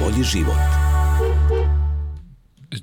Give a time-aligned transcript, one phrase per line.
[0.00, 0.56] bolji život.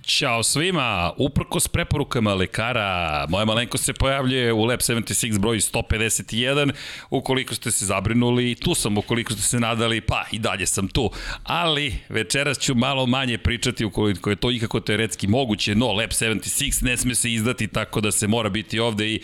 [0.04, 6.72] Ćao svima, uprko s preporukama lekara, moja malenko se pojavljuje u Lab 76 broj 151,
[7.10, 11.12] ukoliko ste se zabrinuli, tu sam, ukoliko ste se nadali, pa i dalje sam tu,
[11.44, 16.84] ali večeras ću malo manje pričati ukoliko je to ikako teoretski moguće, no Lab 76
[16.84, 19.22] ne sme se izdati tako da se mora biti ovde i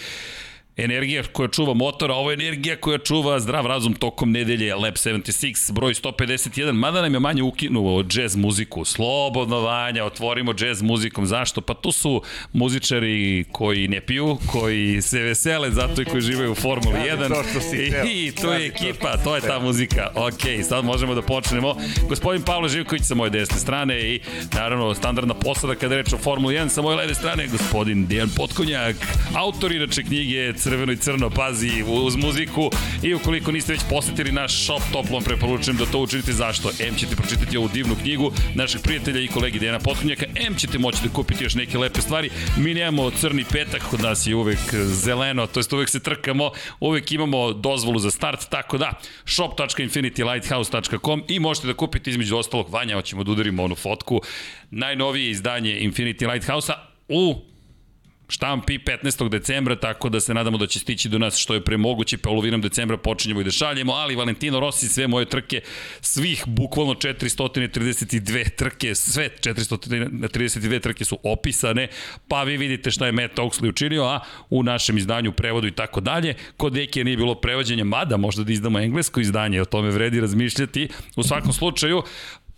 [0.78, 5.72] energija koja čuva motora, ovo je energija koja čuva zdrav razum tokom nedelje Lab 76,
[5.72, 11.62] broj 151, mada nam je manje ukinuo jazz muziku, slobodno vanja, otvorimo jazz muzikom, zašto?
[11.62, 12.22] Pa tu su
[12.54, 17.44] muzičari koji ne piju, koji se vesele zato i koji živaju u Formuli 1 to
[17.50, 18.06] što si hteo.
[18.06, 20.12] i to je ekipa, to je ta muzika.
[20.16, 21.76] Ok, sad možemo da počnemo.
[22.10, 24.20] Gospodin Pavle Živković sa moje desne strane i
[24.54, 28.96] naravno standardna posada kada reč o Formuli 1 sa moje leve strane, gospodin Dejan Potkonjak,
[29.36, 32.70] autor inače knjige crveno i crno, pazi, uz muziku
[33.04, 36.72] i ukoliko niste već posetili naš shop, toplom preporučujem da to učinite zašto.
[36.80, 40.98] M ćete pročitati ovu divnu knjigu našeg prijatelja i kolegi Dejana Potkonjaka, M ćete moći
[41.04, 42.30] da kupite još neke lepe stvari.
[42.58, 47.12] Mi nemamo crni petak, kod nas je uvek zeleno, to jest uvek se trkamo, uvek
[47.12, 48.92] imamo dozvolu za start, tako da
[49.26, 54.22] shop.infinitylighthouse.com i možete da kupite između ostalog, Vanja, hoćemo da udarimo onu fotku,
[54.72, 57.55] najnovije izdanje Infinity Lighthouse-a u
[58.28, 59.30] štampi 15.
[59.30, 62.62] decembra, tako da se nadamo da će stići do nas što je pre moguće, polovinom
[62.62, 65.62] decembra počinjemo i da šaljemo, ali Valentino Rossi sve moje trke,
[66.02, 71.88] svih bukvalno 432 trke, sve 432 trke su opisane,
[72.28, 74.20] pa vi vidite šta je Matt Oxley učinio, a
[74.50, 78.54] u našem izdanju, prevodu i tako dalje, kod Dekija nije bilo prevođenja, mada možda da
[78.54, 80.90] izdamo englesko izdanje, o tome vredi razmišljati.
[81.16, 82.04] U svakom slučaju,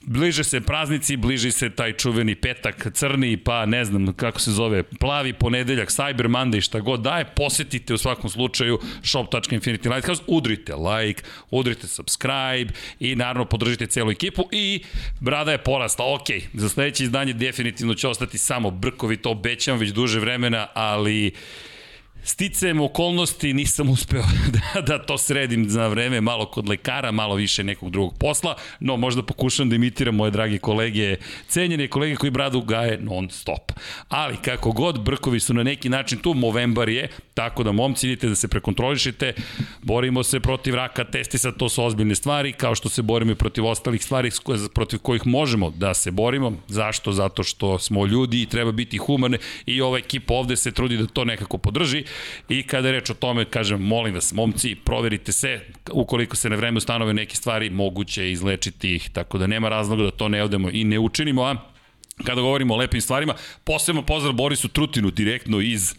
[0.08, 4.84] bliže se praznici, bliži se taj čuveni petak crni, pa ne znam kako se zove,
[4.84, 11.24] plavi ponedeljak, Cyber Monday, šta god daje, posetite u svakom slučaju shop.infinity lighthouse, udrite like,
[11.52, 14.84] udrite subscribe i naravno podržite celu ekipu i
[15.20, 19.90] brada je porasta, ok, za sledeće izdanje definitivno će ostati samo brkovi, to obećam već
[19.90, 21.34] duže vremena, ali
[22.24, 24.24] sticajem okolnosti nisam uspeo
[24.56, 28.98] da, da to sredim za vreme, malo kod lekara, malo više nekog drugog posla, no
[28.98, 31.16] možda pokušam da imitiram moje drage kolege,
[31.48, 33.72] cenjene kolege koji bradu gaje non stop.
[34.10, 38.28] Ali kako god, brkovi su na neki način tu, Movembar je, tako da momci idite
[38.30, 39.34] da se prekontrolišite,
[39.82, 43.66] borimo se protiv raka, testisa, to su ozbiljne stvari, kao što se borimo i protiv
[43.66, 44.32] ostalih stvari
[44.74, 46.54] protiv kojih možemo da se borimo.
[46.68, 47.12] Zašto?
[47.12, 51.06] Zato što smo ljudi i treba biti humane i ova ekipa ovde se trudi da
[51.06, 52.04] to nekako podrži
[52.50, 55.60] I kada je reč o tome, kažem, molim vas, momci, proverite se,
[55.92, 60.04] ukoliko se na vreme ustanove neke stvari, moguće je izlečiti ih, tako da nema razloga
[60.04, 61.56] da to ne odemo i ne učinimo, a?
[62.24, 65.96] Kada govorimo o lepim stvarima, posebno pozdrav Borisu Trutinu direktno iz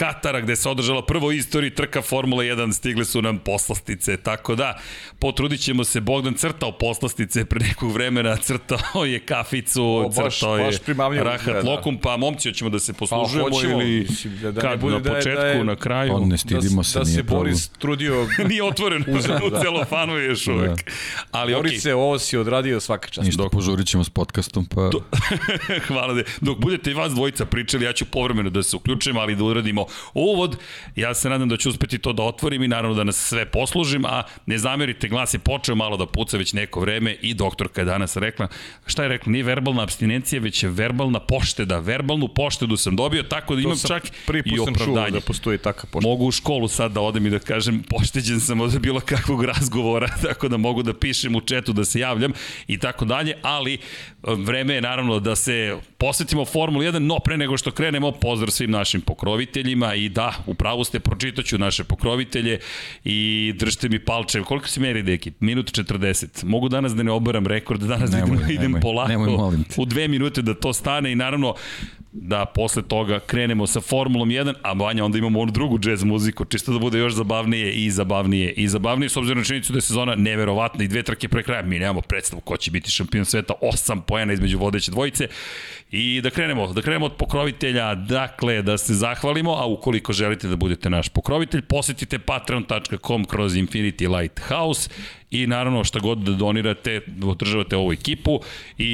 [0.00, 4.78] Katara gde se održala prvo istoriji trka Formula 1, stigle su nam poslastice, tako da
[5.18, 10.56] potrudit ćemo se, Bogdan crtao poslastice pre nekog vremena, crtao je kaficu, O, baš- crtao
[10.56, 11.70] je baš primamljivo rahat izgleda.
[11.70, 14.06] lokum, pa momci hoćemo da se poslužujemo Pa, hoćemo, ili
[14.42, 16.12] da- da kad, bude na da je- početku, da je- na kraju.
[16.12, 17.22] Pa ne stidimo se, da, da nije se.
[17.24, 19.60] Boris trudio Nije otvoren Uzeo, u da.
[19.60, 20.90] celofanu je još uvek.
[21.30, 23.26] Ali okej, Boris se ovo si odradio svaka čast.
[23.26, 24.90] Ništa, požurit ćemo s podcastom, pa...
[25.88, 26.22] Hvala da.
[26.40, 29.86] Dok budete i vas dvojica pričali, ja ću povremeno da se uključim, ali da uradimo
[30.14, 30.56] uvod.
[30.96, 34.04] Ja se nadam da ću uspeti to da otvorim i naravno da nas sve poslužim,
[34.04, 37.84] a ne zamerite, glas je počeo malo da puca već neko vreme i doktorka je
[37.84, 38.48] danas rekla,
[38.86, 41.78] šta je rekla, nije verbalna abstinencija, već je verbalna pošteda.
[41.78, 44.06] Verbalnu poštedu sam dobio, tako da imam čak
[44.44, 45.10] i čuo opravdanje.
[45.10, 46.08] da postoji takav pošta.
[46.08, 50.08] Mogu u školu sad da odem i da kažem pošteđen sam od bilo kakvog razgovora,
[50.22, 52.32] tako da mogu da pišem u četu, da se javljam
[52.66, 53.78] i tako dalje, ali
[54.22, 58.70] vreme je naravno da se posvetimo Formuli 1, no pre nego što krenemo, pozdrav svim
[58.70, 62.58] našim pokroviteljima i da, upravo ste, pročitaću naše pokrovitelje
[63.04, 64.42] i držite mi palče.
[64.42, 65.32] Koliko si meri, deki?
[65.40, 66.44] Minut 40.
[66.44, 70.08] Mogu danas da ne obaram rekord, danas Nemoj, idem, idem nemoj, polako nemoj, u dve
[70.08, 71.54] minute da to stane i naravno
[72.12, 76.44] da posle toga krenemo sa Formulom 1, a Vanja onda imamo onu drugu jazz muziku,
[76.44, 79.82] čisto da bude još zabavnije i zabavnije i zabavnije s obzirom na činjenicu da je
[79.82, 81.62] sezona neverovatna i dve trke pre kraja.
[81.62, 85.28] Mi nemamo predstavu ko će biti šampion sveta, osam pojena između vodeće dvojice
[85.90, 90.56] i da krenemo, da krenemo od pokrovitelja, dakle da se zahvalimo, a ukoliko želite da
[90.56, 94.90] budete naš pokrovitelj, posetite patreon.com kroz Infinity Lighthouse
[95.30, 98.40] i naravno šta god da donirate, održavate ovu ekipu.
[98.78, 98.84] I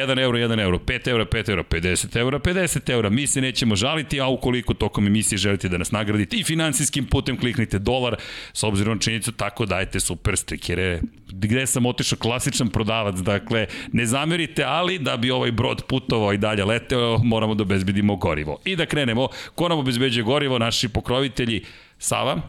[0.00, 3.76] 1 euro, 1 euro, 5 euro, 5 euro, 50 euro, 50 euro, mi se nećemo
[3.76, 8.16] žaliti, a ukoliko tokom emisije želite da nas nagradite i finansijskim putem kliknite dolar,
[8.52, 11.00] s obzirom na činjenicu, tako dajte super stikere.
[11.28, 12.18] Gde sam otišao?
[12.18, 17.54] Klasičan prodavac, dakle, ne zamerite, ali da bi ovaj brod putovao i dalje leteo, moramo
[17.54, 18.58] da obezbedimo gorivo.
[18.64, 21.62] I da krenemo, ko nam obezbeđuje gorivo, naši pokrovitelji,
[21.98, 22.40] Sava,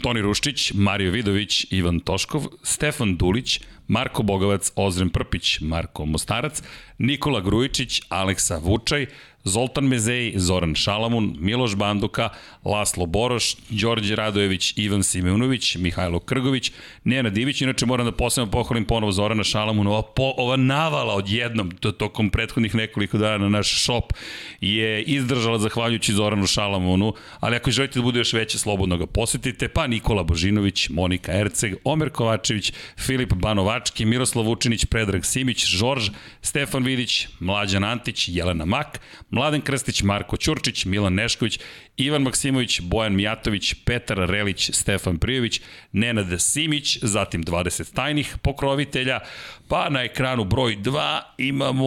[0.00, 6.62] Toni Ruščić, Mario Vidović, Ivan Toškov, Stefan Dulić, Marko Bogovac, Ozren Prpić, Marko Mostarac,
[7.02, 9.06] Nikola Grujičić, Aleksa Vučaj,
[9.44, 12.28] Zoltan Mezej, Zoran Šalamun, Miloš Banduka,
[12.64, 16.72] Laslo Boroš, Đorđe Radojević, Ivan Simeunović, Mihajlo Krgović,
[17.04, 21.70] Nena Divić, inače moram da posebno pohvalim ponovo Zorana Šalamuna, ova, po, ova navala odjednom,
[21.70, 24.12] to, tokom prethodnih nekoliko dana na naš shop,
[24.60, 29.68] je izdržala zahvaljujući Zoranu Šalamunu, ali ako želite da bude još veće, slobodno ga posetite,
[29.68, 36.10] pa Nikola Božinović, Monika Erceg, Omer Kovačević, Filip Banovački, Miroslav Vučinić, Predrag Simić, Žorž,
[36.42, 39.00] Stefan Vidić, Mlađan Antić, Jelena Mak,
[39.30, 41.58] Mladen Krstić, Marko Ćurčić, Milan Nešković,
[41.96, 45.60] Ivan Maksimović, Bojan Mijatović, Petar Relić, Stefan Prijović,
[45.92, 49.20] Nenad Simić, zatim 20 tajnih pokrovitelja,
[49.68, 51.86] pa na ekranu broj 2 imamo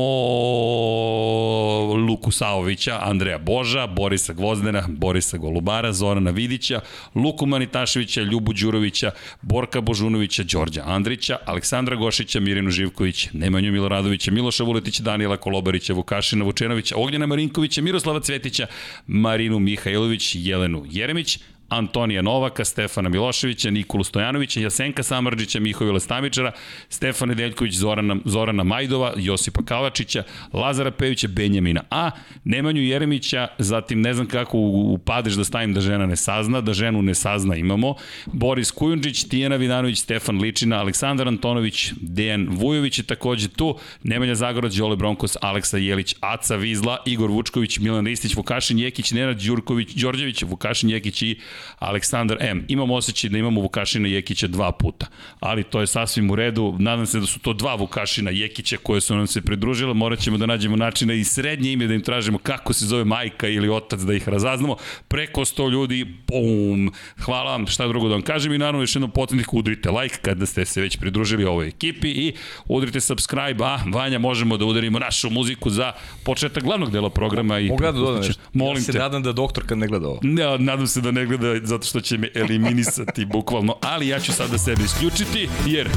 [2.08, 6.82] Luku Saovića, Andreja Boža, Borisa Gvozdena, Borisa Golubara, Zorana Vidića,
[7.16, 9.12] Luku Manitaševića, Ljubu Đurovića,
[9.42, 16.46] Borka Božunovića, Đorđa Andrića, Aleksandra Gošića, Mirinu Živković, Nemanju Miloradovića, Miloša Vuletića, Danijela Kolobarića, Vukašina
[16.46, 18.68] Vučenovića, Ognjena Marinkovića, Miroslava Cvetića,
[19.08, 19.60] Marinu
[19.96, 21.40] Mihajlović, Jelenu Jeremić,
[21.70, 26.52] Antonija Novaka, Stefana Miloševića, Nikolu Stojanovića, Jasenka Samarđića, Mihovila Stamičara,
[26.90, 30.24] Stefana Deljković, Zorana, Zorana Majdova, Josipa Kavačića,
[30.54, 32.12] Lazara Pevića, Benjamina A,
[32.44, 36.62] Nemanju Jeremića, zatim ne znam kako u, u padež da stavim da žena ne sazna,
[36.62, 37.96] da ženu ne sazna imamo,
[38.26, 44.76] Boris Kujundžić, Tijana Vidanović, Stefan Ličina, Aleksandar Antonović, Dejan Vujović je takođe tu, Nemanja Zagorać,
[44.76, 50.44] Đole Bronkos, Aleksa Jelić, Aca Vizla, Igor Vučković, Milan Ristić, Vukašin Jekić, Nenad Đurković, Đorđević,
[50.44, 51.40] Vukašin Jekić i
[51.80, 52.66] Aleksandar M.
[52.68, 55.06] Imam osjećaj da imamo Vukašina Jekića dva puta,
[55.40, 56.76] ali to je sasvim u redu.
[56.80, 59.94] Nadam se da su to dva Vukašina Jekića koje su nam se pridružile.
[59.94, 63.48] Morat ćemo da nađemo načina i srednje ime da im tražimo kako se zove majka
[63.48, 64.76] ili otac da ih razaznamo.
[65.08, 69.12] Preko 100 ljudi, bum, hvala vam, šta drugo da vam kažem i naravno još jednom
[69.12, 72.34] potrebnik udrite like kada ste se već pridružili ovoj ekipi i
[72.66, 75.92] udrite subscribe, a Vanja možemo da udarimo našu muziku za
[76.24, 77.60] početak glavnog dela programa.
[77.60, 78.42] I Mogu da dodam nešto?
[78.54, 78.98] Molim ja se te.
[78.98, 80.20] nadam da doktor kad ne gleda ovo.
[80.40, 84.34] Ja, nadam se da ne gleda zato što će me eliminisati bukvalno, ali ja ću
[84.34, 85.90] sada sebe isključiti jer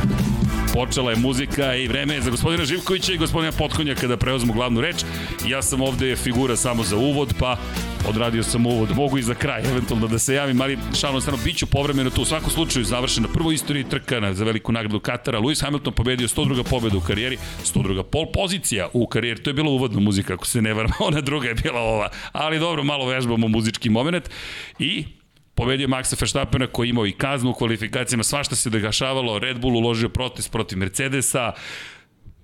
[0.74, 4.80] počela je muzika i vreme je za gospodina Živkovića i gospodina Potkonjaka da preuzmu glavnu
[4.80, 4.96] reč.
[5.46, 7.56] Ja sam ovde figura samo za uvod, pa
[8.08, 8.96] odradio sam uvod.
[8.96, 12.22] Mogu i za kraj, eventualno da se javim, ali šalno stvarno, bit ću povremeno tu.
[12.22, 15.40] U svakom slučaju završena prvo istoriji trka na, za veliku nagradu Katara.
[15.40, 16.62] Lewis Hamilton pobedio 102.
[16.70, 18.02] pobedu u karijeri, 102.
[18.02, 19.42] pol pozicija u karijeri.
[19.42, 22.08] To je bila uvodna muzika, ako se ne varam, ona druga je bila ova.
[22.32, 24.30] Ali dobro, malo vežbamo muzički moment.
[24.78, 25.04] I
[25.58, 29.76] pobedio Maxa Verstappena koji je imao i kaznu u kvalifikacijama, svašta se dešavalo, Red Bull
[29.76, 31.52] uložio protest protiv Mercedesa,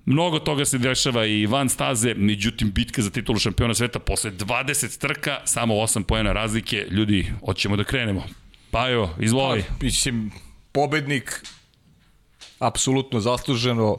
[0.06, 4.98] Mnogo toga se dešava i van staze, međutim bitka za titulu šampiona sveta posle 20
[5.00, 8.24] trka, samo 8 pojena razlike, ljudi, hoćemo da krenemo.
[8.70, 9.64] Pa evo, izvoli.
[9.68, 10.30] Pa, mislim,
[10.72, 11.46] pobednik,
[12.58, 13.96] apsolutno zasluženo,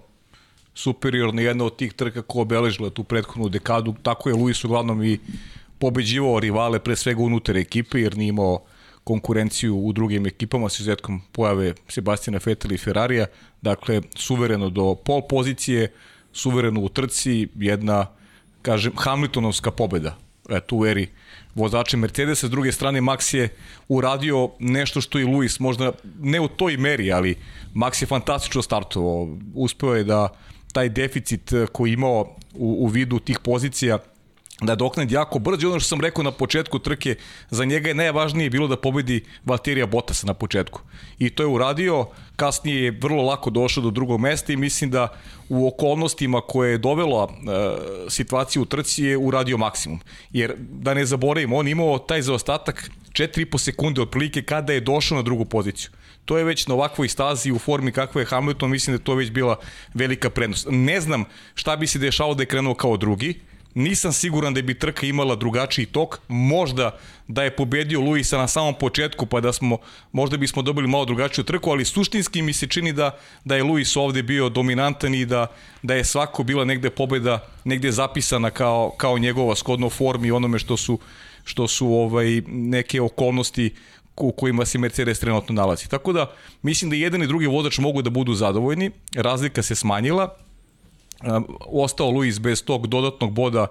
[0.74, 5.20] superiorno jedna od tih trka ko obeležila tu prethodnu dekadu, tako je Luis uglavnom i
[5.80, 8.66] pobeđivao rivale pre svega unutar ekipe jer nije imao
[9.06, 13.26] konkurenciju u drugim ekipama s izuzetkom pojave Sebastina Vettel i Ferrarija,
[13.62, 15.92] dakle suvereno do pol pozicije,
[16.34, 18.08] suvereno u trci, jedna
[18.62, 20.18] kažem Hamiltonovska pobeda
[20.50, 21.08] eto u eri
[21.56, 23.50] vozača Mercedesa, s druge strane Max je
[23.88, 27.38] uradio nešto što i Luis, možda ne u toj meri, ali
[27.76, 30.28] Max je fantastično startovao, uspeo je da
[30.74, 32.22] taj deficit koji je imao
[32.54, 34.00] u, u vidu tih pozicija
[34.62, 37.16] da doknad jako brzo i ono što sam rekao na početku trke,
[37.50, 40.82] za njega je najvažnije bilo da pobedi Valterija Bottasa na početku.
[41.20, 45.08] I to je uradio, kasnije je vrlo lako došao do drugog mesta i mislim da
[45.50, 50.00] u okolnostima koje je dovela e, situaciju u trci je uradio maksimum.
[50.32, 55.22] Jer da ne zaboravimo, on imao taj zaostatak 4,5 sekunde otprilike kada je došao na
[55.22, 55.90] drugu poziciju.
[56.26, 59.32] To je već na ovakvoj stazi u formi kakva je Hamilton, mislim da to već
[59.32, 59.60] bila
[59.94, 60.68] velika prednost.
[60.72, 61.24] Ne znam
[61.56, 63.40] šta bi se dešalo da je krenuo kao drugi,
[63.76, 68.74] Nisam siguran da bi trka imala drugačiji tok, možda da je pobedio Luisa na samom
[68.80, 69.78] početku pa da smo,
[70.12, 73.96] možda bismo dobili malo drugačiju trku, ali suštinski mi se čini da, da je Luis
[73.96, 75.48] ovde bio dominantan i da,
[75.84, 80.78] da je svako bila negde pobeda, negde zapisana kao, kao njegova skodno formi onome što
[80.78, 81.00] su,
[81.44, 83.74] što su ovaj neke okolnosti
[84.18, 85.90] u kojima se Mercedes trenutno nalazi.
[85.90, 90.45] Tako da mislim da jedan i drugi vozač mogu da budu zadovoljni, razlika se smanjila,
[91.60, 93.68] ostao Luis bez tog dodatnog boda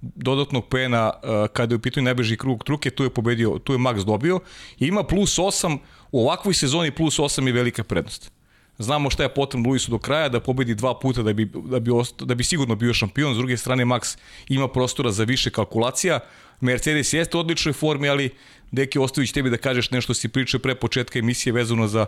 [0.00, 1.12] dodatnog pena
[1.52, 4.40] kada je u pitanju najbrži krug truke, tu je pobedio, tu je Max dobio.
[4.78, 5.78] I ima plus 8,
[6.12, 8.32] u ovakvoj sezoni plus 8 je velika prednost.
[8.78, 11.90] znamo šta je potrebno Luisu do kraja, da pobedi dva puta da bi, da bi,
[11.90, 16.20] osta, da bi sigurno bio šampion, s druge strane Max ima prostora za više kalkulacija,
[16.60, 18.30] Mercedes jeste u odličnoj formi, ali
[18.72, 22.06] Deki Ostović tebi da kažeš nešto si pričao pre početka emisije vezano za,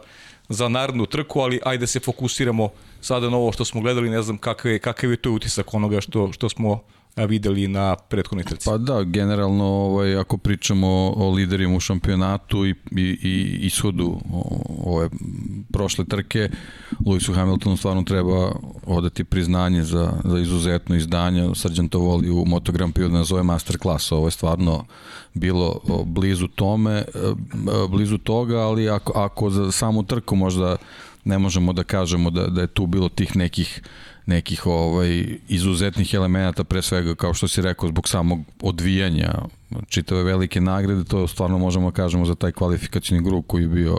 [0.48, 2.68] za narodnu trku, ali ajde se fokusiramo
[3.00, 6.00] sada na ovo što smo gledali, ne znam kakav je, kakav je to utisak onoga
[6.00, 6.82] što, što smo
[7.26, 8.64] videli na prethodnoj trci.
[8.64, 14.20] Pa da, generalno ovaj, ako pričamo o liderima u šampionatu i, i, i ishodu
[14.84, 15.08] ove
[15.72, 16.50] prošle trke,
[17.06, 18.52] Lewisu Hamiltonu stvarno treba
[18.86, 21.50] odati priznanje za, za izuzetno izdanje.
[21.54, 24.12] Srđan to voli u Moto Grand Prix da nazove masterclass.
[24.12, 24.84] Ovo je stvarno
[25.34, 27.04] bilo blizu tome, e,
[27.88, 30.76] blizu toga, ali ako, ako za samu trku možda
[31.24, 33.82] ne možemo da kažemo da, da je tu bilo tih nekih
[34.28, 39.32] nekih ovaj izuzetnih elemenata pre svega kao što si rekao zbog samog odvijanja
[39.88, 43.98] čitave velike nagrade to stvarno možemo da kažemo za taj kvalifikacioni grup koji je bio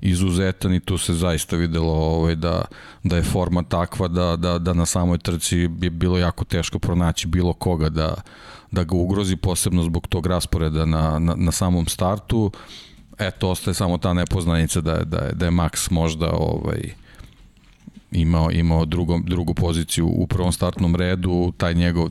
[0.00, 2.64] izuzetan i tu se zaista videlo ovaj, da,
[3.02, 7.26] da je forma takva da, da, da na samoj trci je bilo jako teško pronaći
[7.26, 8.14] bilo koga da,
[8.70, 12.50] da ga ugrozi posebno zbog tog rasporeda na, na, na samom startu.
[13.18, 16.94] Eto ostaje samo ta nepoznanica da, da, da je Max možda ovaj,
[18.12, 22.08] imao, imao drugo, drugu poziciju u prvom startnom redu, taj njegov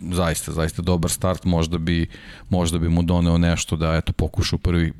[0.00, 2.06] zaista, zaista dobar start, možda bi,
[2.48, 4.92] možda bi mu doneo nešto da eto pokušao prvi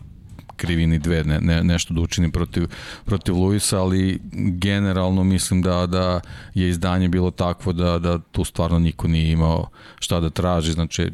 [0.57, 2.67] krivini dve, ne, ne, nešto da učini protiv,
[3.05, 6.21] protiv Luisa, ali generalno mislim da, da
[6.55, 9.69] je izdanje bilo takvo da, da tu stvarno niko nije imao
[9.99, 11.11] šta da traži, znači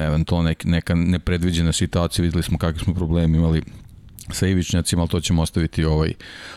[0.00, 3.62] eventualno neka, neka nepredviđena situacija, videli smo kakvi smo problemi imali
[4.32, 6.12] sa ivičnjacima, ali to ćemo ostaviti ovaj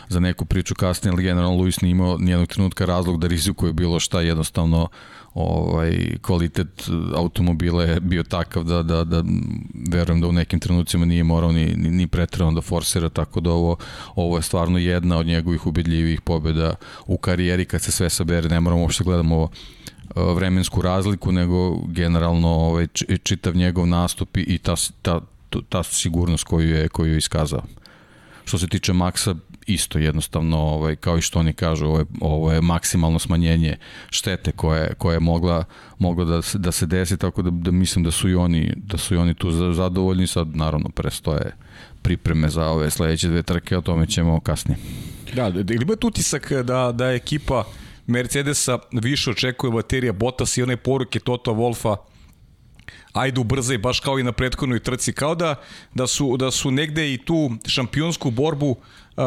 [0.08, 4.00] za neku priču kasnije, ali generalno Luis nije imao nijednog trenutka razlog da rizikuje bilo
[4.00, 4.88] šta, jednostavno
[5.34, 9.24] ovaj kvalitet automobila je bio takav da, da, da
[9.88, 13.50] verujem da u nekim trenucima nije morao ni, ni, ni pretrano da forsira, tako da
[13.50, 13.76] ovo,
[14.14, 16.74] ovo je stvarno jedna od njegovih ubedljivih pobjeda
[17.06, 17.64] u karijeri.
[17.64, 19.50] Kad se sve sabere, ne moramo uopšte gledamo ovo
[20.34, 22.86] vremensku razliku, nego generalno ovaj,
[23.22, 25.20] čitav njegov nastup i ta, ta,
[25.60, 27.62] ta sigurnost koju je, koju je iskazao.
[28.44, 29.34] Što se tiče Maksa,
[29.66, 33.76] isto jednostavno, ovaj, kao i što oni kažu, ovo je, ovo je maksimalno smanjenje
[34.10, 35.64] štete koje, koje je mogla,
[35.98, 38.98] mogla da, se, da se desi, tako da, da mislim da su i oni, da
[38.98, 41.52] su i oni tu zadovoljni, sad naravno prestoje
[42.02, 44.78] pripreme za ove sledeće dve trke, o tome ćemo kasnije.
[45.34, 47.64] Da, ili imate utisak da, da ekipa
[48.06, 51.96] Mercedesa više očekuje baterija Bottas i one poruke Toto Wolfa
[53.14, 55.54] ajde ubrzaj baš kao i na prethodnoj trci kao da
[55.94, 59.24] da su da su negde i tu šampionsku borbu uh,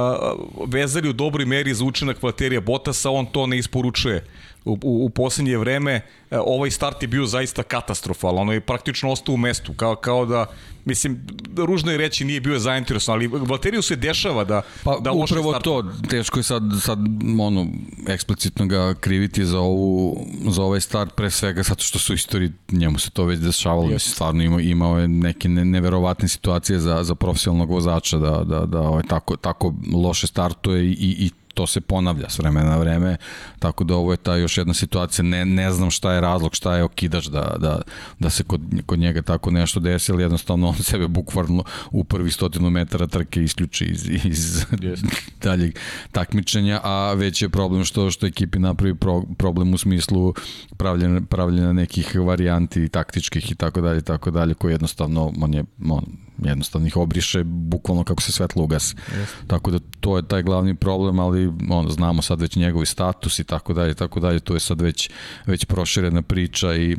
[0.67, 4.25] vezali u dobroj meri za učinak Valterija Bottasa, on to ne isporučuje
[4.67, 6.01] u, u, u poslednje vreme.
[6.31, 10.25] Uh, ovaj start je bio zaista katastrofalan, ono je praktično ostao u mestu, kao, kao
[10.25, 10.45] da
[10.88, 15.51] mislim, ružno je reći nije bio zainteresovan, ali Valteriju se dešava da, pa, da upravo
[15.51, 15.63] start.
[15.63, 17.00] to, teško je sad, sad
[17.39, 17.67] ono,
[18.07, 23.00] eksplicitno ga kriviti za, ovu, za ovaj start, pre svega zato što su istoriji, njemu
[23.00, 24.12] se to već dešavalo, yes.
[24.12, 28.79] stvarno imao, imao je neke ne, neverovatne situacije za, za profesionalnog vozača da, da, da
[28.79, 33.18] ovaj, tako, tako loše startuje i, i to se ponavlja s vremena na vreme,
[33.60, 36.76] tako da ovo je ta još jedna situacija, ne, ne znam šta je razlog, šta
[36.76, 37.82] je okidač da, da,
[38.20, 42.32] da se kod, kod njega tako nešto desi, ali jednostavno on sebe bukvalno u prvi
[42.32, 45.06] stotinu metara trke isključi iz, iz yes.
[45.44, 45.80] daljeg
[46.12, 50.34] takmičenja, a već je problem što što ekipi napravi pro, problem u smislu
[50.78, 56.26] pravljena, pravljena nekih varijanti taktičkih i tako dalje, tako dalje, koji jednostavno on je on,
[56.44, 58.96] jednostavno ih obriše bukvalno kako se svetlo ugas.
[58.96, 59.25] Yes.
[59.48, 63.44] Tako da to je taj glavni problem, ali on, znamo sad već njegovi status i
[63.44, 65.10] tako dalje, tako dalje, to je sad već,
[65.46, 66.98] već proširena priča i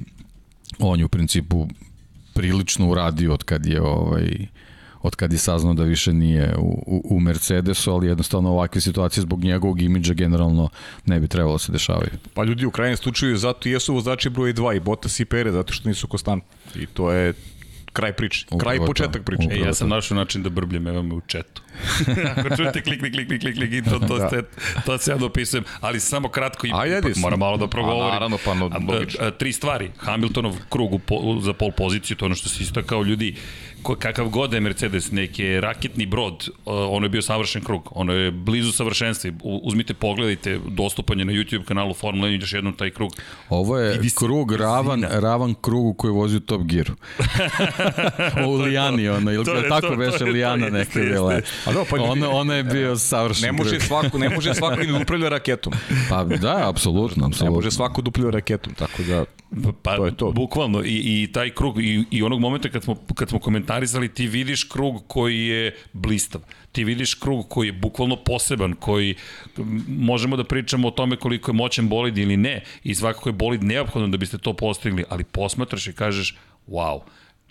[0.78, 1.68] on je u principu
[2.35, 4.47] prilično uradio od kad je ovaj,
[5.02, 9.23] od kad je saznao da više nije u, u, u Mercedesu, ali jednostavno ovakve situacije
[9.23, 10.68] zbog njegovog imidža generalno
[11.07, 12.11] ne bi trebalo da se dešavaju.
[12.35, 15.73] Pa ljudi u krajnjem slučaju zato jesu vozači broj 2 i Bottas i Pere, zato
[15.73, 16.83] što nisu konstantni.
[16.83, 17.35] I to je
[17.99, 18.47] kraj priče.
[18.61, 19.49] Kraj i početak priče.
[19.50, 21.62] E, ja sam našao način da brbljem, evo me u četu.
[22.37, 24.42] Ako čujete klik, klik, klik, klik, klik, i to, to, da.
[24.87, 28.11] to se ja dopisujem, ali samo kratko i Ajde, moram malo da progovorim.
[28.11, 28.70] A, naravno, pa no,
[29.38, 29.90] Tri stvari.
[29.99, 33.35] Hamiltonov krug u po, za pol poziciju, to ono što se istakao ljudi,
[33.82, 38.30] ko, kakav god je Mercedes, neki raketni brod, ono je bio savršen krug, ono je
[38.30, 39.30] blizu savršenstva.
[39.42, 43.12] Uzmite, pogledajte, dostupanje na YouTube kanalu Formula 1, još jednom taj krug.
[43.49, 46.94] Ovo je krug ravan, ravan krugu koji vozi u Top Gearu.
[48.47, 51.40] o Lijani, ono, ili To je tako to, to beše je Lijana neka bila.
[51.68, 53.46] A da, pa ona, ona je bio savršen.
[53.46, 55.72] Ne može svako, ne može svako da upravlja raketom.
[56.08, 57.54] Pa da, apsolutno, Ne apsolutno.
[57.54, 59.25] može svako da upravlja raketom, tako da
[59.82, 60.32] Pa, To je to.
[60.32, 64.26] Bukvalno, i, i taj krug, i, i onog momenta kad smo, kad smo komentarisali, ti
[64.26, 66.40] vidiš krug koji je blistav.
[66.72, 69.14] Ti vidiš krug koji je bukvalno poseban, koji
[69.88, 73.64] možemo da pričamo o tome koliko je moćan bolid ili ne, i svakako je bolid
[73.64, 77.00] neophodno da biste to postigli, ali posmatraš i kažeš, wow,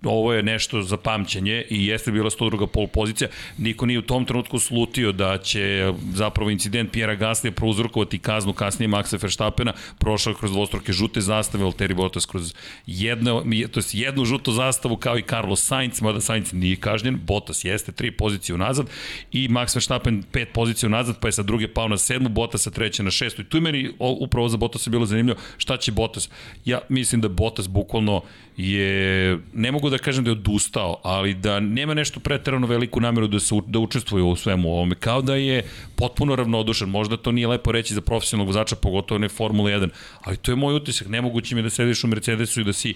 [0.04, 2.68] ovo je nešto za pamćenje i jeste bila 102.
[2.68, 3.30] pol pozicija.
[3.58, 8.90] Niko nije u tom trenutku slutio da će zapravo incident Pjera Gaslija prouzrokovati kaznu kasnije
[8.90, 12.54] Maxa Verstappena, prošao kroz dvostruke žute zastave, Valtteri Bottas kroz
[12.88, 17.66] jedno, to jest jednu žutu zastavu kao i Carlos Sainz, mada Sainz nije kažnjen, Bottas
[17.66, 18.90] jeste tri pozicije unazad
[19.32, 22.72] i Max Verstappen pet pozicija unazad, pa je sa druge pao na sedmu, Bottas sa
[22.72, 23.42] treće na šestu.
[23.42, 26.30] I tu je meni upravo za Bottas je bilo zanimljivo šta će Bottas.
[26.66, 28.22] Ja mislim da Bottas bukvalno
[28.58, 33.28] je, ne mogu da kažem da je odustao, ali da nema nešto preterano veliku nameru
[33.28, 35.64] da se da učestvuje u svemu ovome, kao da je
[35.96, 36.90] potpuno ravnodušan.
[36.90, 39.90] Možda to nije lepo reći za profesionalnog vozača, pogotovo ne Formula 1,
[40.24, 41.08] ali to je moj utisak.
[41.08, 42.94] Nemoguće mi je da sediš u Mercedesu i da si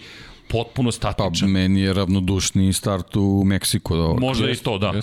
[0.50, 1.50] potpuno Pa statičan.
[1.50, 3.96] meni je ravnodušni start u Meksiku.
[3.96, 4.94] Da, Možda i to, da.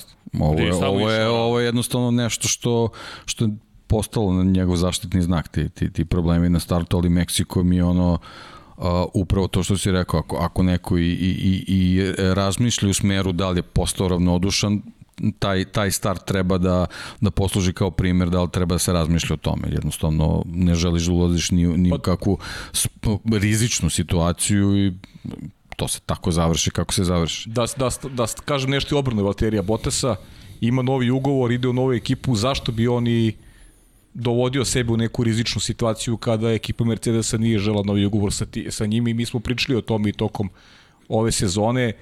[0.40, 1.30] Ovo Gde je, ovo je, da.
[1.30, 2.88] ovo je jednostavno nešto što,
[3.24, 3.50] što je
[3.86, 7.84] postalo na njegov zaštitni znak, ti, ti, ti problemi na startu, ali Meksiko mi je
[7.84, 8.18] ono,
[8.78, 12.94] Uh, upravo to što si rekao, ako, ako neko i, i, i, i razmišlja u
[12.94, 14.82] smeru da li je postao ravnodušan,
[15.38, 16.86] taj, taj start treba da,
[17.20, 19.68] da posluži kao primer da li treba da se razmišlja o tome.
[19.72, 22.38] Jednostavno ne želiš da ulaziš ni, ni u kakvu
[22.72, 24.92] sp- rizičnu situaciju i
[25.76, 27.50] to se tako završi kako se završi.
[27.50, 30.16] da, da, da kažem nešto i obrnu Valterija Botasa,
[30.60, 33.36] ima novi ugovor, ide u novu ekipu, zašto bi oni
[34.18, 38.66] dovodio sebe u neku rizičnu situaciju kada ekipa Mercedesa nije žela novi ugovor sa, ti,
[38.70, 40.50] sa njim i mi smo pričali o tome i tokom
[41.08, 41.94] ove sezone e,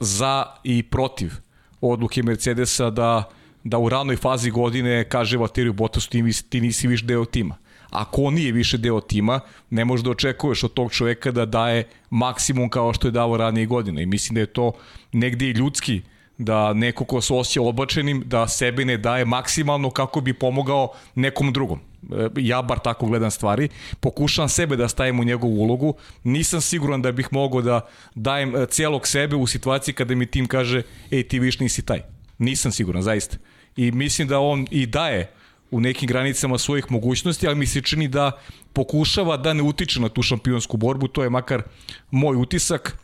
[0.00, 1.32] za i protiv
[1.80, 3.30] odluke Mercedesa da,
[3.64, 7.56] da u ranoj fazi godine kaže Valteriju Bottasu ti, ti nisi više deo tima.
[7.90, 11.84] Ako on nije više deo tima, ne možeš da očekuješ od tog čoveka da daje
[12.10, 14.02] maksimum kao što je davo ranije godine.
[14.02, 14.72] I mislim da je to
[15.12, 16.02] negde i ljudski
[16.38, 21.52] da neko ko se osjeća obačenim, da sebe ne daje maksimalno kako bi pomogao nekom
[21.52, 21.80] drugom.
[22.12, 23.68] E, Ja bar tako gledam stvari.
[24.00, 25.94] Pokušavam sebe da stavim u njegovu ulogu.
[26.24, 27.80] Nisam siguran da bih mogao da
[28.14, 32.02] dajem e, cijelog sebe u situaciji kada mi tim kaže ej ti viš nisi taj.
[32.38, 33.36] Nisam siguran, zaista.
[33.76, 35.30] I mislim da on i daje
[35.70, 38.32] u nekim granicama svojih mogućnosti, ali mi se čini da
[38.72, 41.62] pokušava da ne utiče na tu šampionsku borbu, to je makar
[42.10, 42.98] moj utisak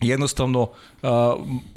[0.00, 1.08] jednostavno uh,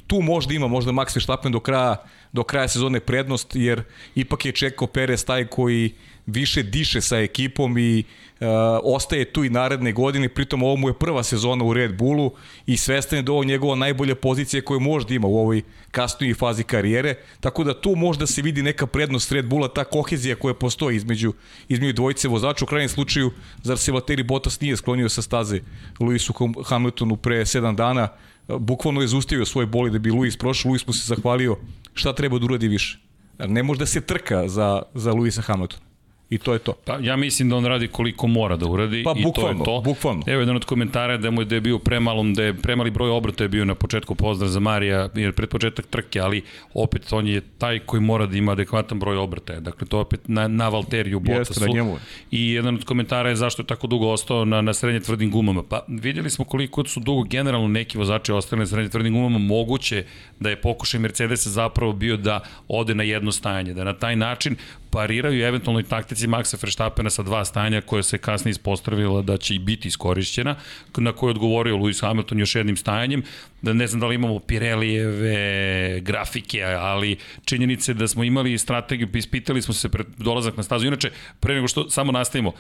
[0.07, 1.95] tu možda ima možda Max Verstappen do kraja
[2.31, 3.83] do kraja sezone prednost jer
[4.15, 5.93] ipak je Čeko Perez taj koji
[6.25, 8.03] više diše sa ekipom i
[8.39, 8.47] uh,
[8.83, 12.31] ostaje tu i naredne godine, pritom ovo mu je prva sezona u Red Bullu
[12.65, 16.63] i svestan je da ovo njegova najbolja pozicija koju možda ima u ovoj kasnijoj fazi
[16.63, 20.95] karijere, tako da tu možda se vidi neka prednost Red Bulla, ta kohezija koja postoji
[20.95, 21.33] između,
[21.67, 23.31] između dvojice vozača, u krajnjem slučaju
[23.63, 25.59] zar se Valtteri Bottas nije sklonio sa staze
[25.99, 28.07] Lewisu Hamiltonu pre 7 dana,
[28.47, 31.57] bukvalno je zustavio svoj boli da bi Lewis prošao, Lewis mu se zahvalio
[31.93, 32.99] šta treba da uradi više.
[33.39, 35.92] Ne može da se trka za, za Lewisa Hamiltona.
[36.33, 36.73] I to je to.
[36.85, 39.81] Pa ja mislim da on radi koliko mora da uradi Pa, i to je to.
[39.85, 40.23] bukvalno.
[40.27, 43.09] Evo jedan od komentara da mu je da je bio premalom, da je premali broj
[43.09, 46.41] obrata je bio na početku pozdrav za Marija, jer pred početak trke, ali
[46.73, 49.59] opet on je taj koji mora da ima adekvatan broj obrata.
[49.59, 51.61] Dakle, to opet na, na Valteriju Bottasu.
[51.61, 51.99] na njemu je.
[52.31, 55.63] I jedan od komentara je zašto je tako dugo ostao na, na srednje tvrdim gumama.
[55.63, 59.37] Pa vidjeli smo koliko su dugo generalno neki vozači ostali na srednje tvrdim gumama.
[59.37, 60.05] Moguće
[60.39, 64.55] da je pokušaj Mercedesa zapravo bio da ode na jedno stajanje, da na taj način
[64.89, 69.59] pariraju eventualnoj taktici Maxa Verstappena sa dva stajanja koje se kasnije ispostavila da će i
[69.59, 70.55] biti iskorišćena,
[70.97, 73.23] na koje je odgovorio Lewis Hamilton još jednim stajanjem.
[73.61, 79.61] Da ne znam da li imamo Pirelijeve grafike, ali činjenice da smo imali strategiju, ispitali
[79.61, 80.87] smo se pred dolazak na stazu.
[80.87, 82.51] Inače, pre nego što samo nastavimo,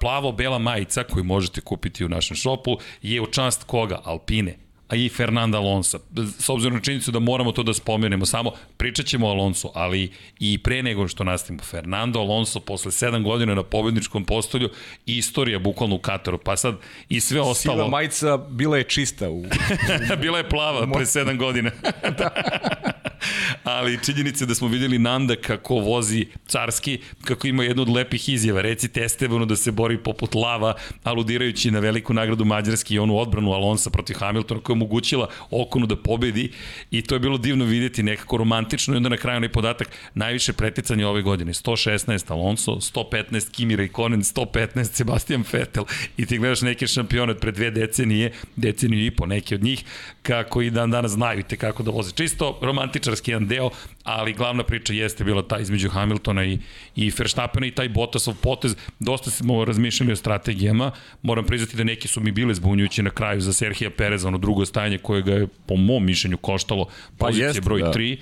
[0.00, 4.00] plavo-bela majica koju možete kupiti u našem šopu je u čast koga?
[4.04, 5.98] Alpine i Fernanda Alonso.
[6.38, 10.10] S obzirom na činjenicu da moramo to da spomenemo, samo pričat ćemo o Alonso, ali
[10.38, 14.70] i pre nego što nastavimo, Fernando Alonso posle 7 godina na pobedničkom postolju,
[15.06, 16.76] istorija bukvalno u Kataru, pa sad
[17.08, 17.76] i sve ostalo.
[17.76, 19.44] Siva majica bila je čista u,
[20.22, 21.70] Bila je plava pre 7 godina.
[23.64, 28.60] ali činjenica da smo videli Nanda kako vozi carski, kako ima jednu od lepih izjava.
[28.60, 33.52] Recite Estebanu da se bori poput lava, aludirajući na veliku nagradu Mađarski i onu odbranu
[33.52, 36.50] Alonsa protiv Hamiltona koja omogućila Okonu da pobedi
[36.90, 40.52] i to je bilo divno videti nekako romantično i onda na kraju onaj podatak najviše
[40.52, 41.52] preticanja ove godine.
[41.52, 45.84] 116 Alonso, 115 Kimi Raikkonen, 115 Sebastian Vettel
[46.16, 49.84] i ti gledaš neke šampione pre dve decenije, deceniju i po neki od njih,
[50.22, 52.12] kako i dan danas znaju te kako da voze.
[52.12, 53.70] Čisto romantičarski jedan deo,
[54.04, 56.58] ali glavna priča jeste bila ta između Hamiltona i,
[56.96, 58.76] i Verstappena i taj Bottasov potez.
[58.98, 60.90] Dosta smo razmišljali o strategijama,
[61.22, 64.64] moram priznati da neki su mi bile zbunjujući na kraju za Serhija Pereza, ono drugo
[64.66, 67.92] stajanje koje ga je po mom mišljenju koštalo pa pozicije pa jest, broj da.
[67.92, 68.16] 3,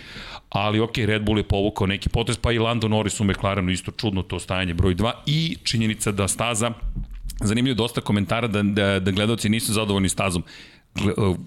[0.49, 3.91] ali ok, Red Bull je povukao neki potez, pa i Lando Norris u McLarenu isto
[3.91, 6.73] čudno to stajanje broj 2 i činjenica da staza
[7.41, 10.45] Zanimljivo dosta komentara da, da, da gledalci nisu zadovoljni stazom.
[10.97, 11.01] E,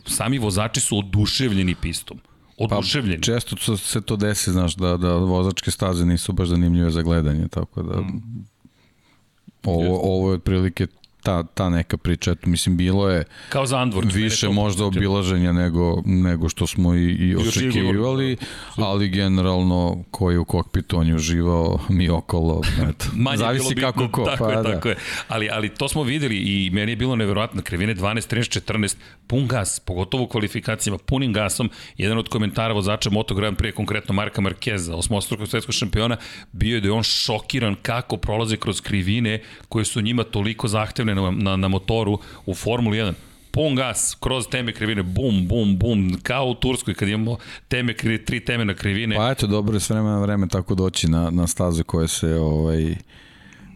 [0.05, 2.19] sami vozači su oduševljeni pistom.
[2.57, 3.17] Oduševljeni.
[3.17, 7.47] Pa, često se to desi, znaš, da, da vozačke staze nisu baš zanimljive za gledanje,
[7.47, 8.01] tako da...
[8.01, 8.45] Mm.
[9.65, 10.87] Ovo, ovo je otprilike
[11.27, 16.01] ta, ta neka priča, eto, mislim, bilo je Kao za Andvort, više možda obilaženja nego,
[16.05, 18.37] nego što smo i, i očekivali,
[18.75, 23.05] ali generalno ko je u kokpitu, on je uživao, mi okolo, eto.
[23.25, 24.25] Manje Zavisi bitno, kako ko.
[24.25, 24.73] Tako pa, je, da.
[24.73, 24.95] tako je.
[25.27, 28.95] Ali, ali to smo videli i meni je bilo neverovatno, krivine 12, 13, 14,
[29.27, 34.13] pun gas, pogotovo u kvalifikacijama, punim gasom, jedan od komentara vozača Moto Grand Prix, konkretno
[34.13, 36.17] Marka Markeza, osmostrukog svetskog šampiona,
[36.51, 41.16] bio je da je on šokiran kako prolaze kroz krivine koje su njima toliko zahtevne
[41.21, 43.13] na, na, na motoru u Formuli 1
[43.51, 47.93] pun gas, kroz teme krivine, bum, bum, bum, kao u Turskoj kad imamo teme,
[48.25, 49.15] tri teme na krivine.
[49.15, 52.35] Pa eto, dobro je s vremena na vreme tako doći na, na staze koje se
[52.35, 52.95] ovaj,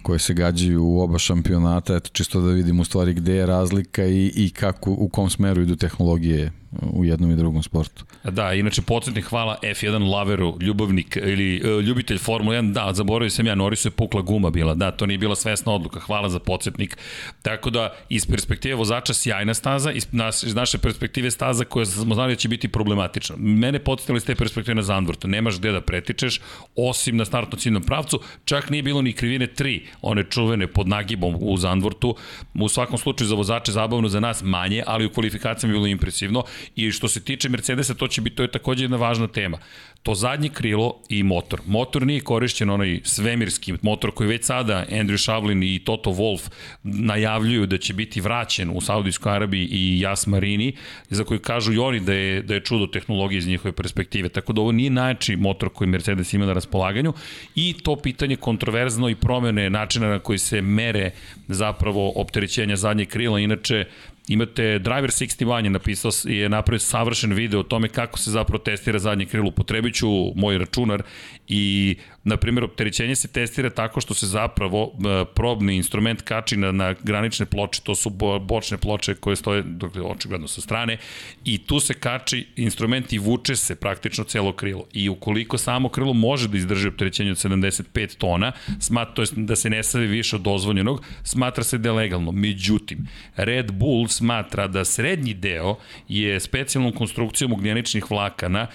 [0.03, 4.05] koje se gađaju u oba šampionata, eto čisto da vidimo u stvari gde je razlika
[4.05, 8.05] i, i kako, u kom smeru idu tehnologije u jednom i drugom sportu.
[8.23, 13.47] Da, inače podsjetnik hvala F1 Laveru, ljubavnik ili uh, ljubitelj Formule 1, da, zaboravio sam
[13.47, 16.97] ja, Norisu je pukla guma bila, da, to nije bila svesna odluka, hvala za podsjetnik.
[17.41, 20.07] Tako da, iz perspektive vozača sjajna staza, iz,
[20.45, 23.35] iz naše perspektive staza koja smo znali da će biti problematična.
[23.39, 26.41] Mene podsjetili s te perspektive na Zandvortu, nemaš gde da pretičeš,
[26.75, 31.35] osim na startno ciljnom pravcu, čak nije bilo ni krivine 3, one čuvene pod nagibom
[31.39, 32.15] u Zandvortu,
[32.53, 36.43] u svakom slučaju za vozače zabavno, za nas manje, ali u kvalifikacijama bilo impresivno
[36.75, 39.57] I što se tiče Mercedesa, to će biti, to je takođe jedna važna tema
[40.03, 41.61] to zadnje krilo i motor.
[41.65, 46.49] Motor nije korišćen onaj svemirski motor koji već sada Andrew Shavlin i Toto Wolff
[46.83, 50.73] najavljuju da će biti vraćen u Saudijskoj Arabiji i Jas Marini,
[51.09, 54.29] za koji kažu i oni da je, da je čudo tehnologije iz njihove perspektive.
[54.29, 57.13] Tako da ovo nije najjači motor koji Mercedes ima na raspolaganju
[57.55, 61.11] i to pitanje kontroverzno i promene načina na koji se mere
[61.47, 63.39] zapravo opterećenja zadnje krila.
[63.39, 63.85] Inače,
[64.27, 68.99] Imate Driver 61 je napisao, je napravio savršen video o tome kako se zapravo testira
[68.99, 69.47] zadnje krilo.
[69.47, 71.03] Upotrebit ću moj računar
[71.47, 76.71] i, na primjer, opterećenje se testira tako što se zapravo e, probni instrument kači na,
[76.71, 78.09] na granične ploče, to su
[78.41, 80.97] bočne ploče koje stoje dakle, očigledno sa strane
[81.45, 84.85] i tu se kači instrument i vuče se praktično celo krilo.
[84.93, 89.55] I ukoliko samo krilo može da izdrži opterećenje od 75 tona, smatra, to je da
[89.55, 92.31] se ne savi više od dozvoljenog, smatra se da je legalno.
[92.31, 95.75] Međutim, Red Bull smatra da srednji deo
[96.07, 98.67] je specijalnom konstrukcijom ugljeničnih vlakana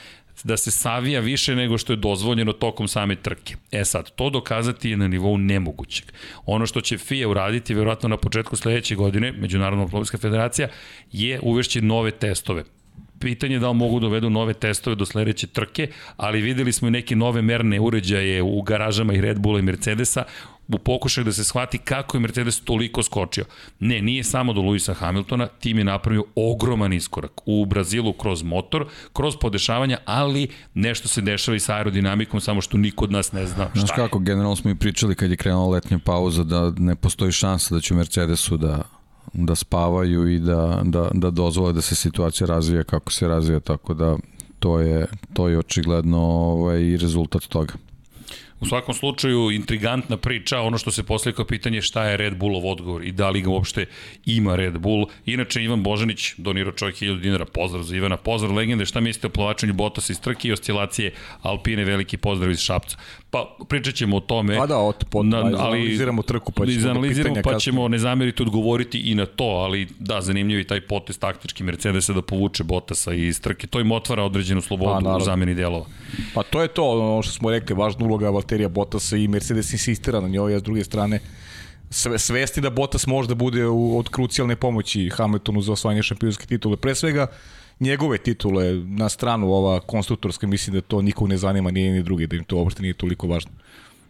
[0.45, 3.57] da se savija više nego što je dozvoljeno tokom same trke.
[3.73, 6.05] E sad, to dokazati je na nivou nemogućeg.
[6.47, 10.69] Ono što će FIA uraditi, verovatno na početku sledeće godine, Međunarodna automobilska federacija,
[11.13, 12.65] je uvešći nove testove
[13.21, 16.89] pitanje je da li mogu da uvedu nove testove do sledeće trke, ali videli smo
[16.89, 20.25] i neke nove merne uređaje u garažama i Red Bulla i Mercedesa
[20.69, 23.45] u pokušaju da se shvati kako je Mercedes toliko skočio.
[23.81, 28.87] Ne, nije samo do Luisa Hamiltona, tim je napravio ogroman iskorak u Brazilu kroz motor,
[29.13, 33.47] kroz podešavanja, ali nešto se dešava i sa aerodinamikom, samo što niko od nas ne
[33.47, 36.97] zna šta Znaš kako, generalno smo i pričali kad je krenula letnja pauza da ne
[36.97, 38.83] postoji šansa da će Mercedesu da
[39.33, 43.95] da spavaju i da, da, da dozvole da se situacija razvija kako se razvija, tako
[43.95, 44.17] da
[44.59, 47.75] to je, to je očigledno ovaj, rezultat toga.
[48.67, 52.67] U svakom slučaju, intrigantna priča, ono što se poslije kao pitanje šta je Red Bullov
[52.67, 53.87] odgovor i da li ga uopšte
[54.25, 55.07] ima Red Bull.
[55.27, 59.31] Inače, Ivan Božanić donirao čovjek 1000 dinara, pozdrav za Ivana, pozdrav legende, šta mislite o
[59.31, 62.97] plovačanju Bottas iz trke i oscilacije Alpine, veliki pozdrav iz Šapca.
[63.31, 64.57] Pa pričat ćemo o tome.
[64.57, 68.43] Pa da, od, pod, na, ali, analiziramo trku, pa ćemo analiziramo, pa ćemo ne zameriti
[68.43, 73.13] odgovoriti i na to, ali da, zanimljiv je taj potest taktički Mercedesa da povuče Bottasa
[73.13, 73.67] iz trke.
[73.67, 75.87] To im otvara određenu slobodu pa, u zameni delova.
[76.35, 80.21] Pa to je to, ono što smo rekli, važna uloga Valterija Bottasa i Mercedes insistira
[80.21, 81.21] na njoj, a s druge strane
[81.91, 86.47] sve, svesti da Bottas može da bude u, od krucijalne pomoći Hamiltonu za osvajanje šampionske
[86.47, 86.77] titule.
[86.77, 87.27] Pre svega,
[87.81, 92.27] njegove titule na stranu ova konstruktorska, mislim da to nikog ne zanima, nije ni drugi,
[92.27, 93.53] da im to uopšte nije toliko važno.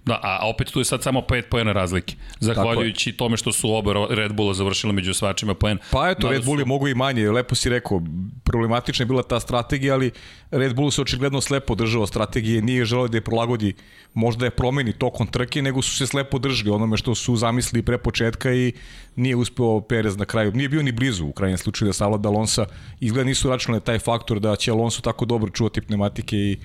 [0.07, 2.15] Da, a opet tu je sad samo 5 poena razlike.
[2.41, 5.79] Zahvaljujući tome što su oba Red Bulla završila među svačima poen.
[5.91, 8.03] Pa eto, Red Bull je mogu i manje, lepo si rekao,
[8.45, 10.11] problematična je bila ta strategija, ali
[10.51, 13.75] Red Bull se očigledno slepo držao strategije, nije želeo da je prolagodi,
[14.15, 17.99] možda je promeni tokom trke, nego su se slepo držali onome što su zamislili pre
[17.99, 18.73] početka i
[19.17, 20.53] nije uspeo Perez na kraju.
[20.53, 22.67] Nije bio ni blizu u krajnjem slučaju da savlada Alonsa.
[23.01, 26.57] Izgleda nisu računali taj faktor da će Alonso tako dobro čuvati pneumatike i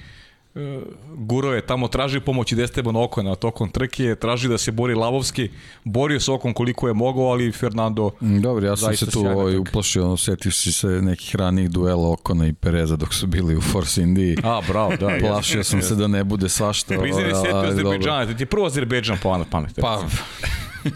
[1.15, 5.49] guro je tamo, traži pomoć i Esteban Okona tokom trke, traži da se bori Lavovski,
[5.83, 10.17] borio se Okon koliko je mogao, ali Fernando Dobro, ja sam se tu ovaj, uplašio,
[10.17, 14.39] setivši se nekih ranih duela Okona i Pereza dok su bili u Force Indy.
[14.43, 15.09] A, bravo, da.
[15.21, 16.99] Plašio sam se da ne bude svašta.
[16.99, 19.79] Priznaj, ovaj, setio Azerbejdžana, ti je prvo Azerbejdžan po na pamet.
[19.81, 20.03] Pa,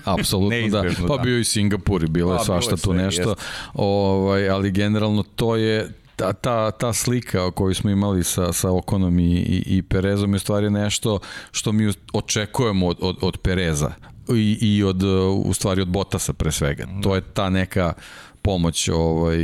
[0.04, 0.84] Apsolutno da.
[1.08, 1.24] Pa da.
[1.24, 3.36] bio i Singapur i bilo je pa, svašta tu nešto.
[3.74, 9.20] Ovaj, ali generalno to je ta, ta, ta slika koju smo imali sa, sa Okonom
[9.20, 11.20] i, i, i Perezom je stvari nešto
[11.52, 13.92] što mi očekujemo od, od, od Pereza
[14.30, 15.04] i, i od,
[15.46, 16.86] u stvari od Botasa pre svega.
[16.86, 17.02] Da.
[17.02, 17.94] To je ta neka
[18.42, 19.38] pomoć ovaj,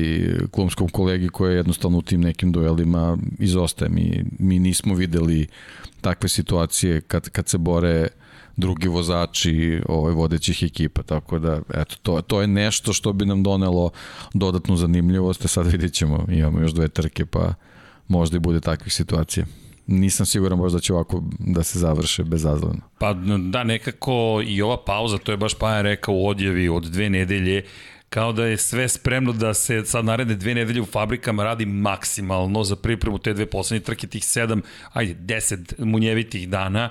[0.51, 3.89] klumskom kolegi koji je jednostavno u tim nekim duelima izostaje.
[3.89, 5.47] Mi, mi nismo videli
[6.01, 8.07] takve situacije kad, kad se bore
[8.57, 13.43] drugi vozači ovaj, vodećih ekipa, tako da eto, to, to je nešto što bi nam
[13.43, 13.89] donelo
[14.33, 17.53] dodatnu zanimljivost, sad vidjet ćemo, imamo još dve trke, pa
[18.07, 19.45] možda i bude takvih situacija
[19.87, 22.81] nisam siguran možda će ovako da se završe bezazleno.
[22.97, 23.13] Pa
[23.49, 27.63] da, nekako i ova pauza, to je baš Paja rekao u odjevi od dve nedelje,
[28.09, 32.63] kao da je sve spremno da se sad naredne dve nedelje u fabrikama radi maksimalno
[32.63, 34.61] za pripremu te dve poslednje trke, tih sedam,
[34.93, 36.89] ajde, deset munjevitih dana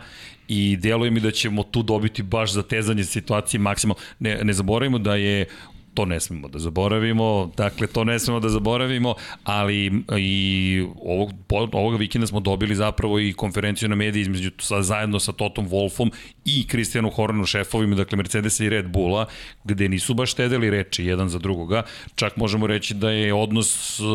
[0.53, 4.03] i deluje mi da ćemo tu dobiti baš za tezanje situacije maksimalno.
[4.19, 5.47] Ne, ne zaboravimo da je
[5.95, 11.31] to ne smemo da zaboravimo, dakle to ne smemo da zaboravimo, ali i ovog,
[11.73, 16.11] ovog vikenda smo dobili zapravo i konferenciju na mediji između sa, zajedno sa Totom Wolfom
[16.45, 19.27] i Kristijanu Horanu šefovima, dakle Mercedesa i Red Bulla,
[19.65, 21.83] gde nisu baš štedeli reči jedan za drugoga,
[22.15, 24.07] čak možemo reći da je odnos uh,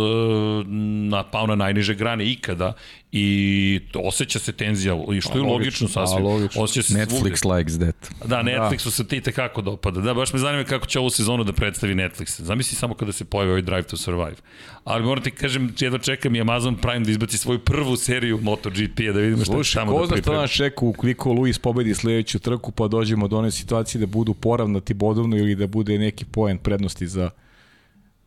[1.09, 2.73] na, pao na najniže grane ikada
[3.17, 6.25] i osjeća se tenzija, i što je logično, logično sasvim.
[6.25, 6.61] Logično.
[6.63, 7.55] Osjeća se Netflix svugde.
[7.57, 8.27] likes that.
[8.29, 8.91] Da, Netflixu da.
[8.91, 10.01] se ti tekako dopada.
[10.01, 12.41] Da, baš me zanima kako će ovu sezonu da predstavi Netflix.
[12.41, 14.35] Zamisli samo kada se pojavi ovaj Drive to Survive.
[14.83, 19.11] Ali moram ti kažem, jedno čekam i Amazon Prime da izbaci svoju prvu seriju MotoGP-a
[19.13, 20.23] da vidimo šta će tamo da pripremi.
[20.23, 23.99] Slušaj, ko zna nas čeka ukoliko Luis pobedi sledeću trku pa dođemo do one situacije
[23.99, 27.29] da budu poravnati bodovno ili da bude neki poen prednosti za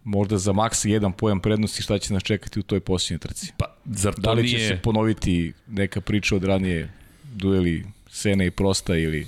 [0.08, 3.52] možda za maks jedan pojam prednosti šta će nas čekati u toj posljednjoj trci.
[3.56, 4.58] Pa, zar to da li nije...
[4.58, 6.90] će se ponoviti neka priča od ranije
[7.22, 9.26] dueli Sene i Prosta ili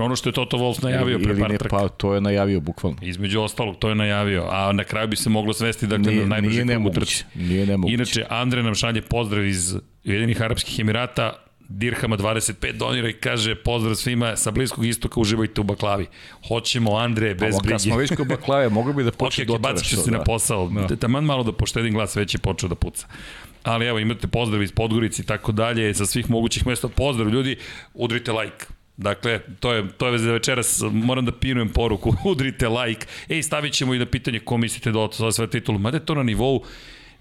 [0.00, 1.76] ono što je Toto Wolff najavio pre par trka.
[1.76, 2.98] Pa to je najavio bukvalno.
[3.02, 4.46] Između ostalog, to je najavio.
[4.50, 7.24] A na kraju bi se moglo svesti dakle, nije, na najbrži nije nemoguće.
[7.34, 7.94] Nije nemoguće.
[7.94, 9.74] Inače, Andre nam šalje pozdrav iz
[10.04, 11.45] Ujedinih Arabskih Emirata.
[11.68, 16.06] Dirhama 25 donira i kaže pozdrav svima sa Bliskog istoka, uživajte u baklavi.
[16.48, 17.72] Hoćemo Andre bez brige.
[17.72, 20.18] Kad smo već kod baklave, mogli bi da počne okay, okay, bacit ću se da.
[20.18, 20.68] na posao.
[20.68, 20.96] Da.
[20.96, 23.06] Taman malo da poštedim glas, već je počeo da puca.
[23.62, 26.88] Ali evo, imate pozdrav iz Podgorici i tako dalje, sa svih mogućih mesta.
[26.88, 27.56] Pozdrav ljudi,
[27.94, 28.66] udrite like.
[28.96, 33.06] Dakle, to je, to je za večeras, moram da pinujem poruku, udrite like.
[33.28, 35.78] Ej, stavit ćemo i na pitanje ko mislite da osvoje sve titulu.
[35.78, 36.62] Mada je to na nivou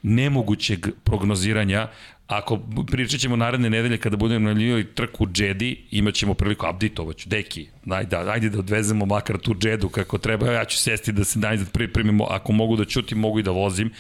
[0.04, 1.88] nemogućeg prognoziranja.
[2.28, 2.60] Ako
[2.92, 7.28] pričat ćemo naredne nedelje kada budemo naljivali trku Jedi, imat ćemo priliku update-ovaću.
[7.28, 10.52] Deki, ajde, ajde da odvezemo makar tu Jedu kako treba.
[10.52, 12.28] Ja ću sesti da se najzad pripremimo.
[12.30, 13.92] Ako mogu da ćutim, mogu i da vozim.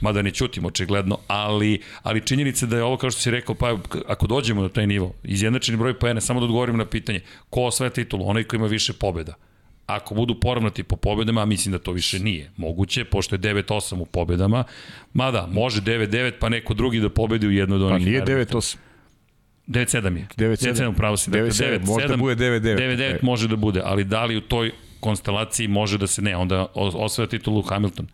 [0.00, 1.18] Mada ne ćutim očigledno.
[1.26, 3.76] Ali, ali činjenica da je ovo, kao što si rekao, pa
[4.08, 7.90] ako dođemo na taj nivo, izjednačeni broj pojene, samo da odgovorimo na pitanje, ko osvaja
[7.90, 8.28] titulu?
[8.28, 9.34] Onaj ko ima više pobjeda
[9.94, 14.00] ako budu poravnati po pobedama, a mislim da to više nije moguće, pošto je 9-8
[14.00, 14.64] u pobedama,
[15.12, 18.06] mada može 9-9 pa neko drugi da pobedi u jednoj od onih.
[18.06, 18.76] Pa nije 9-8.
[19.66, 20.26] 9-7 je.
[20.36, 21.30] 9-7 pravo si.
[21.30, 22.60] 9-7, može da bude 9-9.
[22.60, 26.66] 9-9 može da bude, ali da li u toj konstelaciji može da se ne, onda
[26.74, 28.06] osvaja titulu Hamilton.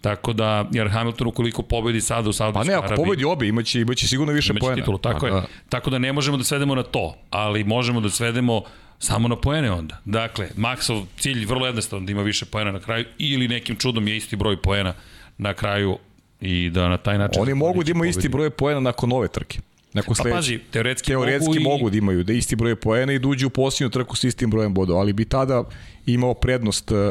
[0.00, 2.82] Tako da, jer Hamilton ukoliko pobedi sada u Saudijskoj Arabiji...
[2.82, 4.82] Pa ne, ako pobedi obe, imaće, imaće sigurno više imaće pojena.
[4.82, 5.32] Titulu, tako, A, je.
[5.34, 5.46] Da.
[5.68, 8.62] tako da ne možemo da svedemo na to, ali možemo da svedemo
[8.98, 9.98] Samo na poene onda.
[10.04, 14.16] Dakle, Maxov cilj vrlo jednostavno da ima više poena na kraju ili nekim čudom je
[14.16, 14.94] isti broj poena
[15.38, 15.98] na kraju
[16.40, 17.42] i da na taj način...
[17.42, 19.58] Oni mogu da imaju isti broj poena nakon nove trke.
[19.92, 21.64] Nakon pa pazi, teoretski, teoretski mogu, i...
[21.64, 24.50] mogu da imaju da isti broj poena i da uđu u posljednju trku s istim
[24.50, 25.64] brojem bodova, ali bi tada
[26.06, 27.10] imao prednost uh,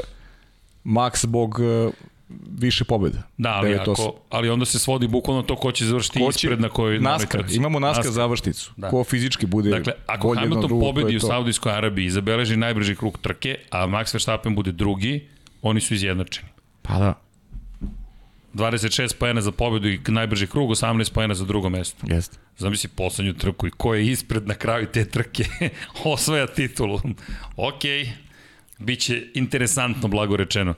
[0.84, 1.94] Max zbog uh,
[2.60, 3.22] više pobjeda.
[3.38, 6.62] Da, ali, ako, ali onda se svodi bukvalno to ko će završiti ko će, ispred
[6.62, 7.58] na kojoj naskar, trci.
[7.58, 8.72] Imamo naskar, naskar završnicu.
[8.78, 8.90] Da.
[8.90, 13.18] Ko fizički bude Dakle, ako Hamilton drugo, pobedi u Saudijskoj Arabiji i zabeleži najbrži krug
[13.18, 15.28] trke, a Max Verstappen bude drugi,
[15.62, 16.48] oni su izjednačeni.
[16.82, 17.14] Pa da.
[18.54, 22.06] 26 poena za pobedu i najbrži krug, 18 poena za drugo mesto.
[22.08, 22.38] Jeste.
[22.58, 25.46] Zamisli poslednju trku i ko je ispred na kraju te trke
[26.04, 27.02] osvaja titulu.
[27.56, 27.82] Ok,
[28.80, 30.74] bit će interesantno, blago rečeno.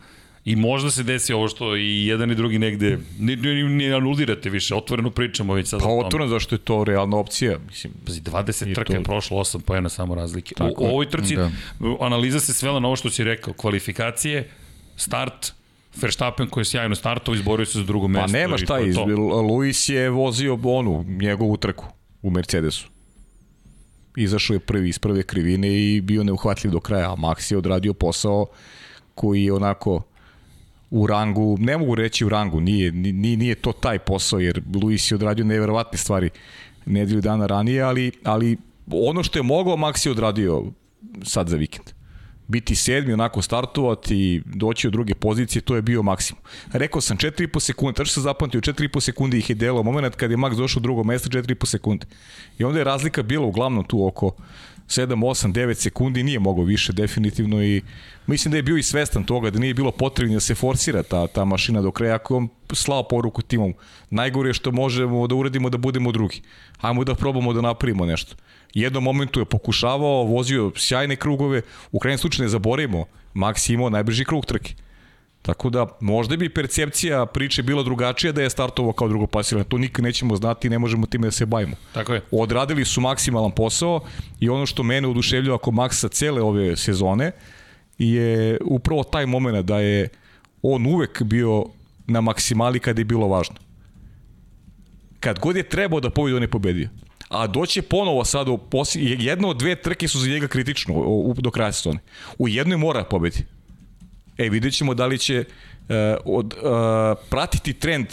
[0.48, 4.50] I možda se desi ovo što i jedan i drugi negde, ne, ne, ne anulirate
[4.50, 5.80] više, otvoreno pričamo već sad.
[5.80, 7.58] Pa otvoreno zašto je to realna opcija.
[7.68, 10.56] Mislim, Pazi, 20 I trka je prošlo, 8 pojena samo razlike.
[10.56, 10.92] U, Tako u je.
[10.92, 11.52] ovoj trci Da.
[12.00, 14.50] analiza se svela na ovo što si rekao, kvalifikacije,
[14.96, 15.54] start,
[16.02, 18.26] Verstappen koji je sjajno startovao, izborio se za drugo mesto.
[18.28, 18.96] pa nema šta, iz.
[19.50, 21.86] Luis je vozio onu, njegovu trku
[22.22, 22.88] u Mercedesu.
[24.16, 27.94] Izašao je prvi iz prve krivine i bio neuhvatljiv do kraja, a Max je odradio
[27.94, 28.46] posao
[29.16, 30.04] koji je onako
[30.90, 35.12] u rangu, ne mogu reći u rangu, nije, nije, nije to taj posao, jer Luis
[35.12, 36.30] je odradio neverovatne stvari
[36.86, 38.58] nedelju dana ranije, ali, ali
[38.92, 40.64] ono što je mogao, Max je odradio
[41.24, 41.86] sad za vikend.
[42.48, 46.42] Biti sedmi, onako startovati doći u druge pozicije, to je bio maksimum.
[46.72, 50.38] Rekao sam 4,5 sekunde, tačno sam zapamtio, 4,5 sekunde ih je delo moment kad je
[50.38, 52.06] Max došao u drugo mesto, 4,5 sekunde.
[52.58, 54.32] I onda je razlika bila uglavnom tu oko
[54.88, 57.82] 7, 8, 9 sekundi, nije mogao više definitivno i
[58.28, 61.28] mislim da je bio i svestan toga da nije bilo potrebno da se forsira ta,
[61.28, 63.74] ta mašina do kraja ako je on slao poruku timom.
[64.10, 66.42] Najgore je što možemo da uradimo da budemo drugi.
[66.78, 68.36] Hajmo da probamo da napravimo nešto.
[68.74, 73.90] Jednom momentu je pokušavao, vozio sjajne krugove, u krajnjem slučaju ne zaboravimo, Max je imao
[73.90, 74.74] najbrži krug trke.
[75.48, 79.64] Tako da možda bi percepcija priče bila drugačija da je startovao kao drugo pasirano.
[79.64, 81.76] To nikad nećemo znati i ne možemo time da se bavimo.
[81.94, 82.22] Tako je.
[82.32, 84.02] Odradili su maksimalan posao
[84.40, 87.32] i ono što mene oduševljava ako Max sa cele ove sezone
[87.98, 90.10] je upravo taj moment da je
[90.62, 91.66] on uvek bio
[92.08, 93.56] na maksimali kada je bilo važno.
[95.20, 96.90] Kad god je trebao da pobedi, on je pobedio.
[97.30, 100.94] A doće ponovo sad, u poslije, jedno od dve trke su za njega kritično
[101.38, 102.00] do kraja sezone.
[102.38, 103.57] U jednoj mora da pobedi.
[104.38, 105.96] E, vidjet ćemo da li će uh,
[106.26, 106.70] od, uh,
[107.30, 108.08] pratiti trend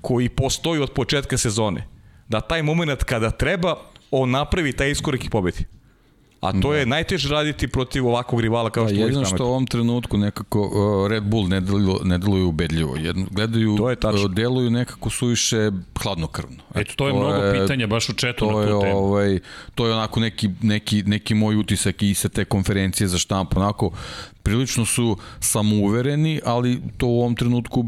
[0.00, 1.86] koji postoji od početka sezone.
[2.28, 3.76] Da taj moment kada treba,
[4.10, 5.64] on napravi taj iskorak i pobedi.
[6.40, 9.48] A to je najteže raditi protiv ovakvog rivala kao Pa što je jedino što u
[9.48, 12.96] ovom trenutku nekako uh, Red Bull ne deluju, ne deluju ubedljivo.
[12.96, 14.24] Jedno, gledaju, To je tačno.
[14.24, 15.70] uh, deluju nekako suviše
[16.02, 16.56] hladnokrvno.
[16.74, 18.98] Eto, to je mnogo pitanja baš u četu na tu je, temu.
[18.98, 19.38] ovaj,
[19.74, 23.60] to je onako neki, neki, neki moj utisak i sa te konferencije za štampu.
[23.60, 23.90] Onako,
[24.50, 27.84] prilično su samouvereni, ali to u ovom trenutku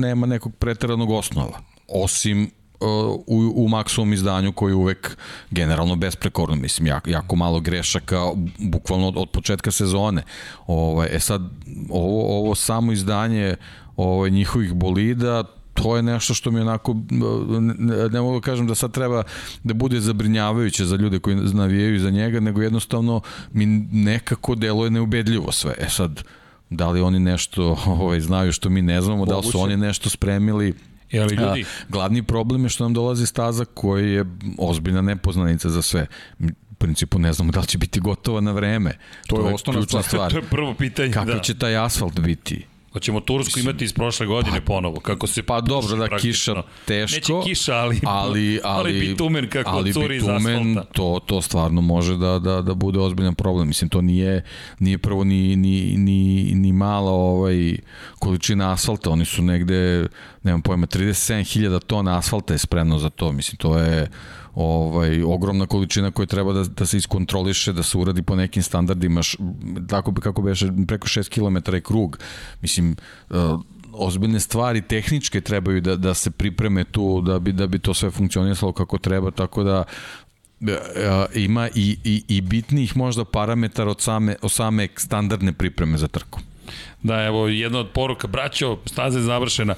[0.00, 1.60] nema nekog preteranog osnova.
[1.88, 2.88] Osim uh,
[3.26, 5.16] u, u maksimum izdanju koji je uvek
[5.50, 8.22] generalno besprekorno, mislim, jako, jako malo grešaka,
[8.58, 10.22] bukvalno od, od početka sezone.
[10.66, 11.42] Ovaj, e sad,
[11.90, 13.56] ovo, ovo samo izdanje
[13.96, 15.44] ovaj, njihovih bolida,
[15.82, 19.22] to je nešto što mi onako, ne, ne mogu da kažem da sad treba
[19.64, 23.20] da bude zabrinjavajuće za ljude koji navijaju za njega, nego jednostavno
[23.52, 25.74] mi nekako deluje neubedljivo sve.
[25.78, 26.22] E sad,
[26.70, 29.58] da li oni nešto ovaj, znaju što mi ne znamo, da li su Moguće.
[29.58, 30.74] oni nešto spremili,
[31.12, 34.24] ali ljudi, A, glavni problem je što nam dolazi staza koji je
[34.58, 36.06] ozbiljna nepoznanica za sve.
[36.78, 38.98] Principu ne znamo da li će biti gotova na vreme.
[39.26, 40.30] To je osnovna ključna stvar.
[40.30, 41.12] to je prvo pitanje.
[41.12, 41.40] Kakav da.
[41.42, 42.66] će taj asfalt biti?
[42.98, 47.16] Hoćemo Tursku imati iz prošle godine ponovo, kako se Pa dobro, da kiša teško.
[47.16, 50.92] Neće kiša, ali, ali, ali, ali bitumen kako ali curi iz bitumen, asfalta.
[50.92, 53.68] to, to stvarno može da, da, da bude ozbiljan problem.
[53.68, 54.44] Mislim, to nije,
[54.78, 57.76] nije prvo ni, ni, ni, ni mala ovaj,
[58.18, 59.10] količina asfalta.
[59.10, 60.06] Oni su negde,
[60.42, 63.32] nemam pojma, 37.000 tona asfalta je spremno za to.
[63.32, 64.08] Mislim, to je
[64.58, 69.22] ovaj ogromna količina koja treba da, da se iskontroliše, da se uradi po nekim standardima,
[69.22, 69.38] š,
[69.88, 72.18] tako kako beše preko 6 km je krug.
[72.62, 72.96] Mislim,
[73.30, 73.36] uh,
[73.92, 78.10] ozbiljne stvari tehničke trebaju da, da se pripreme tu da bi da bi to sve
[78.10, 79.84] funkcionisalo kako treba tako da
[80.60, 85.98] e, e, ima i, i, i bitnijih možda parametara od same, od same standardne pripreme
[85.98, 86.40] za trku.
[87.02, 89.74] Da, evo, jedna od poruka, braćo, staza je završena.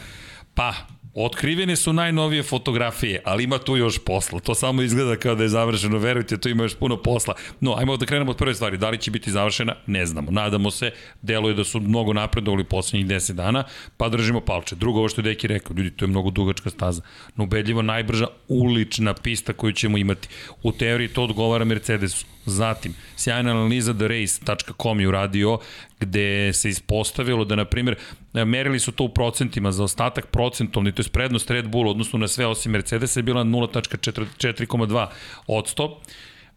[0.54, 0.74] Pa,
[1.14, 4.40] Otkrivene su najnovije fotografije, ali ima tu još posla.
[4.40, 7.34] To samo izgleda kao da je završeno, verujte, tu ima još puno posla.
[7.60, 8.76] No, ajmo da krenemo od prve stvari.
[8.76, 9.74] Da li će biti završena?
[9.86, 10.30] Ne znamo.
[10.30, 10.90] Nadamo se,
[11.22, 13.64] deluje da su mnogo napredovali poslednjih 10 dana,
[13.96, 14.76] pa držimo palče.
[14.76, 17.02] Drugo, ovo što je Deki rekao, ljudi, to je mnogo dugačka staza.
[17.36, 20.28] No, ubedljivo najbrža ulična pista koju ćemo imati.
[20.62, 22.26] U teoriji to odgovara Mercedesu.
[22.46, 25.58] Zatim, sjajna analiza TheRace.com je uradio
[26.00, 27.96] gde se ispostavilo da, na primjer,
[28.32, 32.28] merili su to u procentima za ostatak procentovni, to je prednost Red Bull, odnosno na
[32.28, 35.06] sve osim Mercedesa je bila 0.4,2
[35.46, 35.90] od 100,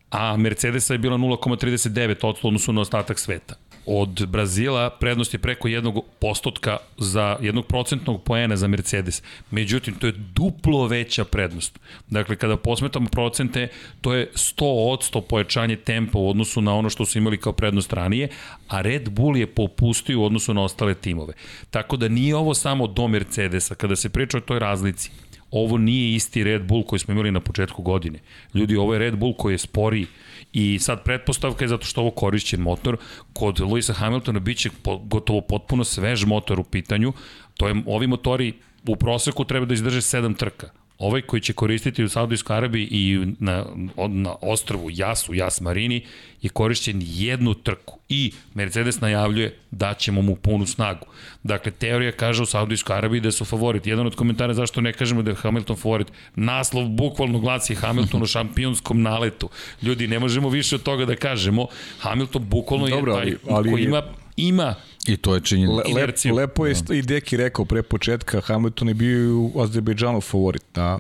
[0.09, 3.55] a Mercedesa je bila 0,39 od 100 odnosno na ostatak sveta.
[3.85, 9.23] Od Brazila prednost je preko jednog postotka za jednog procentnog poena za Mercedes.
[9.51, 11.79] Međutim, to je duplo veća prednost.
[12.07, 13.67] Dakle, kada posmetamo procente,
[14.01, 17.53] to je 100 od 100 pojačanje tempa u odnosu na ono što su imali kao
[17.53, 18.29] prednost ranije,
[18.67, 21.33] a Red Bull je popustio u odnosu na ostale timove.
[21.69, 23.75] Tako da nije ovo samo do Mercedesa.
[23.75, 25.11] Kada se priča o toj razlici,
[25.53, 28.19] ovo nije isti Red Bull koji smo imali na početku godine.
[28.53, 30.07] Ljudi, ovo je Red Bull koji je sporiji
[30.53, 32.97] i sad pretpostavka je zato što ovo korišćen motor.
[33.33, 34.69] Kod Luisa Hamiltona biće
[35.03, 37.13] gotovo potpuno svež motor u pitanju.
[37.57, 38.53] To je, ovi motori
[38.87, 43.25] u proseku treba da izdrže 7 trka ovaj koji će koristiti u Saudijskoj Arabiji i
[43.39, 43.65] na,
[44.07, 46.05] na ostrovu Jasu, Jas Marini,
[46.41, 51.05] je korišćen jednu trku i Mercedes najavljuje da ćemo mu punu snagu.
[51.43, 53.87] Dakle, teorija kaže u Saudijskoj Arabiji da su favorit.
[53.87, 56.07] Jedan od komentara zašto ne kažemo da je Hamilton favorit.
[56.35, 59.49] Naslov bukvalno glasi Hamilton u šampionskom naletu.
[59.81, 61.67] Ljudi, ne možemo više od toga da kažemo.
[61.99, 64.01] Hamilton bukvalno Dobro, je taj ali, ali, koji ima
[64.37, 64.75] ima
[65.07, 65.89] I to je činjenica.
[65.95, 70.63] Le, lep, lepo je i Deki rekao pre početka, Hamilton je bio u Azerbejdžanu favorit
[70.75, 70.99] na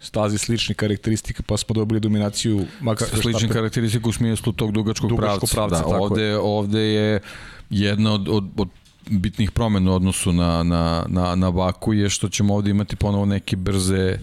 [0.00, 5.50] stazi sličnih karakteristika, pa smo dobili dominaciju Maxa Slični karakteristika u smislu tog dugačkog, dugačkog
[5.50, 5.82] pravca.
[5.82, 6.38] pravca da, ovde, je.
[6.38, 7.20] ovde je
[7.70, 8.68] jedna od, od, od
[9.10, 13.24] bitnih promena u odnosu na, na, na, na Baku je što ćemo ovde imati ponovo
[13.24, 14.18] neke brze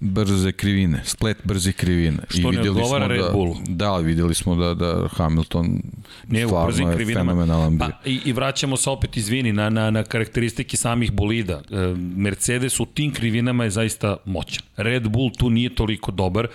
[0.00, 2.18] brze krivine, splet brze krivine.
[2.28, 3.56] Što I ne odgovara Red da, Bullu.
[3.68, 5.82] Da, videli smo da, da Hamilton
[6.28, 7.32] ne, stvarno je krivinama.
[7.32, 7.88] fenomenalan bio.
[7.88, 11.62] Pa, i, I vraćamo se opet, izvini, na, na, na karakteristike samih bolida.
[11.70, 11.76] E,
[12.16, 14.62] Mercedes u tim krivinama je zaista moćan.
[14.76, 16.48] Red Bull tu nije toliko dobar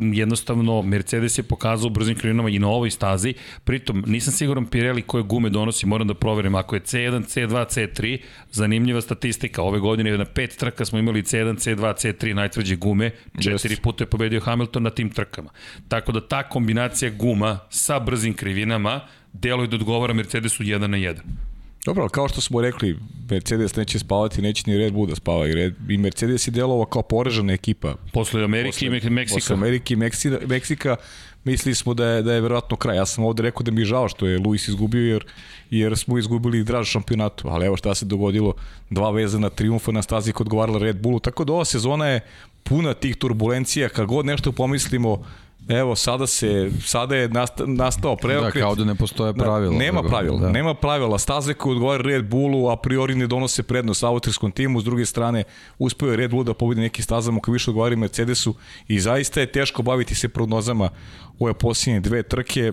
[0.00, 3.34] jednostavno Mercedes je pokazao brzim krivinama i na ovoj stazi,
[3.64, 8.18] pritom nisam siguran Pirelli koje gume donosi, moram da proverim, ako je C1, C2, C3,
[8.50, 13.10] zanimljiva statistika, ove godine na pet trka smo imali C1, C2, C3 najtvrđe gume,
[13.42, 15.50] četiri puta je pobedio Hamilton na tim trkama.
[15.88, 19.00] Tako da ta kombinacija guma sa brzim krivinama
[19.32, 21.53] deluje da odgovara Mercedesu 1 na 1.
[21.84, 22.98] Dobro, ali kao što smo rekli,
[23.30, 25.48] Mercedes neće spavati, neće ni Red Bull da spava.
[25.48, 27.94] I, Red, i Mercedes je delovao kao poražena ekipa.
[28.12, 29.36] Posle Amerike posle, i Meksika.
[29.36, 30.96] Posle Amerike i Meksika, Meksika
[31.44, 32.96] mislili smo da je, da je verovatno kraj.
[32.96, 35.24] Ja sam ovde rekao da mi je žao što je Luis izgubio, jer,
[35.70, 37.48] jer smo izgubili draž šampionatu.
[37.48, 38.54] Ali evo šta se dogodilo,
[38.90, 41.20] dva vezana triumfa na stazi kod govarala Red Bullu.
[41.20, 42.20] Tako da ova sezona je
[42.62, 43.88] puna tih turbulencija.
[43.88, 45.24] Kad god nešto pomislimo,
[45.68, 47.30] Evo, sada se, sada je
[47.66, 48.54] nastao preokret.
[48.54, 49.72] Da, kao da ne postoje pravila.
[49.72, 50.50] Da, nema pravila, da.
[50.50, 51.18] nema pravila.
[51.18, 55.44] Staze koje odgovara Red Bullu, a priori ne donose prednost autrijskom timu, s druge strane,
[55.78, 58.54] uspeo je Red Bull da pobedi neki stazama koji više odgovara Mercedesu
[58.88, 60.90] i zaista je teško baviti se prognozama
[61.38, 62.72] ove posljednje dve trke.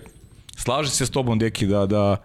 [0.56, 2.16] Slaže se s tobom, Deki, da, da,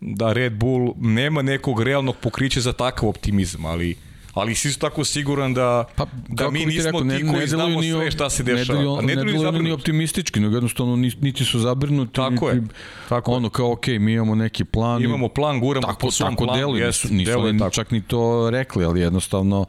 [0.00, 3.96] da Red Bull nema nekog realnog pokrića za takav optimizam, ali
[4.34, 7.46] ali si isto tako siguran da, pa, da mi nismo rekao, ne, ti koji ne
[7.46, 9.00] znamo ni, sve šta se dešava.
[9.02, 12.12] Ne, ne, ne deluju ni optimistički, nego jednostavno niti su zabrinuti.
[12.12, 12.62] Tako niti, je.
[13.08, 15.02] Tako ono kao, ok, mi imamo neki plan.
[15.02, 16.58] Imamo plan, guramo tako, po svom tako planu.
[16.58, 17.70] Deluju, nisu, nisu deluju, tako.
[17.70, 19.66] čak ni to rekli, ali jednostavno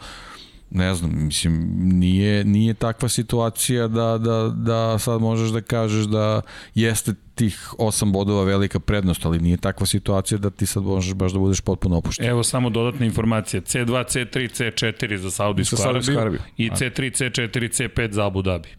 [0.70, 6.42] ne znam, mislim, nije, nije takva situacija da, da, da sad možeš da kažeš da
[6.76, 11.32] jeste tih 8 bodova velika prednost, ali nije takva situacija da ti sad možeš baš
[11.32, 12.26] da budeš potpuno opušten.
[12.26, 13.62] Evo samo dodatna informacija.
[13.62, 18.70] C2, C3, C4 za Saudijsku Arabiju, Arabiju i C3, C4, C5 za Abu Dhabi.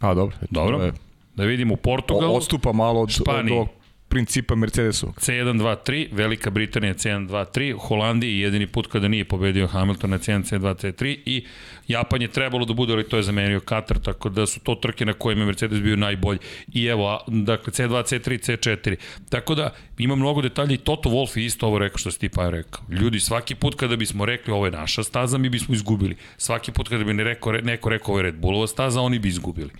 [0.00, 0.36] A, dobro.
[0.50, 0.92] Dobro.
[1.34, 2.36] Da vidimo Portugal.
[2.36, 3.58] Odstupa malo od, Španiji.
[3.58, 3.66] od
[4.08, 5.06] principa Mercedesu.
[5.06, 10.10] C1, 2, 3, Velika Britanija C1, 2, 3, Holandiji jedini put kada nije pobedio Hamilton
[10.10, 11.44] na C1, C2, C3 i
[11.88, 15.04] Japan je trebalo da bude, ali to je zamenio Katar, tako da su to trke
[15.04, 16.38] na kojima je Mercedes bio najbolji.
[16.72, 18.96] I evo, dakle, C2, C3, C4.
[19.28, 22.28] Tako da ima mnogo detalja i Toto Wolff je isto ovo rekao što si ti
[22.28, 22.84] pa rekao.
[22.90, 26.16] Ljudi, svaki put kada bismo rekli ovo je naša staza, mi bismo izgubili.
[26.36, 29.28] Svaki put kada bi ne rekao, neko rekao ovo je Red Bullova staza, oni bi
[29.28, 29.70] izgubili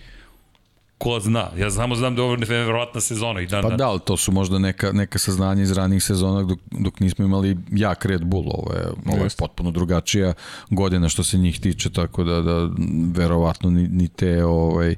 [0.97, 1.49] ko zna.
[1.57, 4.31] Ja samo znam da je ovo nevjerojatna sezona i dan Pa da, ali to su
[4.31, 8.45] možda neka, neka saznanja iz ranijih sezona dok, dok nismo imali jak Red Bull.
[8.47, 10.33] Ovo je, ovo je potpuno drugačija
[10.69, 12.69] godina što se njih tiče, tako da, da
[13.13, 14.95] verovatno ni, ni te ovaj,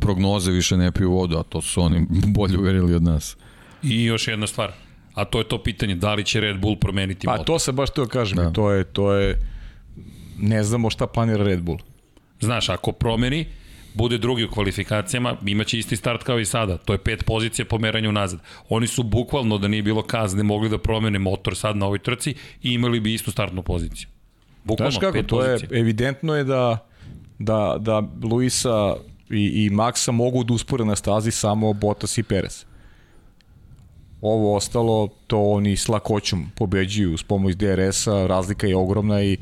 [0.00, 3.36] prognoze više ne piju vodu, a to su oni bolje uverili od nas.
[3.82, 4.72] I još jedna stvar,
[5.14, 7.46] a to je to pitanje, da li će Red Bull promeniti pa, motor?
[7.46, 8.50] Pa to se baš to kažem, da.
[8.50, 9.40] to je, to je,
[10.38, 11.78] ne znamo šta planira Red Bull.
[12.40, 13.46] Znaš, ako promeni,
[13.94, 16.76] bude drugi u kvalifikacijama, imaće isti start kao i sada.
[16.76, 18.40] To je pet pozicija po meranju nazad.
[18.68, 22.34] Oni su bukvalno, da nije bilo kazne, mogli da promene motor sad na ovoj trci
[22.62, 24.08] i imali bi istu startnu poziciju.
[24.64, 25.68] Bukvalno, Znaš kako, to pozicija.
[25.70, 26.86] je, evidentno je da,
[27.38, 28.96] da, da Luisa
[29.30, 32.64] i, i Maxa mogu da uspore na stazi samo Bottas i Perez.
[34.20, 39.36] Ovo ostalo, to oni s lakoćom pobeđuju s pomoć DRS-a, razlika je ogromna i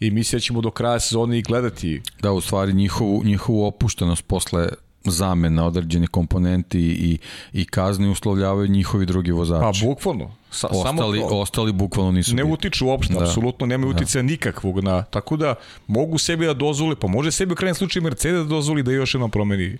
[0.00, 2.02] i mislim da ćemo do kraja sezone i gledati.
[2.22, 4.68] Da, u stvari njihovu, njihovu opuštenost posle
[5.04, 7.18] zamena određene komponenti i,
[7.52, 9.80] i kazni uslovljavaju njihovi drugi vozači.
[9.80, 10.30] Pa bukvalno.
[10.50, 11.40] Sa, samo ostali, to.
[11.40, 12.54] ostali bukvalno nisu ne bili.
[12.54, 13.24] utiču uopšte, da.
[13.24, 15.54] apsolutno nema uticaja nikakvog na, tako da
[15.86, 19.14] mogu sebi da dozvole, pa može sebi u krajnjem slučaju Mercedes da dozvoli da još
[19.14, 19.78] jednom promeni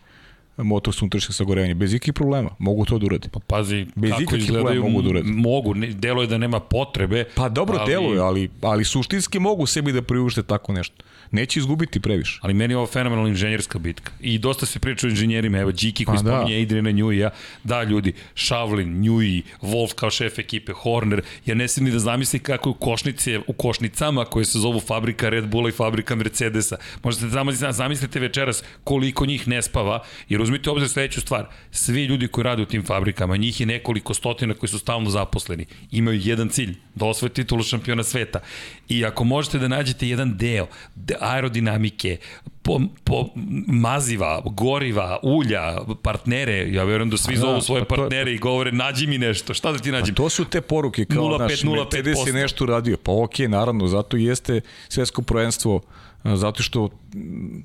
[0.63, 3.29] motor s unutrašnjeg sagorevanja, bez ikakvih problema, mogu to da urade.
[3.33, 5.29] Pa pazi, Bez kako izgledaju, mogu da urade.
[5.29, 7.25] mogu, ne, deluje da nema potrebe.
[7.35, 10.95] Pa dobro ali, deluje, ali, ali suštinski mogu sebi da priušte tako nešto.
[11.33, 12.39] Neće izgubiti previše.
[12.43, 14.13] Ali meni je ovo fenomenalna inženjerska bitka.
[14.21, 16.31] I dosta se priča o inženjerima, evo Điki koji Pa da.
[16.31, 17.31] spominje Adriana Njuija,
[17.65, 22.43] da ljudi, Šavlin, Njuji, Wolf kao šef ekipe, Horner, ja ne sam ni da zamislim
[22.43, 26.77] kako je u košnice, u košnicama koje se zovu fabrika Red Bulla i fabrika Mercedesa.
[27.03, 32.29] Možete da zamislite večeras koliko njih ne spava, jer uzmite obzir sledeću stvar, svi ljudi
[32.29, 36.49] koji rade u tim fabrikama, njih je nekoliko stotina koji su stalno zaposleni, imaju jedan
[36.49, 38.41] cilj, da osvoje titulu šampiona sveta.
[38.89, 42.17] I ako možete da nađete jedan deo de- aerodinamike,
[42.63, 43.25] po, po
[43.69, 45.63] maziva, goriva, ulja,
[46.03, 49.07] partnere, ja verujem da svi da, zovu svoje pa to je- partnere i govore nađi
[49.07, 50.15] mi nešto, šta da ti nađem?
[50.15, 51.77] To su te poruke kao 0,5, naš 0,5%.
[51.77, 52.97] Mercedes je nešto radio.
[52.97, 55.81] Pa okej, naravno, zato jeste svetsko prvenstvo
[56.25, 56.89] zato što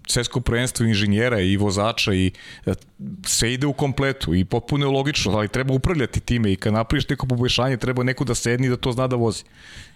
[0.08, 2.32] svetsko prvenstvo inženjera i vozača i
[2.66, 2.74] e,
[3.26, 7.10] sve ide u kompletu i potpuno je logično, ali treba upravljati time i kad napraviš
[7.10, 9.43] neko poboljšanje treba neko da sedni da to zna da vozi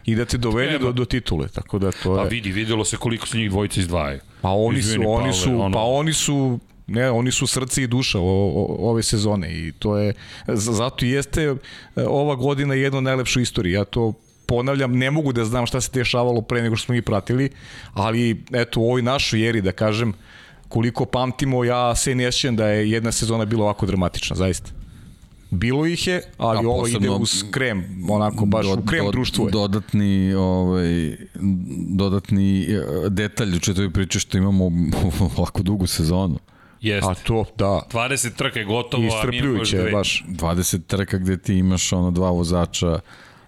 [0.06, 2.30] i da te dovede do, do titule, tako da to Pa je...
[2.30, 4.20] vidi, videlo se koliko se njih dvojica izdvajaju.
[4.42, 7.84] Pa oni su, Izvini, oni Pavle, su, ono- pa oni su ne, oni su srce
[7.84, 10.14] i duša o, o, ove sezone i to je
[10.48, 11.56] zato jeste e,
[12.08, 13.80] ova godina jedna najlepša istorija.
[13.80, 14.14] Ja to
[14.50, 17.50] ponavljam, ne mogu da znam šta se dešavalo pre nego što smo ih pratili,
[17.94, 20.14] ali eto u ovoj našoj eri da kažem
[20.68, 24.72] koliko pamtimo, ja se ne sjećam da je jedna sezona bila ovako dramatična, zaista.
[25.52, 29.52] Bilo ih je, ali A ovo ide uz krem, onako baš u krem društvo je.
[29.52, 31.18] Dodatni, ovaj,
[31.90, 34.72] dodatni e, detalj u četvroj priči što imamo
[35.38, 36.40] ovako dugu sezonu.
[36.82, 37.12] Jeste.
[37.12, 39.92] A to, da, 20 trka je gotovo, a mi dve.
[39.92, 40.24] baš.
[40.28, 43.00] 20 trka gde ti imaš ono dva vozača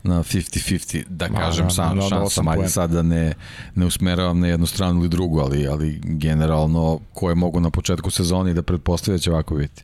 [0.03, 3.33] na 50-50, da Ma, kažem na- sam na- na šansa, manje sad da ne,
[3.75, 8.53] ne usmeravam na jednu stranu ili drugu, ali, ali generalno koje mogu na početku sezoni
[8.53, 9.83] da pretpostavlja će ovako biti.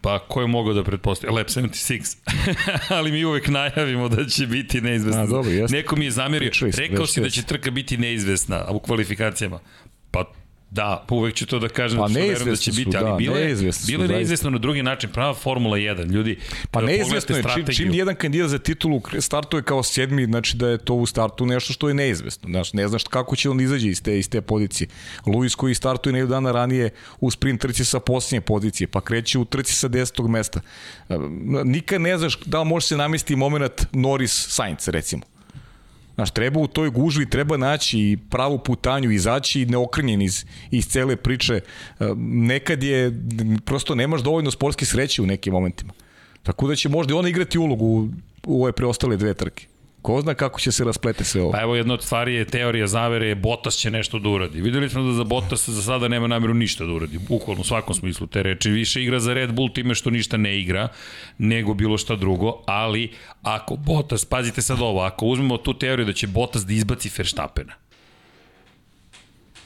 [0.00, 1.32] Pa ko je mogao da pretpostavi?
[1.32, 2.16] Lab 76.
[2.90, 5.22] Ali mi uvek najavimo da će biti neizvesna.
[5.22, 5.76] A, dobro, jeste.
[5.76, 9.58] Neko mi je zamerio, Pričali rekao si da će trka biti neizvesna a u kvalifikacijama.
[10.10, 10.24] Pa
[10.70, 13.16] Da, pa uvek ću to da kažem, Pa što verujem da će biti, ali da,
[13.16, 16.38] bilo je, neizvesni su, bilo je neizvesno na drugi način, prava Formula 1, ljudi.
[16.70, 20.24] Pa kada neizvesno je, pogledate čim, čim strategiju- jedan kandidat za titulu startuje kao sedmi,
[20.24, 22.48] znači da je to u startu nešto što je neizvesno.
[22.48, 24.88] Znaš, ne znaš kako će on izađe iz te, iz te pozicije.
[25.26, 26.90] Luis koji startuje nedelju dana ranije
[27.20, 30.60] u sprint trci sa posljednje pozicije, pa kreće u trci sa desetog mesta.
[31.08, 31.14] E,
[31.64, 35.22] Nikad ne znaš da li može se namesti moment Norris Sainz, recimo.
[36.18, 41.54] Znaš, treba u toj gužvi, treba naći pravu putanju, izaći neokrnjen iz, iz cele priče.
[41.54, 41.62] E,
[42.16, 43.12] Nekad je,
[43.64, 45.92] prosto nemaš dovoljno sportske sreće u nekim momentima.
[46.42, 48.08] Tako da će možda i ona igrati ulogu
[48.46, 49.66] u ove preostale dve trke.
[50.02, 51.52] Ko zna kako će se rasplete sve ovo.
[51.52, 54.60] Pa evo jedna od stvari je teorija zavere je Bottas će nešto da uradi.
[54.60, 57.18] Videli smo da za Bottas za sada nema nameru ništa da uradi.
[57.28, 58.70] Bukvalno u svakom smislu te reči.
[58.70, 60.88] Više igra za Red Bull time što ništa ne igra
[61.38, 63.10] nego bilo šta drugo, ali
[63.42, 67.72] ako Bottas, pazite sad ovo, ako uzmemo tu teoriju da će Bottas da izbaci Verstappena,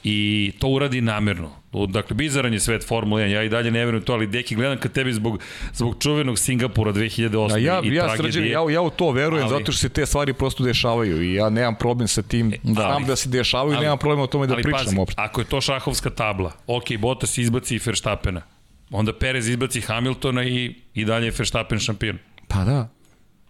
[0.03, 0.17] i
[0.59, 1.51] to uradi namerno.
[1.89, 4.77] Dakle, bizaran je svet Formula 1, ja i dalje ne verujem to, ali deki, gledam
[4.77, 5.39] kad tebi zbog,
[5.73, 7.53] zbog čuvenog Singapura 2008.
[7.53, 8.31] A ja, i ja, tragedije.
[8.31, 11.33] srđan, ja, ja u to verujem Ali- zato što se te stvari prosto dešavaju i
[11.33, 13.97] ja nemam problem sa tim, da, da, znam ali- da se dešavaju i ali- nemam
[13.97, 15.21] problem o tome da ali pričam pazi, uopšte.
[15.21, 18.41] ako je to šahovska tabla, ok, Bottas izbaci Verstappena,
[18.89, 22.17] onda Perez izbaci Hamiltona i, i dalje je Verstappen šampion.
[22.47, 22.89] Pa da.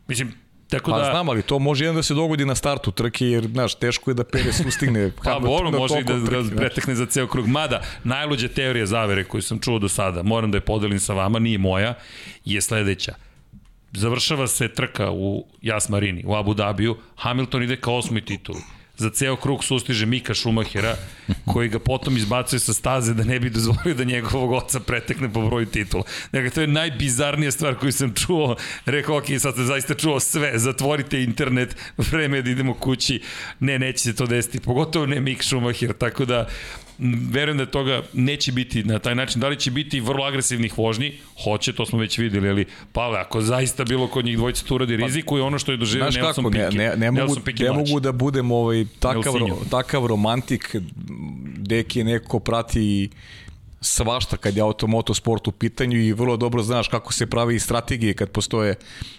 [0.08, 0.32] Mislim,
[0.70, 1.03] tako Pa da...
[1.03, 4.14] znam, ali to može jedan da se dogodi na startu trke, jer, znaš, teško je
[4.14, 7.47] da Perez ustigne Pa dobro, može i da, da pretekne za ceo krug.
[7.47, 11.39] Mada, najluđa teorija zavere koju sam čuo do sada, moram da je podelim sa vama,
[11.39, 11.93] nije moja,
[12.45, 13.14] je sledeća.
[13.91, 18.59] Završava se trka u Jas Marini, u Abu Dhabiju, Hamilton ide ka osmoj tituli.
[18.98, 20.96] Za ceo krug sustiže Mika Šumahera,
[21.46, 25.41] koji ga potom izbacuje sa staze da ne bi dozvolio da njegovog oca pretekne po
[25.41, 26.04] broju titula.
[26.32, 28.56] Dakle, to je najbizarnija stvar koju sam čuo.
[28.86, 33.22] Rekao, ok, sad sam zaista čuo sve, zatvorite internet, vreme je da idemo kući.
[33.60, 36.50] Ne, neće se to desiti, pogotovo ne Mik Schumacher, tako da
[37.32, 39.41] verujem da toga neće biti na taj način.
[39.41, 41.14] Da li će biti vrlo agresivnih vožnji?
[41.44, 44.98] Hoće, to smo već videli, ali Pavle, ako zaista bilo kod njih dvojica tu uradi
[44.98, 46.78] riziku je ono što je doživio Nelson kako, ne, Piquet.
[46.78, 50.76] ne, ne, mogu, Piquet ne mogu da budem ovaj, takav, ro, takav romantik,
[51.58, 53.10] deki neko prati i
[53.82, 57.60] svašta kad je automoto sport u pitanju i vrlo dobro znaš kako se pravi i
[57.60, 58.76] strategije kad postoje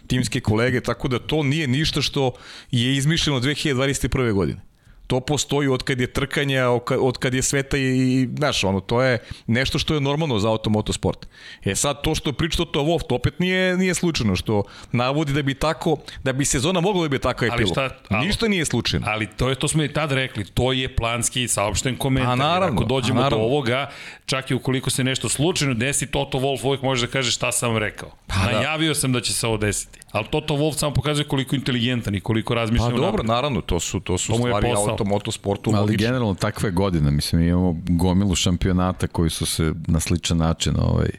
[0.06, 2.32] timske kolege, tako da to nije ništa što
[2.70, 4.32] je izmišljeno 2021.
[4.32, 4.73] godine.
[5.06, 6.68] To postoji od kad je trkanja,
[7.00, 11.26] od kad je sveta i, znaš, ono, to je nešto što je normalno za automotosport.
[11.64, 15.42] E sad, to što priča to Wolf, to opet nije, nije slučajno, što navodi da
[15.42, 17.72] bi tako, da bi sezona mogla da bi tako epilog.
[17.72, 19.06] Šta, ali, Ništa nije slučajno.
[19.08, 22.32] Ali to je, to smo i tad rekli, to je planski saopšten komentar.
[22.32, 22.80] A naravno.
[22.80, 23.90] Ako dođemo a, do ovoga,
[24.26, 27.68] čak i ukoliko se nešto slučajno desi, Toto Wolf uvijek može da kaže šta sam
[27.68, 28.10] vam rekao.
[28.26, 28.52] Pa, da.
[28.52, 28.94] Najavio da.
[28.94, 30.03] sam da će se ovo desiti.
[30.14, 34.00] Ali Toto Wolf samo pokazuje koliko inteligentan i koliko razmišlja Pa dobro, naravno, to su,
[34.00, 35.70] to su to stvari automotosportu.
[35.70, 36.06] Ali logično.
[36.06, 41.10] generalno takve godine, mislim, imamo gomilu šampionata koji su se na sličan način ovaj,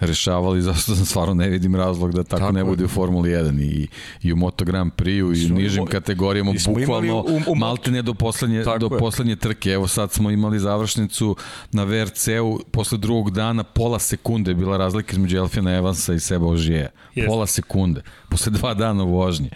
[0.00, 3.62] rešavali, zašto sam stvarno ne vidim razlog da tako, tako ne bude u Formuli 1
[3.62, 3.88] i,
[4.22, 8.64] i u Moto Grand Prix i u nižim kategorijama, bukvalno u, u, maltene do poslednje,
[8.80, 9.70] do poslednje trke.
[9.70, 11.36] Evo sad smo imali završnicu
[11.72, 16.46] na VRC-u, posle drugog dana pola sekunde je bila razlika između Elfina Evansa i Seba
[16.46, 16.90] Ožije.
[17.26, 19.50] Pola sekunde, posle dva dana vožnje.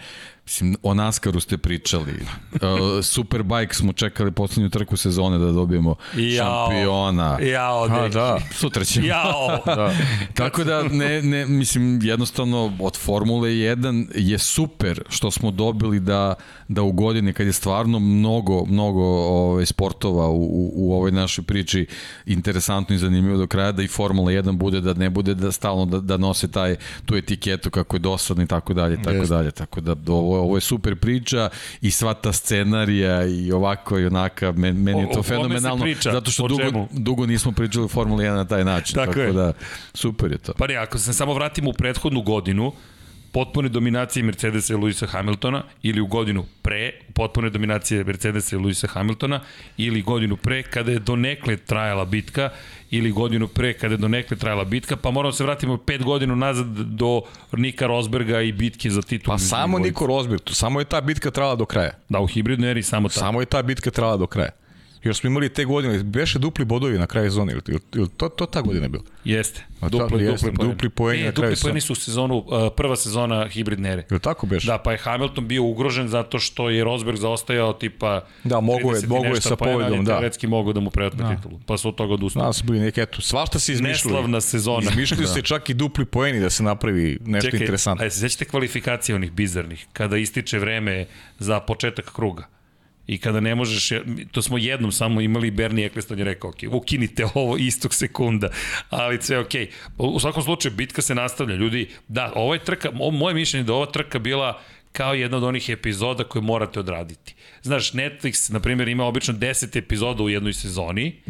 [0.45, 2.13] Mislim, o Naskaru ste pričali.
[2.53, 2.59] Uh,
[3.03, 6.67] Superbike smo čekali poslednju trku sezone da dobijemo Jao.
[6.67, 7.37] šampiona.
[7.41, 8.39] Jao, A, da.
[8.53, 9.07] Sutra ćemo.
[9.07, 9.59] Jao.
[9.75, 9.93] da.
[10.33, 16.33] Tako da, ne, ne, mislim, jednostavno od Formule 1 je super što smo dobili da,
[16.67, 21.43] da u godini kad je stvarno mnogo, mnogo ovaj, sportova u, u, u ovoj našoj
[21.43, 21.87] priči
[22.25, 25.85] interesantno i zanimljivo do kraja, da i Formula 1 bude, da ne bude da stalno
[25.85, 26.75] da, da nose taj,
[27.05, 29.51] tu etiketu kako je dosadno i tako dalje, tako dalje.
[29.51, 31.49] Tako da ovo ovo je super priča
[31.81, 36.31] i sva ta scenarija i ovako i onaka, meni je to o, fenomenalno, priča, zato
[36.31, 39.53] što dugo, dugo nismo pričali o Formuli 1 na taj način, tako, tako da
[39.93, 40.53] super je to.
[40.53, 42.73] Pa ne, ako se samo vratimo u prethodnu godinu,
[43.31, 48.87] potpune dominacije Mercedesa i Luisa Hamiltona ili u godinu pre potpune dominacije Mercedesa i Luisa
[48.87, 49.39] Hamiltona
[49.77, 52.49] ili godinu pre kada je donekle trajala bitka
[52.91, 56.67] ili godinu pre kada je donekle trajala bitka, pa moramo se vratimo pet godina nazad
[56.67, 57.21] do
[57.51, 59.31] Nika Rosberga i bitke za titul.
[59.31, 61.91] Pa samo Niko Rosberg, samo je ta bitka trajala do kraja.
[62.09, 63.19] Da, u hibridnoj eri samo ta.
[63.19, 64.51] Samo je ta bitka trajala do kraja.
[65.03, 68.45] Još smo imali te godine, beše dupli bodovi na kraju sezone, ili, ili to, to
[68.45, 69.03] ta godina bilo?
[69.23, 69.65] Jeste.
[69.79, 72.45] A dupli, jeste, dupli, dupli poeni na kraju Dupli poeni su u sezonu, uh,
[72.77, 74.05] prva sezona hibridne ere.
[74.11, 74.67] Ili tako beše?
[74.67, 79.07] Da, pa je Hamilton bio ugrožen zato što je Rosberg zaostajao tipa Da, mogo je,
[79.07, 80.11] mogo je sa povedom, da.
[80.11, 81.35] Teoretski mogu da mu preotme da.
[81.35, 82.45] titulu, pa su od toga odustali.
[82.45, 84.15] Da, su bili neke, eto, svašta se izmišljali.
[84.15, 84.89] Neslavna sezona.
[84.91, 85.33] Izmišljali da.
[85.33, 87.99] se čak i dupli poeni da se napravi nešto Čekaj, interesantno.
[87.99, 91.05] Čekaj, se sećate kvalifikacije onih bizarnih, kada ističe vreme
[91.39, 92.47] za početak kruga?
[93.07, 97.25] I kada ne možeš, to smo jednom samo imali, Bernie Eccleston je rekao, ok, ukinite
[97.33, 98.49] ovo istog sekunda,
[98.89, 99.51] ali sve ok.
[99.97, 103.85] U svakom slučaju, bitka se nastavlja, ljudi, da, ovo je trka, moje mišljenje da ova
[103.85, 107.35] trka bila kao jedna od onih epizoda koje morate odraditi.
[107.61, 111.21] Znaš, Netflix, na primjer, ima obično 10 epizoda u jednoj sezoni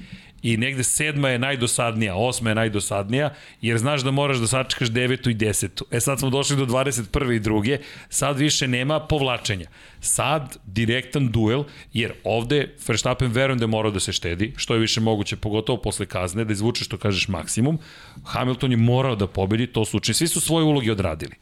[0.43, 5.29] i negde sedma je najdosadnija, osma je najdosadnija, jer znaš da moraš da sačekaš devetu
[5.29, 5.85] i desetu.
[5.91, 7.35] E sad smo došli do 21.
[7.35, 7.77] i druge,
[8.09, 9.67] sad više nema povlačenja.
[9.99, 11.63] Sad direktan duel,
[11.93, 15.81] jer ovde Verstappen verujem da je morao da se štedi, što je više moguće, pogotovo
[15.81, 17.79] posle kazne, da izvuče što kažeš maksimum.
[18.23, 20.15] Hamilton je morao da pobedi, to slučaj.
[20.15, 21.35] Svi su svoje uloge odradili.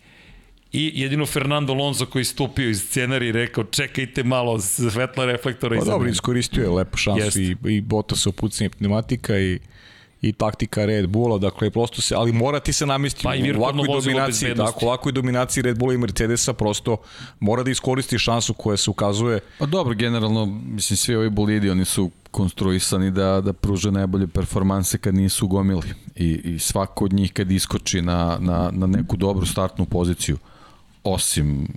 [0.72, 5.86] I jedino Fernando Alonso koji stupio iz scenarija i rekao čekajte malo svetla reflektora pa
[5.86, 9.60] dobro, iskoristio je lepo šansu i, i Bottas opucanje pneumatika i
[10.22, 14.02] i taktika Red Bulla, dakle prosto se, ali mora ti se namestiti pa u ovakvoj
[14.02, 16.98] dominaciji, tako, ovakvoj dominaciji Red Bulla i Mercedesa prosto
[17.40, 19.40] mora da iskoristi šansu koja se ukazuje.
[19.60, 24.98] Pa dobro, generalno, mislim, svi ovi bolidi, oni su konstruisani da, da pruže najbolje performanse
[24.98, 25.88] kad nisu gomili.
[26.16, 30.38] I, i svako od njih kad iskoči na, na, na neku dobru startnu poziciju,
[31.04, 31.68] osim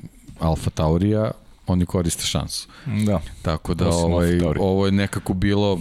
[0.41, 1.31] Alfa Taurija,
[1.66, 2.68] oni koriste šansu.
[3.07, 3.20] Da.
[3.43, 5.81] Tako da ovaj, ovo je nekako bilo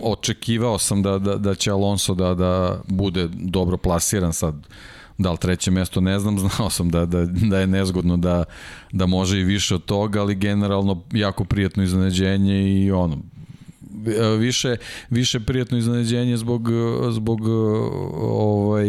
[0.00, 4.54] očekivao sam da, da, da će Alonso da, da bude dobro plasiran sad
[5.18, 8.44] da li treće mesto ne znam, znao sam da, da, da je nezgodno da,
[8.92, 13.18] da može i više od toga, ali generalno jako prijatno iznenađenje i ono,
[14.38, 14.76] više,
[15.10, 16.68] više prijatno iznenađenje zbog,
[17.10, 17.40] zbog
[18.18, 18.88] ovaj,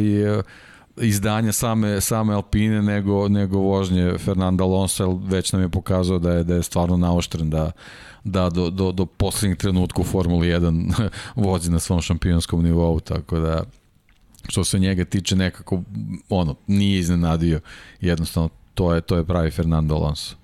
[1.00, 6.44] izdanja same, same Alpine nego, nego vožnje Fernanda Alonso, već nam je pokazao da je,
[6.44, 7.72] da je stvarno naoštren da,
[8.24, 13.40] da do, do, do poslednjeg trenutka u Formuli 1 vozi na svom šampionskom nivou, tako
[13.40, 13.64] da
[14.50, 15.82] što se njega tiče nekako
[16.30, 17.60] ono nije iznenadio
[18.02, 20.36] jednostavno to je to je pravi Fernando Alonso.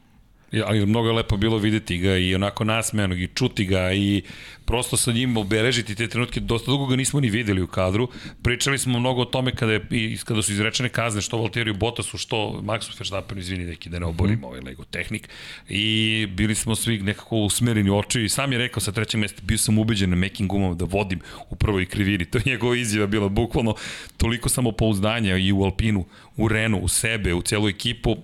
[0.66, 4.22] Ali mnogo je lepo bilo videti ga i onako nasmejanog i čuti ga i
[4.66, 8.08] prosto sa njim obeležiti te trenutke, dosta dugo ga nismo ni videli u kadru.
[8.44, 12.18] Pričali smo mnogo o tome kada, je, i, kada su izrečene kazne, što Valteriju Bottasu,
[12.18, 14.44] što Maxu Verstappenu, izvini neki da ne oborim mm.
[14.44, 15.30] ovaj Lego tehnik,
[15.70, 19.42] i bili smo svi nekako usmereni u oči i sam je rekao sa trećeg mesta,
[19.44, 23.08] bio sam ubeđen na making gumom da vodim u prvoj krivini, to je njegova izjava
[23.08, 23.76] bila bukvalno
[24.18, 26.06] toliko samopouzdanja i u Alpinu,
[26.38, 28.16] u Renu, u sebe, u celu ekipu,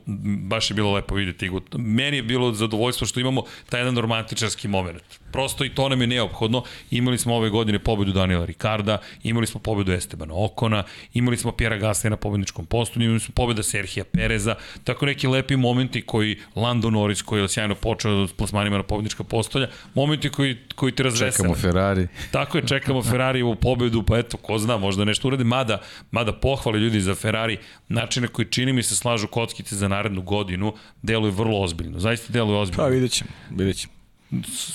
[0.48, 1.52] baš je bilo lepo videti.
[1.78, 5.21] Meni je bilo zadovoljstvo što imamo taj jedan romantičarski moment.
[5.32, 6.64] Prosto i to nam je neophodno.
[6.92, 11.78] Imali smo ove godine pobedu Daniela Ricarda, imali smo pobedu Estebana Okona, imali smo Pjera
[11.80, 16.90] Gasly na pobedničkom postu, imali smo pobeda Serhija Pereza, tako neki lepi momenti koji Lando
[16.90, 21.32] Norris koji je sjajno počeo s plasmanima na pobednička postolja, momenti koji, koji te razvesele.
[21.32, 22.08] Čekamo Ferrari.
[22.32, 26.34] Tako je, čekamo Ferrari u pobedu, pa eto, ko zna, možda nešto urade, mada, mada
[26.34, 27.58] pohvale ljudi za Ferrari,
[27.90, 32.60] načine koji čini mi se slažu kockice za narednu godinu, deluje vrlo ozbiljno, zaista deluje
[32.60, 32.84] ozbiljno.
[32.84, 34.01] Pa vidjet ćemo, vidjet ćemo.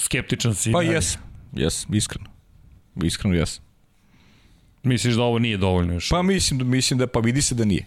[0.04, 0.72] Skeptičan si.
[0.72, 1.18] Pa jes,
[1.52, 2.30] jes, iskreno.
[3.02, 3.61] Iskreno jes.
[4.82, 6.09] Misliš da ovo nije dovoljno još?
[6.09, 7.84] Pa mislim, mislim da, pa vidi se da nije.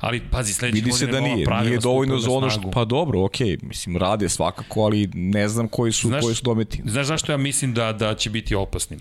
[0.00, 3.46] Ali pazi, sledeće Vidi se da nije, nije dovoljno za ono što, pa dobro, okej,
[3.46, 6.82] okay, mislim, rade svakako, ali ne znam koji su, Znaš- koji su dometi.
[6.84, 8.98] Znaš zašto ja mislim da, da će biti opasni?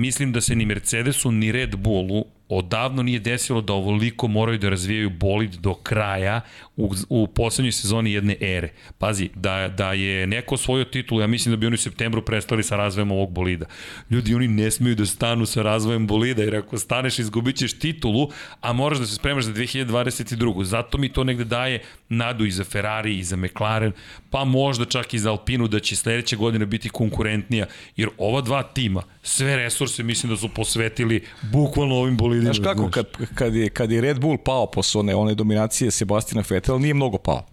[0.00, 4.68] Mislim da se ni Mercedesu ni Red Bullu odavno nije desilo da ovoliko moraju da
[4.68, 6.40] razvijaju bolid do kraja
[6.76, 8.72] u, u poslednjoj sezoni jedne ere.
[8.98, 12.62] Pazi, da, da je neko osvojio titulu, ja mislim da bi oni u septembru prestali
[12.62, 13.66] sa razvojem ovog bolida.
[14.10, 18.28] Ljudi, oni ne smeju da stanu sa razvojem bolida, jer ako staneš izgubit ćeš titulu,
[18.60, 20.64] a moraš da se spremaš za 2022.
[20.64, 23.92] Zato mi to negde daje nadu i za Ferrari i za McLaren,
[24.30, 27.66] pa možda čak i za Alpinu da će sledeće godine biti konkurentnija,
[27.96, 32.41] jer ova dva tima sve resurse mislim da su posvetili bukvalno ovim bolidima.
[32.44, 36.42] Znaš kako, kad, kad, je, kad je Red Bull pao posle one, one dominacije Sebastina
[36.50, 37.46] Vettel, nije mnogo pao.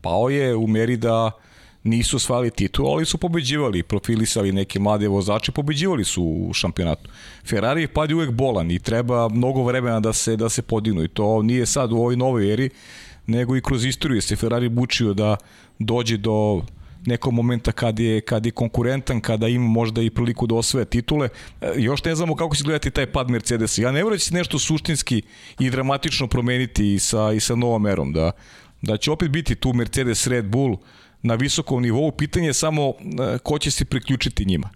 [0.00, 1.30] Pao je u meri da
[1.82, 7.10] nisu osvajali titul, ali su pobeđivali, profilisali neke mlade vozače, pobeđivali su u šampionatu.
[7.44, 11.08] Ferrari je pad uvek bolan i treba mnogo vremena da se da se podignu i
[11.08, 12.70] to nije sad u ovoj novoj eri,
[13.26, 15.36] nego i kroz istoriju se Ferrari bučio da
[15.78, 16.62] dođe do
[17.06, 21.28] nekog momenta kad je, kad je konkurentan, kada ima možda i priliku da osvoje titule.
[21.60, 23.82] E, Još ne znamo kako će gledati taj pad Mercedesa.
[23.82, 25.22] Ja ne vjerujem da će se nešto suštinski
[25.58, 28.12] i dramatično promeniti i sa, i sa novom erom.
[28.12, 28.32] Da,
[28.82, 30.76] da će opet biti tu Mercedes Red Bull
[31.22, 32.10] na visokom nivou.
[32.12, 34.70] Pitanje je samo e, ko će se priključiti njima.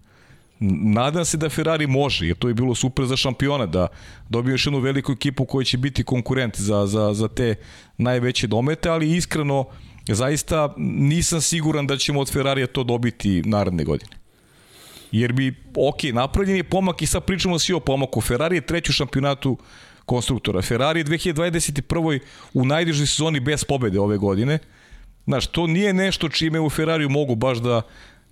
[0.61, 3.89] Nadam se da Ferrari može, jer to je bilo super za šampiona, da
[4.29, 7.55] dobije još jednu veliku ekipu koja će biti konkurent za, za, za te
[7.99, 9.65] najveće domete, ali iskreno,
[10.09, 14.17] zaista nisam siguran da ćemo od Ferrarija to dobiti naredne godine.
[15.13, 18.21] Jer bi, ok, napravljen je pomak i sad pričamo svi o pomaku.
[18.21, 19.59] Ferrari je treći u šampionatu
[20.07, 20.63] konstruktora.
[20.63, 22.21] Ferrari je 2021.
[22.55, 24.59] u najdižoj sezoni bez pobede ove godine.
[25.25, 27.83] Znaš, to nije nešto čime u Ferrariju mogu baš da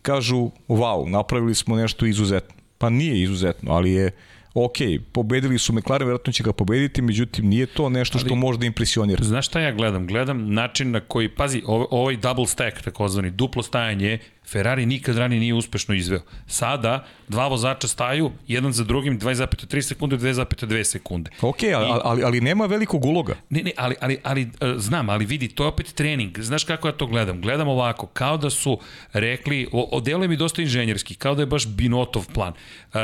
[0.02, 2.54] kažu, wow, napravili smo nešto izuzetno.
[2.78, 4.10] Pa nije izuzetno, ali je
[4.54, 4.76] ok,
[5.12, 8.66] pobedili su McLaren, vjerojatno će ga pobediti, međutim nije to nešto što Ali- može da
[8.66, 9.24] impresionira.
[9.24, 10.06] Znaš šta ja gledam?
[10.06, 14.18] Gledam način na koji, pazi, ovaj double stack, takozvani, duplo stajanje,
[14.52, 16.20] Ferrari nikad ranije nije uspešno izveo.
[16.46, 21.30] Sada, dva vozača staju, jedan za drugim, 2,3 sekunde, 2,2 sekunde.
[21.40, 23.36] Ok, ali, ali, ali nema velikog uloga.
[23.50, 26.40] Ne, ne, ali, ali, ali e, znam, ali vidi, to je opet trening.
[26.40, 27.40] Znaš kako ja to gledam?
[27.40, 28.78] Gledam ovako, kao da su
[29.12, 32.52] rekli, o, o deluje mi dosta inženjerski, kao da je baš Binotov plan.
[32.52, 32.98] E,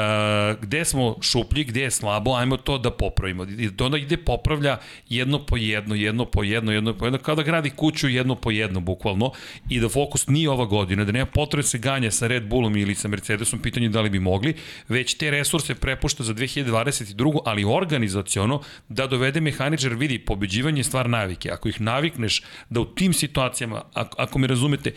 [0.61, 3.45] gde smo šuplji, gde je slabo, ajmo to da popravimo.
[3.45, 4.79] I to onda ide popravlja
[5.09, 8.51] jedno po jedno, jedno po jedno, jedno po jedno, kao da gradi kuću jedno po
[8.51, 9.33] jedno, bukvalno,
[9.69, 12.77] i da fokus nije ova godina, da nema potrebe da se ganja sa Red Bullom
[12.77, 14.55] ili sa Mercedesom, pitanje je da li bi mogli,
[14.89, 17.39] već te resurse prepušta za 2022.
[17.45, 21.51] ali organizaciono da dovede mehaničar, vidi, pobeđivanje je stvar navike.
[21.51, 24.93] Ako ih navikneš da u tim situacijama, ako, ako me razumete,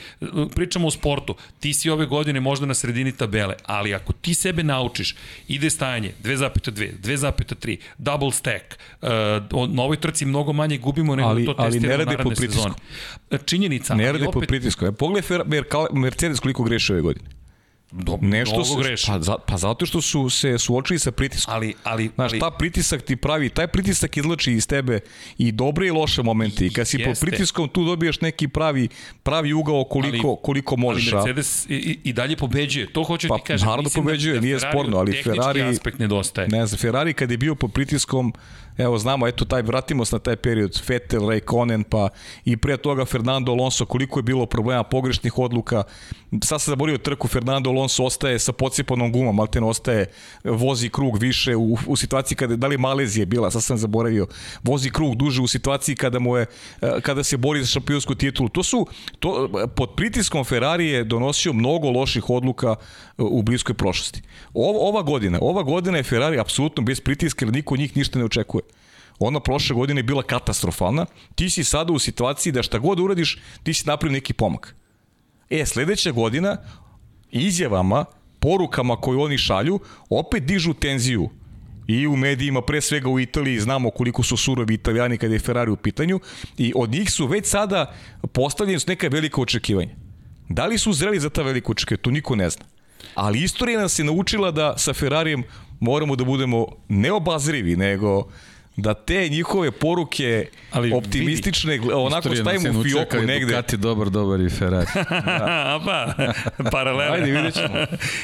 [0.56, 4.64] pričamo o sportu, ti si ove godine možda na sredini tabele, ali ako ti sebe
[4.64, 5.16] naučiš,
[5.48, 8.66] ide stajanje 2,2, 2,3, double stack,
[9.02, 9.10] uh,
[9.70, 12.38] na ovoj trci mnogo manje gubimo nego Ali- to ali testiramo ne rade naredne pod
[12.38, 12.74] pritiskom.
[12.74, 13.21] sezone.
[13.38, 14.88] Činjenica, Ne radi pod opet, pritiskom.
[14.88, 15.38] E, Pogledaj
[15.94, 17.30] Mercedes koliko greše ove godine.
[17.94, 19.08] do, Nešto se, greši.
[19.08, 21.54] pa, za, pa zato što su se suočili sa pritiskom.
[21.54, 25.00] Ali, ali, Znaš, ali, ta pritisak ti pravi, taj pritisak izlači iz tebe
[25.38, 26.66] i dobre i loše momente.
[26.66, 27.26] I kad si pod Jeste.
[27.26, 28.88] pritiskom, tu dobiješ neki pravi,
[29.24, 31.08] pravi ugao koliko, Ali- koliko možeš.
[31.08, 32.88] ali Mercedes i, i, dalje pobeđuje.
[32.88, 33.66] To hoću Pa, ti kažem.
[33.66, 36.48] naravno Mislim pobeđuje, da, nije da sporno, ali tehnički Ferrari- aspekt nedostaje.
[36.48, 38.34] Ne znam, Ferrari kad je bio pod pritiskom,
[38.82, 42.10] evo znamo, eto taj, vratimo se na taj period, Vettel, Raikkonen, pa
[42.46, 45.84] i pre toga Fernando Alonso, koliko je bilo problema, pogrešnih odluka,
[46.44, 50.06] sad se zaborio trku, Fernando Alonso ostaje sa pocipanom gumom, ali ten ostaje,
[50.44, 54.28] vozi krug više u, u situaciji kada, da li Malezija bila, sad sam zaboravio,
[54.64, 56.46] vozi krug duže u situaciji kada mu je,
[56.82, 58.50] eh, kada se bori za šampionsku titulu.
[58.50, 58.88] To su,
[59.20, 64.22] to, pod pritiskom Ferrari je donosio mnogo loših odluka eh, u bliskoj prošlosti.
[64.54, 68.20] Ova, ova godina, ova godina je Ferrari apsolutno bez pritiska, jer niko od njih ništa
[68.20, 68.64] ne očekuje.
[69.24, 71.06] Ona prošle godine je bila katastrofalna.
[71.36, 74.76] Ti si sada u situaciji da šta god uradiš, ti si napravio neki pomak.
[75.50, 76.58] E, sledeća godina,
[77.32, 78.06] izjavama,
[78.40, 81.30] porukama koje oni šalju, opet dižu tenziju
[81.88, 85.72] i u medijima, pre svega u Italiji, znamo koliko su surovi italijani kada je Ferrari
[85.72, 86.20] u pitanju
[86.58, 87.94] i od njih su već sada
[88.34, 89.96] postavljeni su neka velika očekivanja.
[90.50, 92.66] Da li su zreli za ta velika očekivanja, to niko ne zna.
[93.16, 95.44] Ali istorija nas je naučila da sa Ferrarijem
[95.80, 98.28] moramo da budemo neobazrivi, nego
[98.82, 103.46] da te njihove poruke Ali optimistične, vidi, onako stavimo u fioku negde.
[103.46, 104.88] Ducati dobar, dobar i Ferrari.
[105.06, 105.80] da.
[105.86, 106.14] pa,
[106.72, 107.14] paralelno.
[107.14, 107.76] Ajde, vidjet ćemo.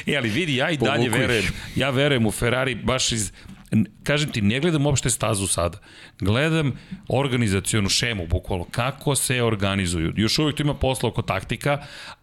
[0.06, 1.44] e, ali vidi, ja i dalje verujem.
[1.76, 3.32] Ja verujem u Ferrari baš iz
[4.02, 5.78] kažem ti, ne gledam uopšte stazu sada.
[6.20, 6.72] Gledam
[7.08, 10.12] organizacionu šemu, bukvalno, kako se organizuju.
[10.16, 11.78] Još uvijek tu ima posla oko taktika,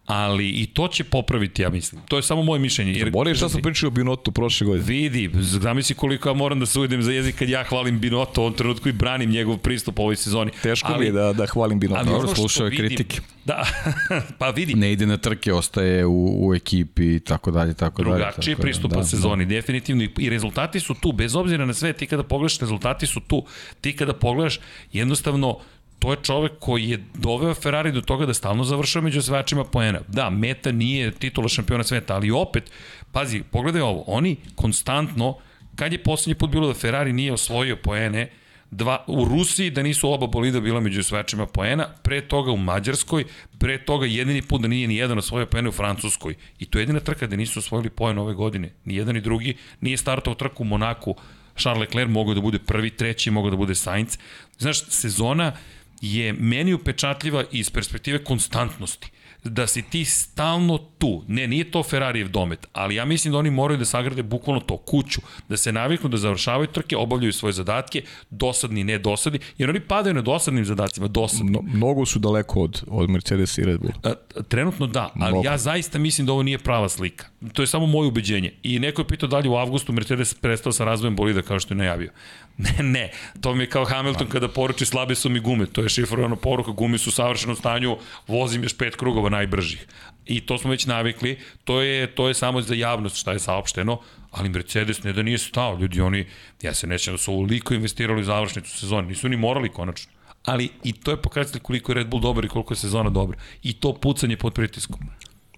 [0.06, 2.02] ali i to će popraviti, ja mislim.
[2.08, 2.92] To je samo moje mišljenje.
[2.92, 4.86] Jer, Bolje šta sam pričao o Binotu prošle godine.
[4.86, 8.44] Vidi, zamisli koliko ja moram da se uvedem za jezik kad ja hvalim Binoto u
[8.44, 10.50] ovom trenutku i branim njegov pristup ovoj sezoni.
[10.62, 12.00] Teško ali, mi je da, da hvalim Binoto.
[12.00, 13.20] Ali Dobro, slušao je kritike.
[13.44, 13.66] Da,
[14.38, 14.74] pa vidi.
[14.74, 18.16] Ne ide na trke, ostaje u, u ekipi i tako dalje, tako dalje.
[18.16, 19.48] Drugačije pristupa da, sezoni, da.
[19.48, 20.04] definitivno.
[20.18, 23.44] I rezultati su tu, bez obzira na sve, ti kada pogledaš, rezultati su tu.
[23.86, 24.60] Ti kada pogledaš,
[24.92, 25.58] jednostavno,
[25.98, 30.00] to je čovek koji je doveo Ferrari do toga da stalno završava među osvajačima poena.
[30.08, 32.70] Da, meta nije titula šampiona sveta, ali opet,
[33.12, 35.36] pazi, pogledaj ovo, oni konstantno,
[35.76, 38.30] kad je poslednji put bilo da Ferrari nije osvojio poene,
[38.70, 43.24] dva, u Rusiji da nisu oba bolida bila među osvajačima poena, pre toga u Mađarskoj,
[43.58, 46.34] pre toga jedini put da nije ni jedan osvojio poena u Francuskoj.
[46.58, 48.72] I to je jedina trka da nisu osvojili poen ove godine.
[48.84, 51.14] Ni jedan ni drugi nije startao trku u Monaku.
[51.56, 54.18] Charles Leclerc mogao da bude prvi, treći, mogao da bude Sainz.
[54.58, 55.52] Znaš, sezona
[56.00, 59.10] je meni upečatljiva iz perspektive konstantnosti
[59.50, 61.24] da si ti stalno tu.
[61.28, 64.76] Ne, nije to Ferrarijev domet, ali ja mislim da oni moraju da sagrade bukvalno to,
[64.76, 69.80] kuću, da se naviknu da završavaju trke, obavljaju svoje zadatke, dosadni, ne dosadni, jer oni
[69.80, 71.50] padaju na dosadnim zadacima, dosadni.
[71.50, 73.92] No, mnogo su daleko od, od Mercedes i Red Bull.
[74.04, 74.14] A,
[74.48, 75.48] trenutno da, ali mnogo.
[75.48, 77.26] ja zaista mislim da ovo nije prava slika.
[77.52, 78.52] To je samo moje ubeđenje.
[78.62, 81.74] I neko je pitao da li u avgustu Mercedes prestao sa razvojem bolida kao što
[81.74, 82.10] je najavio.
[82.58, 85.88] Ne, ne, to mi je kao Hamilton kada poruči slabe su mi gume, to je
[85.88, 87.96] šifrovano poruka, gume su u savršenom stanju,
[88.28, 89.86] vozim još pet krugova najbržih.
[90.26, 94.00] I to smo već navikli, to je, to je samo za javnost šta je saopšteno,
[94.30, 96.26] ali Mercedes ne da nije stao, ljudi oni,
[96.62, 100.12] ja se nećem da su ovoliko investirali u završnicu sezoni, nisu ni morali konačno.
[100.46, 103.38] Ali i to je pokazatelj koliko je Red Bull dobar i koliko je sezona dobra.
[103.62, 105.00] I to pucanje pod pritiskom.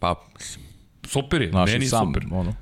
[0.00, 0.14] Pa,
[1.04, 2.26] super je, meni sam, super.
[2.30, 2.54] Ono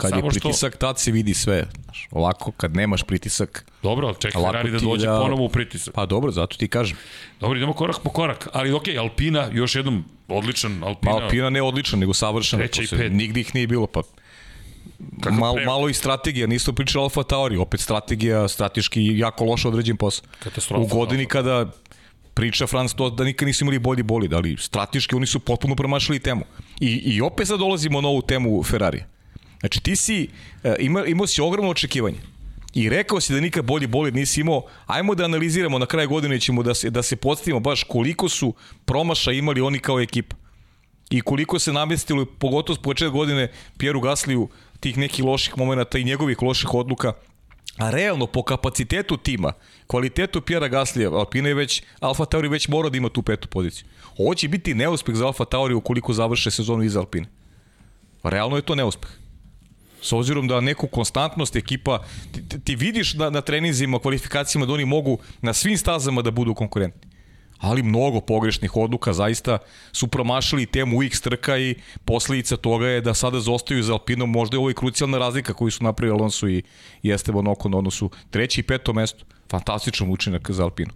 [0.00, 0.78] Kad Samo je pritisak, što...
[0.78, 1.66] tad se vidi sve.
[1.84, 3.66] Znaš, ovako, kad nemaš pritisak...
[3.82, 5.20] Dobro, ali čekaj Ferrari da dođe da...
[5.20, 5.94] ponovo u pritisak.
[5.94, 6.96] Pa dobro, zato ti kažem.
[7.40, 8.48] Dobro, idemo korak po korak.
[8.52, 11.14] Ali okej, okay, Alpina, još jednom odličan Alpina.
[11.14, 12.58] Alpina ne odličan, nego savršen.
[12.58, 13.12] Treća i pet.
[13.12, 14.02] Nigde ih nije bilo, pa
[15.20, 15.64] Kako malo, pre...
[15.64, 20.24] malo i strategija, nisu pričali Alfa Tauri, opet strategija, strateški jako loše određen posao.
[20.38, 20.82] Katastrofa.
[20.82, 21.66] U godini kada
[22.34, 26.18] priča Franc to da nikad nisu imali bolji bolid, ali strateški oni su potpuno promašili
[26.18, 26.44] temu.
[26.80, 29.02] I, i opet sad dolazimo na ovu temu Ferrari.
[29.60, 30.28] Znači ti si,
[30.64, 32.18] uh, ima, imao si ogromno očekivanje.
[32.76, 34.62] I rekao si da nikad bolji bolid nisi imao.
[34.86, 38.54] Ajmo da analiziramo na kraju godine ćemo da se, da se podstavimo baš koliko su
[38.84, 40.36] promaša imali oni kao ekipa.
[41.10, 43.48] I koliko se namestilo, pogotovo s početka godine,
[43.78, 44.48] Pjeru Gasliju,
[44.80, 47.12] tih nekih loših momenta i njegovih loših odluka.
[47.76, 49.52] A realno, po kapacitetu tima,
[49.86, 53.86] kvalitetu Pjera Gaslija, Alpina je već, Alfa Tauri već mora da ima tu petu poziciju.
[54.18, 57.26] Ovo će biti neuspeh za Alfa Tauri ukoliko završe sezonu iz Alpine.
[58.22, 59.25] Realno je to neuspeh.
[60.06, 61.98] S obzirom da neku konstantnost ekipa,
[62.32, 66.54] ti, ti vidiš na, na treninzima, kvalifikacijama da oni mogu na svim stazama da budu
[66.54, 67.16] konkurentni.
[67.58, 69.58] Ali mnogo pogrešnih odluka zaista
[69.92, 74.30] su promašili temu X trka i posledica toga je da sada zostaju za Alpinom.
[74.30, 76.62] Možda je ovo i krucijalna razlika koju su napravili Alonso i,
[77.02, 79.24] i Esteban Ocon na odnosu treći i peto mesto.
[79.50, 80.92] Fantastičan učinak za Alpinu.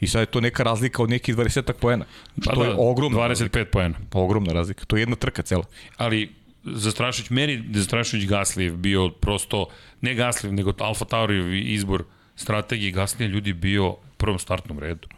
[0.00, 2.04] I sad je to neka razlika od nekih 20 poena.
[2.42, 3.64] Što pa da, je ogromna 25 razlika.
[3.72, 3.94] poena.
[4.12, 4.84] Ogromna razlika.
[4.84, 5.64] To je jedna trka cela.
[5.96, 6.32] Ali
[6.66, 9.66] Zastrašujuć, meni Zastrašujuć Gaslijev bio prosto,
[10.00, 12.04] ne Gaslijev, nego Alfa Taurijev izbor
[12.36, 15.08] strategije Gaslijev ljudi bio u prvom startnom redu.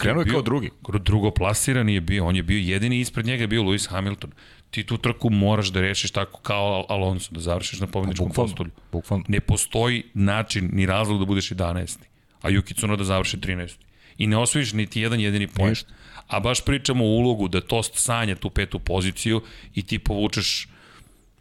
[0.00, 0.70] Krenuo je kao drugi.
[1.00, 4.30] Drugo plasirani je bio, on je bio jedini ispred njega je bio Lewis Hamilton.
[4.70, 8.70] Ti tu trku moraš da rešiš tako kao Alonso, da završiš na pobedničkom postolju.
[8.92, 9.24] Bukvalno.
[9.28, 11.98] Ne postoji način ni razlog da budeš 11.
[12.42, 13.76] A Yuki Tsunoda završi 13.
[14.18, 15.70] I ne osvojiš niti jedan jedini point.
[15.70, 15.92] Ništa
[16.28, 19.42] a baš pričamo o ulogu da Tost sanja tu petu poziciju
[19.74, 20.68] i ti povučeš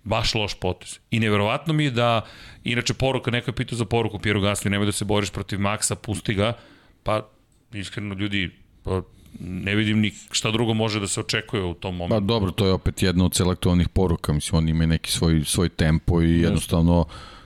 [0.04, 1.00] baš loš potez.
[1.12, 2.22] I neverovatno mi je da,
[2.64, 5.96] inače poruka, neko je pitao za poruku Pjeru Gasli, nemoj da se boriš protiv Maksa,
[5.96, 6.54] pusti ga,
[7.04, 7.28] pa
[7.74, 8.50] iskreno ljudi,
[8.84, 9.02] pa
[9.40, 12.16] ne vidim ni šta drugo može da se očekuje u tom momentu.
[12.16, 15.70] Pa dobro, to je opet jedna od selektovnih poruka, mislim, oni imaju neki svoj, svoj
[15.70, 17.06] tempo i jednostavno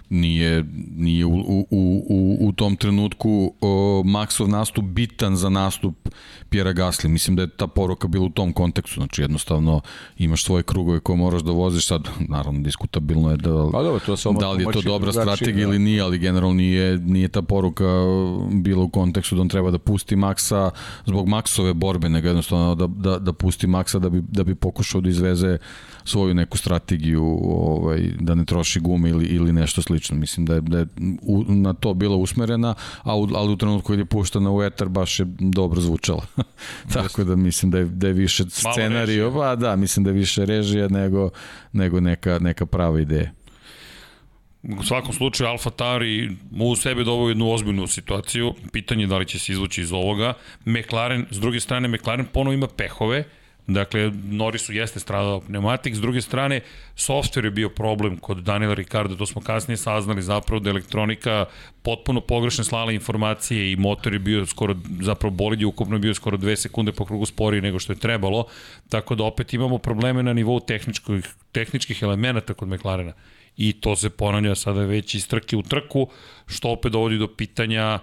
[0.10, 0.66] nije,
[0.96, 1.66] nije u, u,
[2.10, 6.10] u, u tom trenutku o, Maksov nastup bitan za nastup
[6.52, 7.10] Pjera Gasli.
[7.10, 9.00] Mislim da je ta poruka bila u tom kontekstu.
[9.00, 9.82] Znači jednostavno
[10.18, 11.88] imaš svoje krugove koje moraš da voziš.
[11.88, 15.74] Sad, naravno, diskutabilno je da, Pa dobro, to da li je to dobra strategija da.
[15.74, 17.86] ili nije, ali generalno nije, nije ta poruka
[18.52, 20.72] bila u kontekstu da on treba da pusti Maksa
[21.06, 25.02] zbog Maksove borbe, nego jednostavno da, da, da pusti Maksa da bi, da bi pokušao
[25.02, 25.58] da izveze
[26.12, 30.18] svoju neku strategiju ovaj, da ne troši gume ili, ili nešto slično.
[30.18, 30.86] Mislim da je, da je
[31.22, 34.90] u, na to bila usmerena, a u, ali u trenutku kad je puštena u etar
[34.90, 36.26] baš je dobro zvučala.
[36.94, 39.32] Tako da mislim da je, da je više scenario, režija.
[39.32, 41.30] pa da, mislim da je više režija nego,
[41.74, 43.32] nego neka, neka prava ideja.
[44.64, 48.54] U svakom slučaju Alfa Tauri mu u sebe doveo jednu ozbiljnu situaciju.
[48.72, 50.34] Pitanje je da li će se izvući iz ovoga.
[50.66, 53.24] McLaren, s druge strane, McLaren ponovo ima pehove.
[53.68, 56.62] Dakle, Norrisu jeste stradao pneumatik, s druge strane,
[56.96, 60.22] software je bio problem kod Daniela Ricardo, to smo kasnije saznali.
[60.22, 61.46] Zapravo da elektronika
[61.82, 66.38] potpuno pogrešno slala informacije i motor je bio skoro, zapravo bolid je ukupno bio skoro
[66.38, 68.46] 2 sekunde po krugu sporiji nego što je trebalo,
[68.90, 73.14] tako da opet imamo probleme na nivou tehničkih, tehničkih elemenata kod McLarena.
[73.58, 76.08] I to se ponavlja sada već iz trke u trku,
[76.48, 78.00] što opet dovodi do pitanja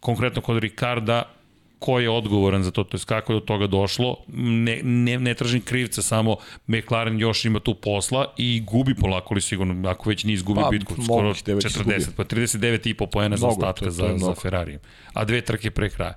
[0.00, 1.39] konkretno kod Ricarda
[1.80, 5.34] ko je odgovoran za to, to je kako je do toga došlo, ne, ne, ne
[5.34, 10.24] tražim krivca, samo McLaren još ima tu posla i gubi polako li sigurno, ako već
[10.24, 11.68] nije izgubio Pa, bitku, skoro moguće da je već 40,
[11.98, 12.16] izgubio.
[12.16, 14.34] pa 39,5 poena za ostatka to je- to za, za.
[14.34, 14.78] Ferrari.
[15.12, 16.14] A dve trke pre kraja.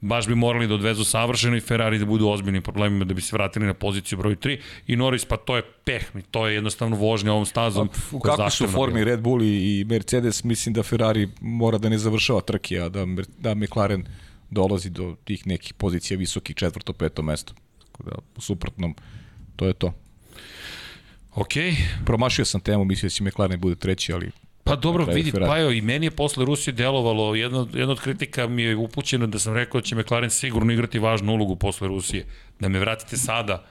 [0.00, 3.36] Baš bi morali da odvezu savršeno i Ferrari da budu ozbiljnim problemima da bi se
[3.36, 4.56] vratili na poziciju broj 3
[4.86, 7.88] i Norris pa to je peh, to je jednostavno vožnja ovom stazom.
[8.12, 9.04] U koja je kakvoj su formi.
[9.04, 13.06] Red Bull i Mercedes, mislim da Ferrari mora da ne završava trke, a da,
[13.38, 14.04] da McLaren
[14.50, 17.54] dolazi do tih nekih pozicija visokih četvrto, peto mesto.
[17.78, 18.94] Tako da, u suprotnom,
[19.56, 19.92] to je to.
[21.34, 21.74] Okej,
[22.04, 24.30] Promašio sam temu, mislio da će McLaren bude treći, ali
[24.66, 28.48] Pa dobro, vidi, pa evo, i meni je posle Rusije delovalo, jedna, jedna od kritika
[28.48, 32.24] mi je upućena da sam rekao da će McLaren sigurno igrati važnu ulogu posle Rusije.
[32.60, 33.66] Da me vratite sada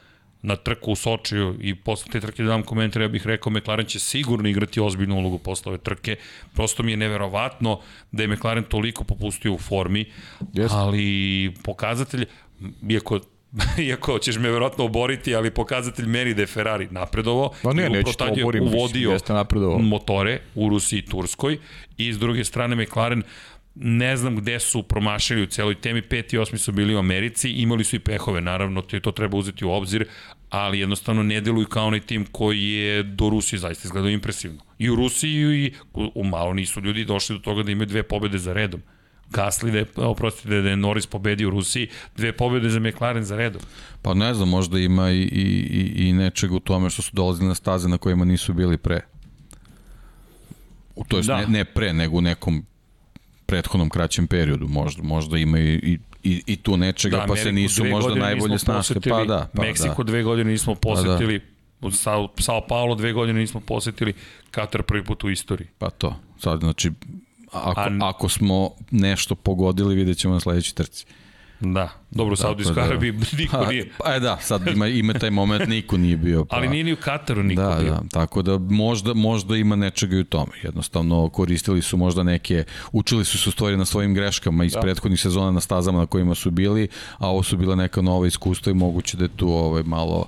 [0.45, 3.85] na trku u Sočiju i posle te trke da dam komentar, ja bih rekao McLaren
[3.85, 6.15] će sigurno igrati ozbiljnu ulogu posle ove trke.
[6.53, 7.79] Prosto mi je neverovatno
[8.11, 10.05] da je McLaren toliko popustio u formi,
[10.53, 10.77] Jeste.
[10.77, 12.25] ali pokazatelj,
[12.89, 13.19] iako
[13.87, 17.87] iako ćeš me verovatno oboriti, ali pokazatelj meni da je Ferrari napredovao Pa ne, i
[17.87, 19.79] upravo tad je uvodio jeste napredovao.
[19.79, 21.57] motore u Rusiji i Turskoj
[21.97, 23.23] i s druge strane McLaren
[23.75, 27.49] ne znam gde su promašili u celoj temi, peti i osmi su bili u Americi,
[27.49, 30.05] imali su i pehove, naravno, to, to treba uzeti u obzir,
[30.49, 34.61] ali jednostavno ne deluju kao onaj tim koji je do Rusije zaista izgledao impresivno.
[34.79, 38.03] I u Rusiji i u, u malo nisu ljudi došli do toga da imaju dve
[38.03, 38.81] pobede za redom.
[39.29, 43.35] Gasli da je, oprostite, da je Norris pobedio u Rusiji, dve pobede za McLaren za
[43.35, 43.61] redom.
[44.01, 45.25] Pa ne znam, možda ima i, i,
[45.95, 49.01] i, i nečeg u tome što su dolazili na staze na kojima nisu bili pre.
[50.95, 51.37] U- To jest Da.
[51.37, 52.65] ne, ne pre, nego u nekom
[53.45, 54.67] prethodnom kraćem periodu.
[54.67, 58.59] Možda, možda ima i, i, i, i tu nečega, pa se Ameriku nisu možda najbolje
[58.59, 58.99] snašli.
[59.09, 60.11] Pa da, pa Meksiko da.
[60.11, 61.41] dve godine nismo posetili,
[61.81, 64.13] u Sao, Sao Paulo dve godine nismo posetili,
[64.51, 65.67] Katar prvi put u istoriji.
[65.77, 66.15] Pa to.
[66.39, 66.91] Sad, znači,
[67.51, 71.05] ako, A- ako smo nešto pogodili, vidjet ćemo na sledećoj trci.
[71.59, 72.81] Da, dobro, u Saudijskoj da.
[72.81, 73.89] Arabiji niko Pa, nije.
[73.97, 76.45] pa e da, sad ima, ima taj moment, niko nije bio.
[76.45, 77.91] Pa, Ali nije ni u Kataru niko da, bio.
[77.91, 80.51] Da, tako da možda, možda ima nečega i u tome.
[80.63, 84.79] Jednostavno koristili su možda neke, učili su se stvari na svojim greškama iz da.
[84.79, 86.87] prethodnih sezona na stazama na kojima su bili,
[87.17, 90.27] a ovo su bila neka nova iskustva i moguće da je tu ovaj, malo,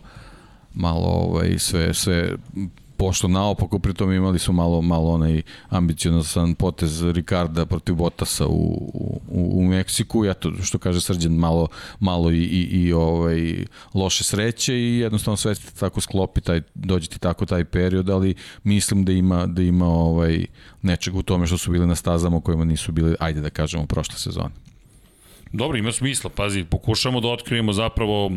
[0.74, 2.38] malo ovaj, sve, sve
[2.98, 8.92] pošto naopako, pritom imali su malo, malo onaj ambiciozan potez Ricarda protiv Bottasa u,
[9.28, 11.68] u, u Meksiku, ja to što kaže Srđan, malo,
[12.00, 17.08] malo i, i, i ovaj, loše sreće i jednostavno sve se tako sklopi, taj, dođe
[17.08, 20.46] ti tako taj period, ali mislim da ima, da ima ovaj,
[20.82, 24.16] nečeg u tome što su bili na stazama kojima nisu bili, ajde da kažemo, prošle
[24.18, 24.68] sezone.
[25.52, 28.32] Dobro, ima smisla, pazi, pokušamo da otkrijemo zapravo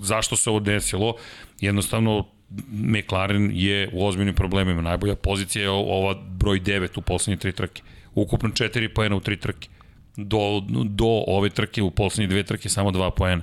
[0.00, 1.14] zašto se ovo desilo.
[1.60, 2.24] Jednostavno,
[2.70, 4.82] McLaren je u ozbiljnim problemima.
[4.82, 7.82] Najbolja pozicija je ova broj 9 u poslednje tri trke.
[8.14, 9.68] Ukupno 4 poena u tri trke.
[10.16, 13.42] Do, do ove trke, u poslednje dve trke, samo dva poena.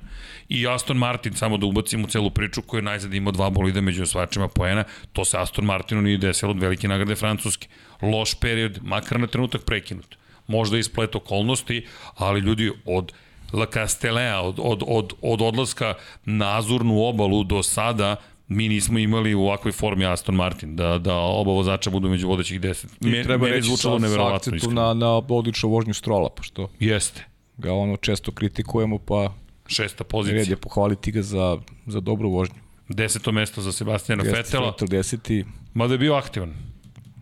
[0.50, 3.82] I Aston Martin, samo da ubacimo u celu priču, koji je najzad imao dva bolida
[3.82, 4.84] među osvačima poena,
[5.14, 7.68] to se Aston Martinu nije desilo od velike nagrade Francuske.
[8.02, 10.16] Loš period, makar na trenutak prekinut
[10.52, 11.86] možda i splet okolnosti,
[12.16, 13.12] ali ljudi od
[13.54, 15.94] La Castelea, od, od, od, od odlaska
[16.26, 18.16] na Azurnu obalu do sada,
[18.52, 22.62] mi nismo imali u ovakvoj formi Aston Martin, da, da oba vozača budu među vodećih
[22.62, 22.92] deset.
[23.02, 24.36] I Me, treba meni reći sa, sa neverovatno.
[24.36, 27.26] akcentu na, na odličnu vožnju strola, pošto Jeste.
[27.58, 29.34] ga ono često kritikujemo, pa
[29.68, 30.44] Šesta red pozicija.
[30.44, 32.56] je pohvaliti ga za, za dobru vožnju.
[32.90, 35.46] Deseto mesto za Sebastijana Fetela, Vettel 10.
[35.74, 36.54] mada je bio aktivan.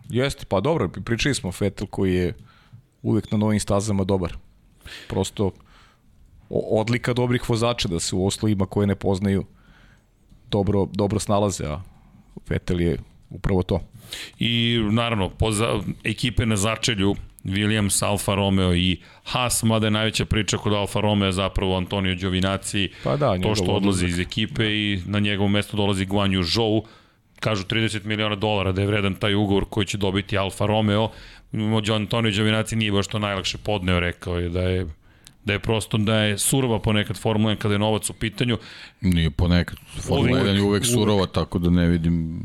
[0.08, 2.34] Jeste, pa dobro, pričali smo Vettel koji je
[3.02, 4.36] uvek na novim stazama dobar.
[5.08, 5.50] Prosto
[6.50, 9.44] odlika dobrih vozača da se u oslovima koje ne poznaju
[10.50, 11.80] dobro, dobro snalaze, a
[12.48, 12.98] Vettel je
[13.30, 13.80] upravo to.
[14.38, 20.56] I naravno, poza, ekipe na začelju Williams, Alfa Romeo i Haas, mada je najveća priča
[20.56, 25.18] kod Alfa Romeo zapravo Antonio Giovinazzi, Pa da, to što odlazi iz ekipe i na
[25.18, 26.84] njegovo mesto dolazi Guan Yu Zhou,
[27.40, 31.08] kažu 30 miliona dolara da je vredan taj ugovor koji će dobiti Alfa Romeo.
[31.94, 34.86] Antonio Giovinazzi nije baš to najlakše podneo, rekao je da je
[35.44, 38.58] da je prosto da je surova ponekad Formula 1 kada je novac u pitanju.
[39.00, 39.76] Nije ponekad.
[40.00, 42.42] Formula Uvek, 1 je uvek surova, tako da ne vidim,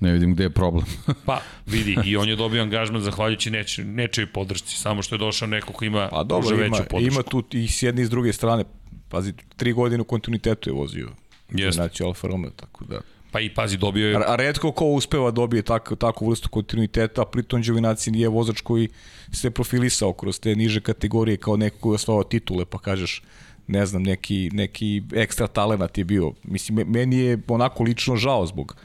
[0.00, 0.84] ne vidim gde je problem.
[1.26, 5.48] Pa, vidi, i on je dobio angažman zahvaljujući neč, nečoj podršci, samo što je došao
[5.48, 7.14] neko ko ima Pa dobro, ima, veću podršku.
[7.14, 8.64] ima tu i s jedne i s druge strane.
[9.08, 11.08] Pazi, tri godine u kontinuitetu je vozio.
[11.50, 11.72] Jeste.
[11.72, 13.00] Znači Alfa Romeo, tako da.
[13.32, 14.16] Pa i pazi, dobio je...
[14.26, 18.88] A, redko ko uspeva dobije tak, takvu vrstu kontinuiteta, pritom Đovinaci nije vozač koji
[19.32, 23.22] se profilisao kroz te niže kategorije kao neko koji osvao titule, pa kažeš
[23.66, 26.32] ne znam, neki, neki ekstra talenat je bio.
[26.44, 28.76] Mislim, me- meni je onako lično žao zbog,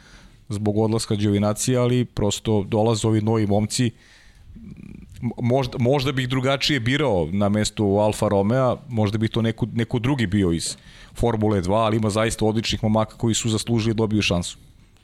[0.49, 3.91] zbog odlaska Đovinacija, ali prosto dolaze ovi novi momci,
[5.41, 10.27] možda, možda bih drugačije birao na mestu Alfa Romeo, možda bi to neko, neko drugi
[10.27, 10.77] bio iz
[11.13, 14.57] Formule 2, ali ima zaista odličnih momaka koji su zaslužili da dobiju šansu.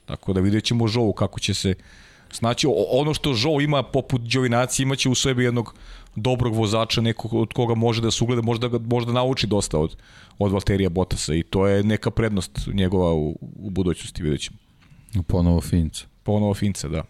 [0.06, 1.74] Tako da vidjet ćemo Žovu kako će se
[2.32, 2.68] snaći.
[2.92, 5.76] Ono što Žou ima poput Đovinaci imaće u sebi jednog
[6.16, 9.96] dobrog vozača, nekog od koga može da se ugleda, možda možda nauči dosta od,
[10.40, 14.58] od Valterija Bottasa i to je neka prednost njegova u, u budućnosti, vidjet ćemo.
[15.28, 16.06] Ponovo Finca.
[16.24, 17.04] Ponovo Finca, da.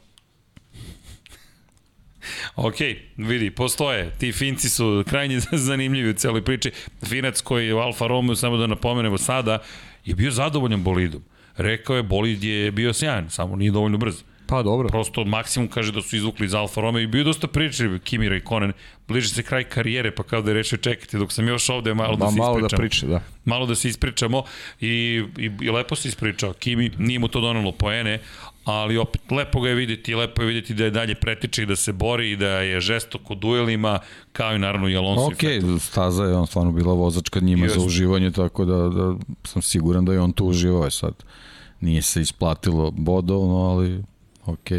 [2.56, 2.76] Ok,
[3.18, 4.12] vidi, postoje.
[4.18, 6.72] Ti Finci su krajnje zanimljivi u celoj priči.
[7.06, 9.60] Finac koji je u Alfa Romeo, samo da napomenemo sada,
[10.06, 11.24] je bio zadovoljan bolidom.
[11.58, 14.16] Rekao je, bolid je bio sjajan, samo nije dovoljno brz.
[14.48, 14.90] Pa dobro.
[14.90, 18.74] Prosto maksimum kaže da su izvukli iz Alfa Romeo i bio dosta priče Kimi Raikkonen.
[19.08, 22.16] Bliže se kraj karijere, pa kao da je rešio čekati dok sam još ovde malo
[22.16, 22.80] da Ma, se malo da ispričam.
[22.80, 23.22] priče, da.
[23.46, 24.44] malo da se ispričamo
[24.82, 24.88] i,
[25.38, 26.54] i, i lepo se ispričao.
[26.54, 28.20] Kimi nije mu to donalo poene,
[28.64, 31.76] ali opet lepo ga je videti, lepo je videti da je dalje pretiče i da
[31.76, 34.00] se bori i da je žestok u duelima,
[34.32, 37.80] kao i naravno i Alonso i Ok, staza je on stvarno bila vozačka njima Jeste.
[37.80, 41.14] za uživanje, tako da, da sam siguran da je on tu uživao je sad.
[41.80, 44.04] Nije se isplatilo bodovno, ali
[44.46, 44.70] ok.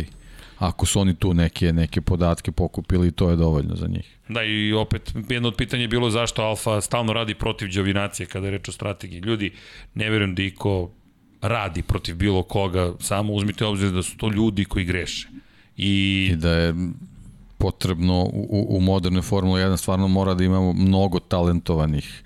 [0.59, 4.19] Ako su oni tu neke, neke podatke pokupili, to je dovoljno za njih.
[4.29, 8.47] Da, i opet, jedno od pitanja je bilo zašto Alfa stalno radi protiv Đovinacije kada
[8.47, 9.21] je reč o strategiji.
[9.21, 9.53] Ljudi,
[9.95, 10.91] ne verujem da iko
[11.43, 15.29] radi protiv bilo koga, samo uzmite obzir da su to ljudi koji greše.
[15.77, 16.75] I I da je
[17.59, 22.23] potrebno u, u- modernoj Formula 1 stvarno mora da imamo mnogo talentovanih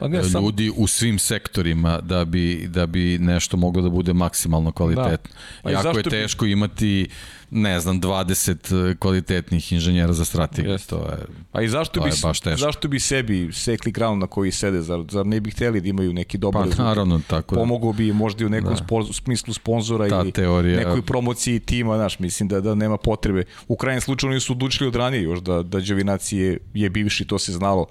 [0.00, 4.12] Pa ne, sam, ljudi u svim sektorima da bi, da bi nešto moglo da bude
[4.14, 5.30] maksimalno kvalitetno.
[5.62, 7.08] Pa i Jako je zašto bi- teško imati,
[7.50, 8.56] ne znam, 20
[8.94, 10.72] kvalitetnih inženjera za strategiju.
[10.72, 10.88] Jeste.
[10.88, 11.16] To je,
[11.52, 12.58] A i zašto To bi, baš teško.
[12.58, 14.82] zašto bi sebi sekli ground na koji sede?
[14.82, 17.60] Zar, zar ne bi hteli da imaju neki dobar pa naravno, tako da.
[17.60, 18.76] Pomogao bi možda i u nekom Da.
[18.76, 23.44] spo, smislu sponzora Ta ili teorija- nekoj promociji tima, znaš, mislim da, da nema potrebe.
[23.68, 27.24] U krajnjem slučaju oni su odlučili od ranije još da, da Đovinaci je, je bivši,
[27.24, 27.86] to se znalo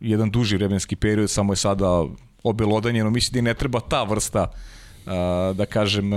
[0.00, 2.04] jedan duži vremenski period, samo je sada
[2.42, 3.10] obelodanjeno.
[3.10, 4.50] Mislim da i ne treba ta vrsta,
[5.54, 6.10] da kažem,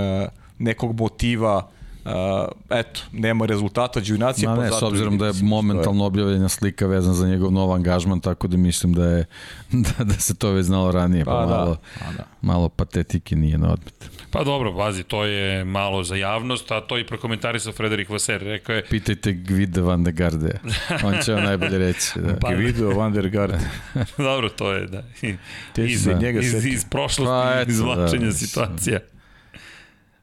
[0.60, 1.70] nekog motiva,
[2.06, 6.50] a, eto, nema rezultata Đovinacije, Ma pa ne, s obzirom da je mislim, momentalno objavljena
[6.50, 9.26] slika vezana za njegov nov angažman, tako da mislim da je
[9.98, 12.24] da, da se to već znalo ranije, pa, Pa da, malo, pa da.
[12.42, 14.10] malo patetike nije na odmet.
[14.32, 18.42] Pa dobro, vazi, to je malo za javnost, a to i prokomentarisao Frederik Vaser.
[18.42, 20.60] Rekao je, Pitajte Gvida van de Garde,
[21.04, 22.12] on će vam najbolje reći.
[22.16, 22.34] Da.
[22.34, 23.60] Pa- Pa, video Van der Garde.
[24.18, 25.04] dobro, to je, da.
[25.78, 26.70] Iz, se njega iz, setio.
[26.70, 28.32] iz prošlosti, Pa, eto, izvlačenja da.
[28.32, 29.00] situacija.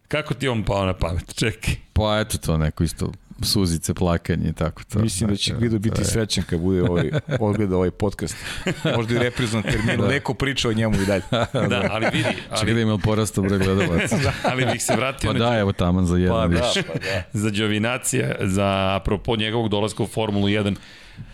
[0.08, 1.34] Kako ti on pao na pamet?
[1.34, 1.74] Čekaj.
[1.92, 4.98] Pa eto to neko isto suzice, plakanje i tako to.
[4.98, 8.36] Mislim da će Gvido to biti srećan kad bude ovaj, odgleda ovaj podcast.
[8.96, 10.08] Možda i reprizan terminu, Da.
[10.08, 11.22] neko priča o njemu i dalje.
[11.68, 12.28] Da, ali vidi,
[12.58, 14.16] Čekaj da ali, ima porasta broj gledalaca.
[14.50, 16.82] ali bih se vratio Pa na da, evo taman za jedan Pa više.
[16.82, 17.22] da, pa da.
[17.32, 20.74] za Đovinacija, za apropo njegovog dolaska u Formulu 1,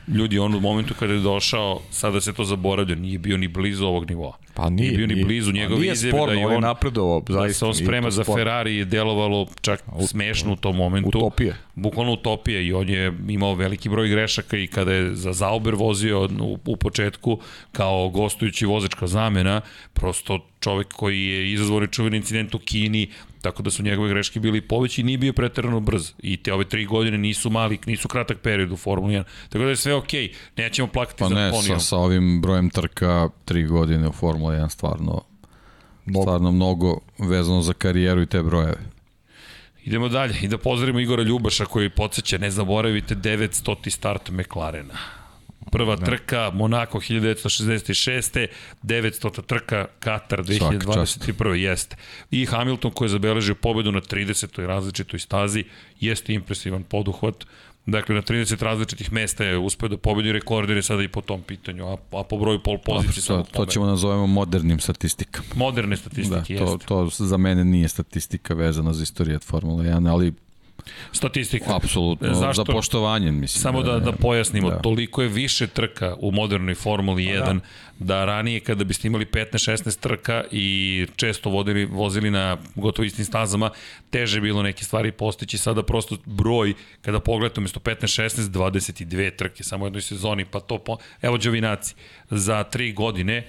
[0.08, 3.86] ljudi, on u momentu kada je došao, sada se to zaboravlja, nije bio ni blizu
[3.86, 4.36] ovog nivoa.
[4.54, 5.24] Pa nije, bio ni nije.
[5.26, 7.58] blizu Pa njegove nije izjave sporno, da je on napredovao, Da zaista.
[7.58, 8.40] se on nije sprema za sporno.
[8.40, 11.08] Ferrari je delovalo čak smešno u tom momentu.
[11.18, 11.54] Utopija.
[11.74, 16.28] Bukvalno utopija i on je imao veliki broj grešaka i kada je za Zauber vozio
[16.40, 17.38] u, u početku
[17.72, 19.60] kao gostujući vozač kao zamena,
[19.92, 23.08] prosto čovek koji je izazvao nečuveni incident u Kini,
[23.44, 26.12] tako da su njegove greške bili poveći i nije bio preterano brz.
[26.22, 29.24] I te ove tri godine nisu mali, nisu kratak period u Formuli 1.
[29.48, 31.80] Tako da je sve okej, nećemo plakati Pa za ne, Antonijom.
[31.80, 35.22] sa, sa ovim brojem trka tri godine u Formula 1 stvarno,
[36.06, 36.22] Mnogo.
[36.22, 38.80] stvarno mnogo vezano za karijeru i te brojeve.
[39.84, 43.90] Idemo dalje i da pozdravimo Igora Ljubaša koji podsjeća, ne zaboravite, 900.
[43.90, 44.94] start McLarena.
[45.74, 46.04] Prva da.
[46.04, 48.46] trka Monako 1966.
[48.82, 49.42] 900.
[49.42, 51.52] trka Katar 2021.
[51.52, 51.96] jeste.
[52.30, 54.66] I Hamilton koji je zabeležio pobedu na 30.
[54.66, 55.64] različitoj stazi
[56.00, 57.44] jeste impresivan poduhvat.
[57.86, 61.42] Dakle, na 30 različitih mesta je uspeo da pobedi rekorder je sada i po tom
[61.42, 65.48] pitanju, a, a po broju pol pozicije to, to ćemo nazovemo modernim statistikama.
[65.54, 70.32] Moderne statistike, da, to, to za mene nije statistika vezana za istorijat Formula 1, ali
[71.12, 71.76] statistika.
[71.76, 72.64] Apsolutno, Zašto?
[72.64, 73.62] za poštovanje, mislim.
[73.62, 74.78] Samo da, da pojasnimo, da.
[74.78, 77.60] toliko je više trka u modernoj Formuli 1 da.
[77.98, 83.70] da ranije kada biste imali 15-16 trka i često vodili, vozili na gotovo istim stazama,
[84.10, 85.58] teže bilo neke stvari postići.
[85.58, 90.78] Sada prosto broj, kada pogledate umesto 15-16, 22 trke, samo u jednoj sezoni, pa to,
[90.78, 90.96] po...
[91.22, 91.94] evo Đovinaci,
[92.30, 93.46] za 3 godine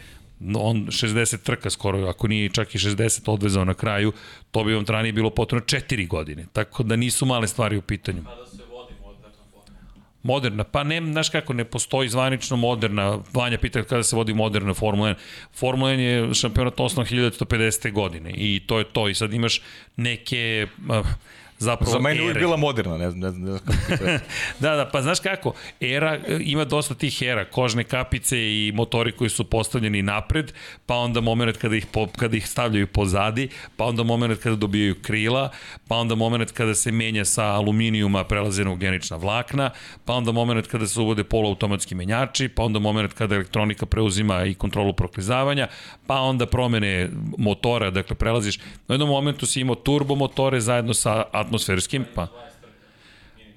[0.55, 4.13] on 60 trka skoro, ako nije čak i 60 odvezao na kraju,
[4.51, 6.45] to bi vam ranije bilo potrebno 4 godine.
[6.53, 8.23] Tako da nisu male stvari u pitanju.
[8.23, 9.81] Kada se vodi moderna formula?
[10.23, 14.73] Moderna, pa ne, znaš kako, ne postoji zvanično moderna, Vanja pita kada se vodi moderna
[14.73, 15.15] Formula 1.
[15.53, 17.91] Formula 1 je šampionat osnovan 1950.
[17.91, 19.09] godine i to je to.
[19.09, 19.61] I sad imaš
[19.95, 20.67] neke...
[20.89, 21.07] Uh,
[21.59, 24.03] zapravo Za mene uvijek bila moderna, ne znam, ne znam, ne znam kako
[24.59, 29.29] Da, da, pa znaš kako, era, ima dosta tih era, kožne kapice i motori koji
[29.29, 30.53] su postavljeni napred,
[30.85, 34.95] pa onda moment kada ih, po, kada ih stavljaju pozadi, pa onda moment kada dobijaju
[35.01, 35.49] krila,
[35.87, 39.69] pa onda moment kada se menja sa aluminijuma prelaze na ugljenična vlakna,
[40.05, 44.53] pa onda moment kada se uvode poluautomatski menjači, pa onda moment kada elektronika preuzima i
[44.53, 45.67] kontrolu proklizavanja,
[46.07, 48.57] pa onda promene motora, dakle prelaziš,
[48.87, 52.27] u jednom momentu si imao turbo motore zajedno sa atmosferskim, pa...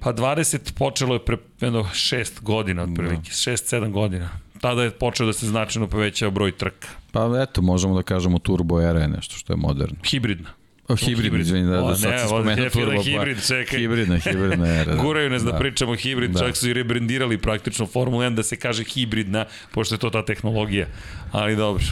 [0.01, 4.31] Pa 20 počelo je pre jedno 6 godina otprilike, 6-7 godina.
[4.61, 6.89] Tada je počeo da se značajno povećao broj trka.
[7.13, 9.97] Pa eto, možemo da kažemo turbo era je nešto što je moderno.
[10.05, 10.51] Hibridna.
[10.89, 11.47] O, hibrid, hibrid.
[11.47, 12.97] izvini, da, da, sad ne, sam spomenuo turbo.
[12.97, 13.79] Pa, hibrid, čekaj.
[13.79, 14.95] Hibridna, hibridna era.
[14.95, 15.03] Da.
[15.03, 16.39] Guraju nas da, da pričamo hibrid, da.
[16.39, 20.25] čak su i rebrendirali praktično Formula 1 da se kaže hibridna, pošto je to ta
[20.25, 20.87] tehnologija.
[21.33, 21.85] Ali dobro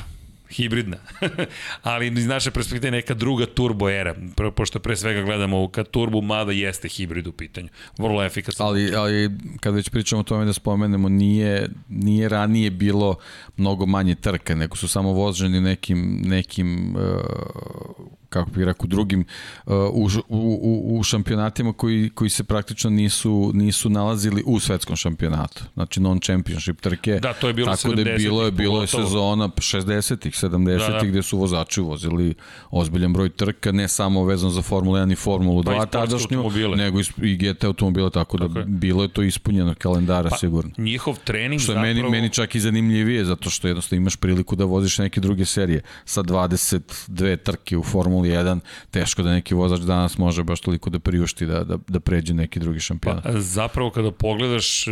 [0.50, 0.96] hibridna.
[1.82, 4.14] ali iz naše perspektive neka druga turbo era,
[4.54, 7.68] pošto pre svega gledamo ka turbu, mada jeste hibrid u pitanju.
[7.98, 8.66] Vrlo efikasno.
[8.66, 13.16] Ali, ali kad već pričamo o tome da spomenemo, nije, nije ranije bilo
[13.56, 18.06] mnogo manje trka, nego su samo voženi nekim, nekim uh,
[18.36, 19.24] kako bih rekao, drugim
[19.66, 25.64] uh, u, u, u šampionatima koji, koji se praktično nisu, nisu nalazili u svetskom šampionatu.
[25.74, 27.18] Znači non-championship trke.
[27.20, 30.78] Da, to je bilo Tako 70 da je bilo, je, bilo je sezona 60-ih, 70-ih
[30.78, 31.06] da, da.
[31.06, 32.34] gde su vozači vozili
[32.70, 37.00] ozbiljan broj trka, ne samo vezano za Formulu 1 i Formulu 2 pa tadašnju, nego
[37.22, 40.70] i GT automobile, tako da tako bilo je to ispunjeno kalendara pa, sigurno.
[40.78, 41.94] Njihov trening Što je zapravo...
[41.94, 45.82] meni, meni čak i zanimljivije, zato što jednostavno imaš priliku da voziš neke druge serije
[46.04, 50.90] sa 22 trke u Formuli Formuli 1, teško da neki vozač danas može baš toliko
[50.90, 53.24] da priušti da, da, da pređe neki drugi šampionat.
[53.24, 54.84] Pa, zapravo kada pogledaš,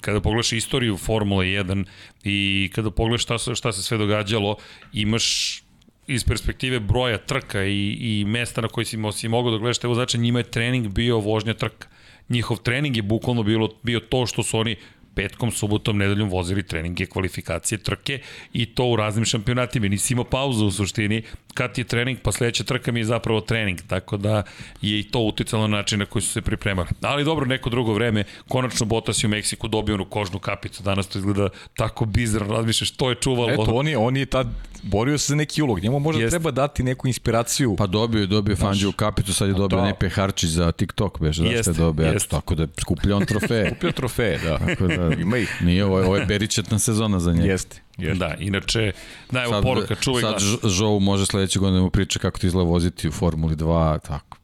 [0.00, 1.84] kada pogledaš istoriju Formule 1
[2.24, 4.56] i kada pogledaš šta se, šta se sve događalo,
[4.92, 5.62] imaš
[6.06, 9.88] iz perspektive broja trka i, i mesta na koji si, si mogao da gledaš te
[9.88, 11.88] vozače, njima je trening bio vožnja trka.
[12.28, 14.76] Njihov trening je bukvalno bilo, bio to što su oni
[15.14, 18.20] petkom, subotom, nedeljom vozili treninge, kvalifikacije, trke
[18.52, 19.88] i to u raznim šampionatima.
[19.88, 21.22] Nisi imao pauzu u suštini,
[21.54, 24.42] kad je trening, pa sledeća trka mi je zapravo trening, tako da
[24.82, 26.88] je i to uticalo na način na koji su se pripremali.
[27.02, 31.08] Ali dobro, neko drugo vreme, konačno Botas je u Meksiku dobio onu kožnu kapicu, danas
[31.08, 33.50] to izgleda tako bizarno, razmišljaš što je čuvalo.
[33.50, 34.46] Eto, on je, on je tad
[34.82, 36.30] borio se za neki ulog, njemu možda Jest.
[36.30, 37.76] treba dati neku inspiraciju.
[37.76, 39.84] Pa dobio je, dobio Fangio kapicu, sad je dobio da.
[39.84, 43.66] Nepe Harčić za TikTok, beže, da ste dobio, eto, tako da skuplja on trofeje.
[43.70, 44.58] skuplja trofeje, da.
[44.58, 45.62] Tako da, Ima ih.
[45.62, 47.48] Nije, ovo je, ovo je beričetna sezona za njega.
[47.52, 47.80] Jeste.
[48.00, 48.18] Jeste.
[48.18, 48.92] Da, inače,
[49.30, 50.60] da, evo sad, poruka, čuvaj sad glas.
[50.60, 54.00] Sad Žou može sledeće godine da mu priča kako ti izgleda voziti u Formuli 2,
[54.00, 54.36] tako.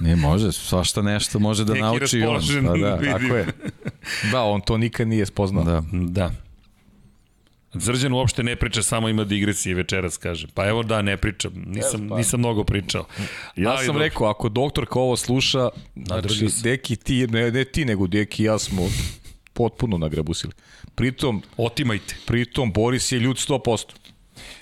[0.00, 2.64] Ne može, svašta nešto može da Neki nauči on.
[2.64, 3.46] Da, da, tako je.
[4.32, 5.64] Da, on to nikad nije spoznao.
[5.64, 5.82] Da.
[5.92, 6.30] da.
[7.74, 10.46] Zrđan uopšte ne priča, samo ima digresije večeras, kaže.
[10.54, 12.16] Pa evo da, ne pričam, nisam, pa.
[12.16, 13.06] nisam mnogo pričao.
[13.56, 14.02] Ja Ali sam dobro.
[14.02, 18.58] rekao, ako doktor kao ovo sluša, znači, deki ti, ne, ne ti, nego deki ja
[18.58, 18.82] smo
[19.52, 20.52] potpuno nagrabusili.
[20.94, 21.42] Pritom...
[21.56, 22.16] Otimajte.
[22.26, 23.84] Pritom, Boris je ljud 100%.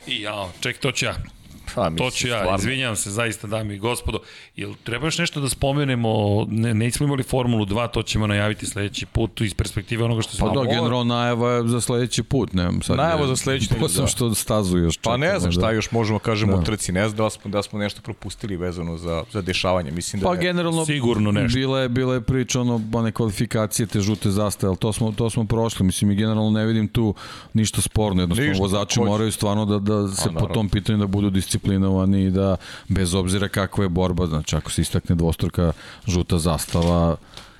[0.06, 1.39] I ja, ček, to ću ja.
[1.74, 2.58] Pa, to ću ja, stvarno.
[2.58, 4.18] izvinjavam se zaista dami i gospodo.
[4.56, 9.06] Jel treba još nešto da spomenemo, ne, nismo imali Formulu 2, to ćemo najaviti sledeći
[9.06, 10.40] put iz perspektive onoga što se...
[10.40, 12.96] Pa da, generalno najava je za sledeći put, ne sad.
[12.96, 14.06] Najava za sledeći put, da.
[14.06, 15.12] što stazu još čekamo.
[15.12, 15.70] Pa ne znam šta da.
[15.70, 16.64] još možemo kažemo da.
[16.64, 20.28] trci, ne znam da smo, da smo nešto propustili vezano za, za dešavanje, mislim da
[20.28, 21.58] Pa generalno, sigurno nešto.
[21.58, 25.30] Bila je, bila je priča ono, one kvalifikacije, te žute zastave, ali to smo, to
[25.30, 27.14] smo prošli, mislim i generalno ne vidim tu
[27.52, 31.06] ništa sporno, jednostavno ništa, vozači moraju stvarno da, da se A, po tom pitanju da
[31.06, 32.56] budu disciplinirani disciplinovani i da
[32.88, 35.72] bez obzira kakva je borba, znači ako se istakne dvostruka
[36.06, 37.16] žuta zastava,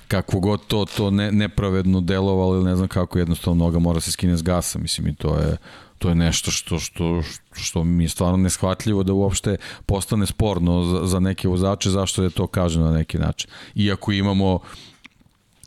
[0.07, 4.11] kako god to, to ne, nepravedno delovalo ili ne znam kako, jednostavno noga mora se
[4.11, 5.57] skine s gasa, mislim i to je
[5.97, 7.21] to je nešto što, što,
[7.53, 12.29] što mi je stvarno neshvatljivo da uopšte postane sporno za, za neke vozače, zašto je
[12.29, 13.49] to kaženo na neki način.
[13.75, 14.59] Iako imamo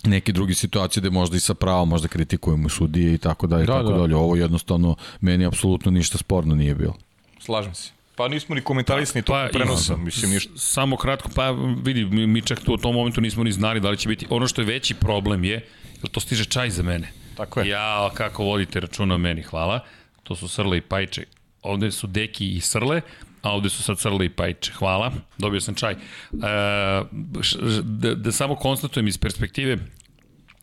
[0.04, 3.72] neke druge situacije gde možda i sa pravom možda kritikujemo sudije i tako dalje, da,
[3.72, 3.98] tako da.
[3.98, 4.16] dalje.
[4.16, 6.94] Ovo jednostavno meni apsolutno ništa sporno nije bilo.
[7.38, 7.93] Slažem se.
[8.16, 10.52] Pa nismo ni komentarisni to pa, prenosa, mislim ništa.
[10.56, 11.50] Samo kratko, pa
[11.84, 14.26] vidi, mi, mi čak tu u tom momentu nismo ni znali da li će biti.
[14.30, 15.66] Ono što je veći problem je,
[16.02, 17.12] jer to stiže čaj za mene.
[17.36, 17.68] Tako je.
[17.68, 19.80] Ja, kako vodite računa o meni, hvala.
[20.22, 21.24] To su Srle i Pajče.
[21.62, 23.00] Ovde su Deki i Srle,
[23.42, 24.72] a ovde su sad Srle i Pajče.
[24.72, 25.92] Hvala, dobio sam čaj.
[25.92, 25.96] E,
[27.82, 29.78] da, da samo konstatujem iz perspektive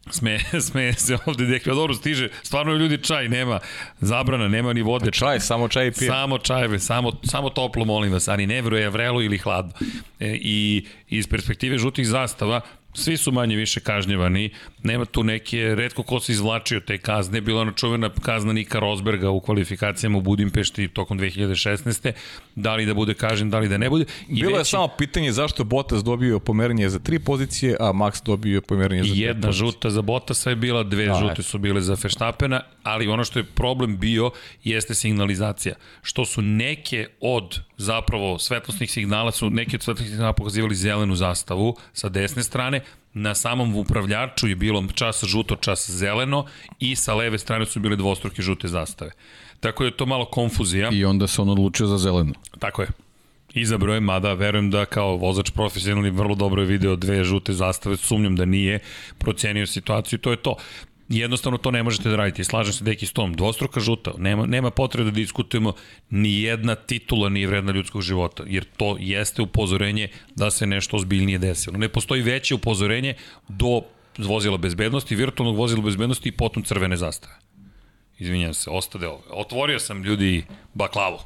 [0.09, 3.59] Sme, sme se ovde dekla, dobro stiže, stvarno ljudi čaj, nema
[3.99, 5.11] zabrana, nema ni vode.
[5.11, 6.09] Čaj, samo čaj pije.
[6.09, 9.73] Samo čajve, samo, samo toplo molim vas, ali ne vruje vrelo ili hladno.
[10.19, 12.61] E, I iz perspektive žutih zastava,
[12.93, 14.49] Svi su manje više kažnjevani,
[14.83, 19.29] nema tu neke, redko ko se izvlačio te kazne, bila ona čuvena kazna Nika Rosberga
[19.29, 22.11] u kvalifikacijama u Budimpešti tokom 2016.
[22.55, 24.05] Da li da bude kažen, da li da ne bude.
[24.29, 24.59] I bilo veći...
[24.59, 29.13] je samo pitanje zašto Bottas dobio pomerenje za tri pozicije, a Max dobio pomerenje za
[29.15, 29.67] Jedna pozicije.
[29.67, 33.39] žuta za Bottasa je bila, dve da, žute su bile za Feštapena, ali ono što
[33.39, 34.31] je problem bio
[34.63, 35.75] jeste signalizacija.
[36.01, 41.75] Što su neke od zapravo svetlosnih signala su neki od svetlosnih signala pokazivali zelenu zastavu
[41.93, 42.81] sa desne strane,
[43.13, 46.45] na samom upravljaču je bilo čas žuto, čas zeleno
[46.79, 49.11] i sa leve strane su bile dvostruke žute zastave.
[49.59, 50.89] Tako je to malo konfuzija.
[50.91, 52.33] I onda se on odlučio za zeleno.
[52.59, 52.87] Tako je.
[53.53, 57.97] Izabrao je, mada verujem da kao vozač profesionalni vrlo dobro je video dve žute zastave,
[57.97, 58.79] sumnjam da nije,
[59.17, 60.55] procenio situaciju, to je to
[61.17, 62.43] jednostavno to ne možete da radite.
[62.43, 65.73] Slažem se deki s tom, dvostruka žuta, nema, nema potrebe da diskutujemo,
[66.09, 71.37] ni jedna titula nije vredna ljudskog života, jer to jeste upozorenje da se nešto ozbiljnije
[71.37, 71.77] desilo.
[71.77, 73.13] Ne postoji veće upozorenje
[73.47, 73.81] do
[74.17, 77.33] vozila bezbednosti, virtualnog vozila bezbednosti i potom crvene zastave.
[78.19, 79.23] Izvinjam se, ostade ovo.
[79.29, 81.17] Otvorio sam ljudi baklavu.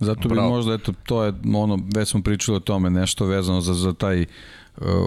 [0.00, 0.48] Zato bi Bravo.
[0.48, 4.24] možda, eto, to je ono, već smo pričali o tome, nešto vezano za, za taj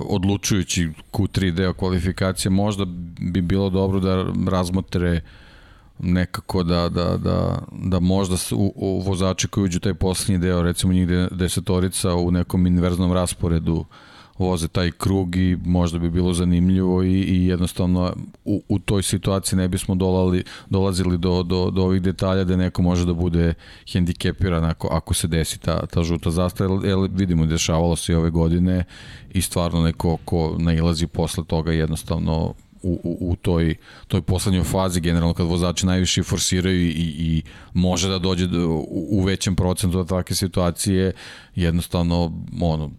[0.10, 2.85] odlučujući Q3 deo kvalifikacije, možda
[3.19, 5.22] bi bilo dobro da razmotre
[5.99, 10.94] nekako da, da, da, da možda u, u vozači koji uđu taj poslednji deo, recimo
[10.94, 13.85] njih desetorica u nekom inverznom rasporedu
[14.38, 18.14] voze taj krug i možda bi bilo zanimljivo i, i jednostavno
[18.45, 22.81] u, u toj situaciji ne bismo dolali, dolazili do, do, do ovih detalja da neko
[22.81, 23.53] može da bude
[23.91, 28.30] hendikepiran ako, ako se desi ta, ta žuta zastava, jer vidimo dešavalo se i ove
[28.30, 28.84] godine
[29.34, 32.53] i stvarno neko ko nailazi posle toga jednostavno
[32.84, 33.76] u, u, u toj,
[34.07, 37.43] toj poslednjoj fazi, generalno kad vozači najviše forsiraju i, i
[37.73, 41.11] može da dođe do, u, u većem procentu do takve situacije,
[41.55, 42.91] jednostavno ono,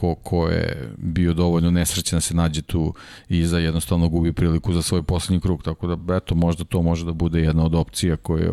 [0.00, 2.94] ko, ko je bio dovoljno nesrećen da se nađe tu
[3.28, 7.04] i za jednostavno gubi priliku za svoj poslednji krug, tako da eto možda to može
[7.04, 8.50] da bude jedna od opcija koje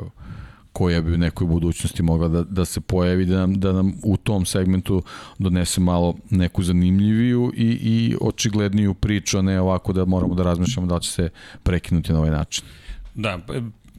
[0.73, 4.17] koja bi u nekoj budućnosti mogla da, da se pojavi, da nam, da nam u
[4.17, 5.03] tom segmentu
[5.39, 10.87] donese malo neku zanimljiviju i, i očigledniju priču, a ne ovako da moramo da razmišljamo
[10.87, 11.29] da će se
[11.63, 12.63] prekinuti na ovaj način.
[13.15, 13.39] Da,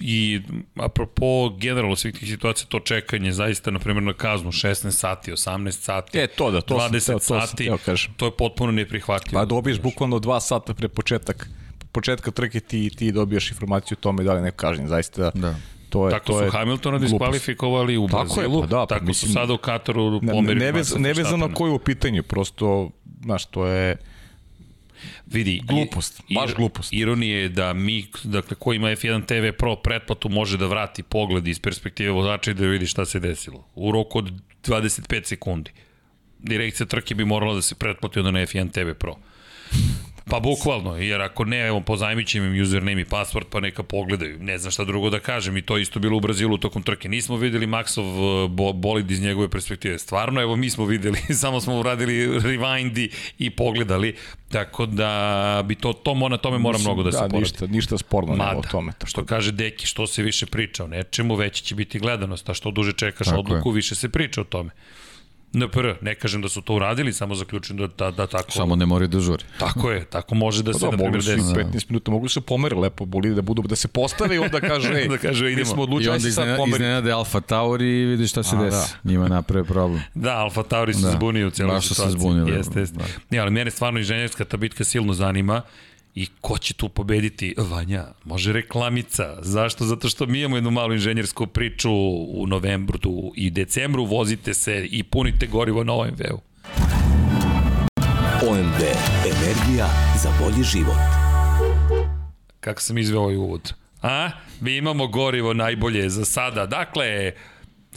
[0.00, 0.40] I
[0.76, 5.70] apropo generalno svih tih situacija, to čekanje zaista, na primjer, na kaznu 16 sati, 18
[5.70, 8.14] sati, e, to da, to 20 sam, to, sati, to, kažem.
[8.16, 9.40] to je potpuno neprihvatljivo.
[9.40, 11.48] Pa dobiješ bukvalno 2 sata pre početak
[11.92, 15.54] početka trke ti, ti dobijaš informaciju o tome da li neko kažnjen, zaista da.
[15.90, 18.86] To je, tako to su je Hamiltona diskvalifikovali u tako Brazilu, je, pa da, pa
[18.86, 22.90] tako mislim, su sada u Kataru pomeri ne, ne, nevezano koji u pitanju, prosto,
[23.22, 23.96] znaš, to je
[25.32, 26.92] Vidi, glupost, baš glupost.
[26.92, 31.48] Ironije je da mi, dakle, ko ima F1 TV Pro pretplatu može da vrati pogled
[31.48, 33.64] iz perspektive vozača i da vidi šta se desilo.
[33.74, 34.32] U roku od
[34.64, 35.70] 25 sekundi.
[36.38, 39.16] Direkcija trke bi morala da se pretplati onda na F1 TV Pro.
[40.30, 44.38] Pa bukvalno, jer ako ne, evo, pozajmit im username i password, pa neka pogledaju.
[44.40, 47.08] Ne znam šta drugo da kažem i to isto bilo u Brazilu tokom trke.
[47.08, 49.98] Nismo videli Maxov uh, bolid iz njegove perspektive.
[49.98, 54.16] Stvarno, evo, mi smo videli, samo smo uradili rewind i, i pogledali.
[54.48, 57.38] Tako da bi to, to na tome mora mnogo da, da se poradi.
[57.38, 58.92] Ništa, ništa sporno Mada, nema o tome.
[58.92, 59.26] Tako što da.
[59.26, 62.92] kaže Deki, što se više priča o nečemu, veći će biti gledanost, a što duže
[62.92, 63.74] čekaš tako odluku, je.
[63.74, 64.70] više se priča o tome.
[65.52, 68.52] NPR, ne kažem da su to uradili, samo zaključujem da, da, da tako...
[68.52, 69.44] Samo ne moraju da žuri.
[69.58, 71.54] Tako je, tako može da pa se, da, na primjer, desi.
[71.54, 74.60] 15 minuta, mogu da se pomeri lepo, boli da budu, da se postave i onda
[74.60, 75.58] kaže, ej, da kaže, idemo.
[75.58, 78.92] mi smo odlučili, I onda iznena, iznenade Alfa Tauri i vidi šta se A, desi.
[79.02, 79.10] Da.
[79.10, 80.02] Njima naprave problem.
[80.14, 81.10] Da, Alfa Tauri se da.
[81.10, 82.04] zbunio u cijeloj situaciji.
[82.04, 82.52] Baš se zbunili.
[82.52, 82.98] Jeste, jeste.
[82.98, 83.04] Da.
[83.30, 85.62] Ne, ali mene stvarno inženjerska ta bitka silno zanima
[86.18, 87.54] I ko će tu pobediti?
[87.56, 89.36] Vanja, može reklamica.
[89.42, 89.84] Zašto?
[89.84, 91.90] Zato što mi imamo jednu malu inženjersku priču
[92.28, 96.40] u novembru tu i decembru, vozite se i punite gorivo na OMV-u.
[98.50, 98.80] OMV.
[99.24, 99.88] Energija
[100.22, 100.96] za bolji život.
[102.60, 103.74] Kako sam izveo ovaj uvod?
[104.02, 104.30] A?
[104.60, 106.66] Mi imamo gorivo najbolje za sada.
[106.66, 107.32] Dakle,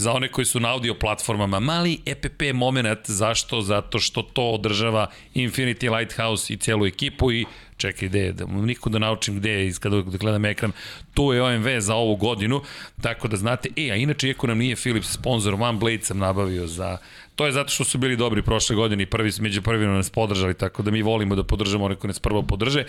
[0.01, 3.61] za one koji su na audio platformama, mali EPP moment, zašto?
[3.61, 7.45] Zato što to održava Infinity Lighthouse i celu ekipu i
[7.77, 10.71] čekaj gde je, da niko da naučim gde je kada da gledam ekran,
[11.13, 12.61] tu je OMV za ovu godinu,
[13.01, 16.67] tako da znate, e, a inače, iako nam nije Philips sponsor, One Blade sam nabavio
[16.67, 16.97] za
[17.35, 20.53] To je zato što su bili dobri prošle godine i prvi, među prvima nas podržali,
[20.53, 22.85] tako da mi volimo da podržamo one koji nas prvo podrže.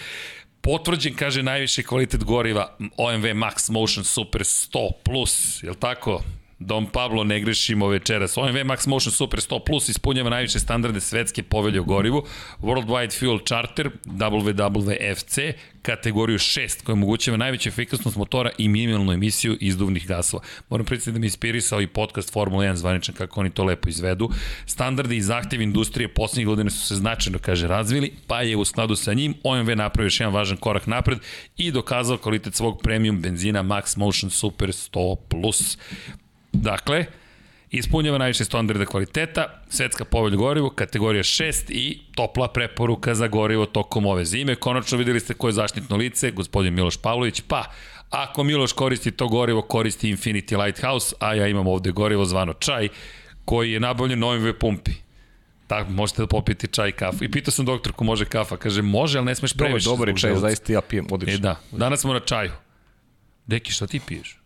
[0.60, 6.20] Potvrđen, kaže, najviši kvalitet goriva OMV Max Motion Super 100+, Plus, je li tako?
[6.66, 8.36] Dom Pablo ne grešimo večeras.
[8.36, 12.24] OMV Max Motion Super 100 Plus ispunjava najviše standarde svetske povelje o gorivu.
[12.60, 15.52] Worldwide Fuel Charter WWFC
[15.82, 20.42] kategoriju 6 koja omogućava najveću efikasnost motora i minimalnu emisiju izduvnih gasova.
[20.68, 24.30] Moram predstaviti da mi inspirisao i podcast Formula 1 zvaničan kako oni to lepo izvedu.
[24.66, 28.96] Standardi i zahtjevi industrije poslednjih godina su se značajno, kaže, razvili, pa je u skladu
[28.96, 31.18] sa njim OMV napravio još jedan važan korak napred
[31.56, 35.78] i dokazao kvalitet svog premium benzina Max Motion Super 100 Plus.
[36.52, 37.06] Dakle,
[37.70, 44.06] ispunjava najviše standarde kvaliteta, svetska povelj gorivo, kategorija 6 i topla preporuka za gorivo tokom
[44.06, 44.54] ove zime.
[44.54, 47.64] Konačno videli ste koje je zaštitno lice, gospodin Miloš Pavlović, pa
[48.10, 52.88] ako Miloš koristi to gorivo, koristi Infinity Lighthouse, a ja imam ovde gorivo zvano čaj,
[53.44, 54.92] koji je nabavljen na OMV pumpi.
[55.66, 57.24] Tako, možete da popijete čaj i kafu.
[57.24, 58.56] I pitao sam doktorku, može kafa?
[58.56, 59.84] Kaže, može, ali ne smeš previše.
[59.84, 61.34] Dobar, dobar je čaj, zaista ja pijem, odlično.
[61.34, 62.50] E da, danas smo na čaju.
[63.46, 64.41] Deki, šta ti piješ?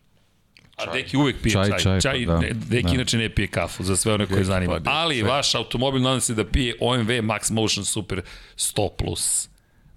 [0.77, 1.69] A Deki uvek pije čaj.
[1.69, 2.39] Čaj, čaj, čaj pa, da.
[2.39, 2.93] ne, Deki da.
[2.93, 4.79] inače ne pije kafu, za sve one koje zanima.
[4.85, 5.29] Pa, Ali sve.
[5.29, 8.21] vaš automobil nadam se da pije OMV Max Motion Super
[8.57, 9.47] 100+.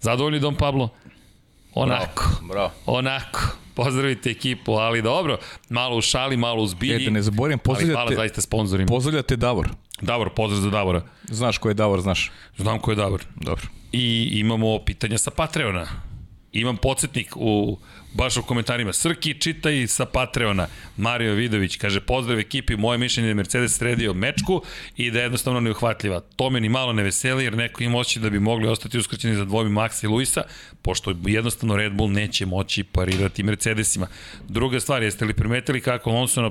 [0.00, 0.88] Zadovoljni Dom Pablo?
[1.74, 2.24] Onako.
[2.24, 2.72] Bravo, bravo.
[2.86, 3.40] Onako.
[3.74, 5.38] Pozdravite ekipu, ali dobro,
[5.68, 7.02] malo u šali, malo u zbilji.
[7.02, 8.88] Ete, ne zaboravim, pozdravljate, hvala zaista sponsorima.
[8.88, 9.68] Pozdravljate Davor.
[10.00, 11.02] Davor, pozdrav za Davora.
[11.24, 12.30] Znaš ko je Davor, znaš?
[12.56, 13.24] Znam ko je Davor.
[13.36, 13.66] Dobro.
[13.92, 15.86] I imamo pitanja sa Patreona.
[16.52, 17.78] Imam podsjetnik u
[18.12, 18.92] baš u komentarima.
[18.92, 20.66] Srki, čitaj sa Patreona.
[20.96, 24.62] Mario Vidović kaže, pozdrav ekipi, moje mišljenje je Mercedes sredio mečku
[24.96, 26.20] i da je jednostavno neuhvatljiva.
[26.36, 29.34] To me ni malo ne veseli jer neko im moći da bi mogli ostati uskraćeni
[29.34, 30.42] za dvojmi Maxa i Luisa,
[30.82, 34.06] pošto jednostavno Red Bull neće moći parirati Mercedesima.
[34.48, 36.50] Druga stvar, jeste li primetili kako Alonso na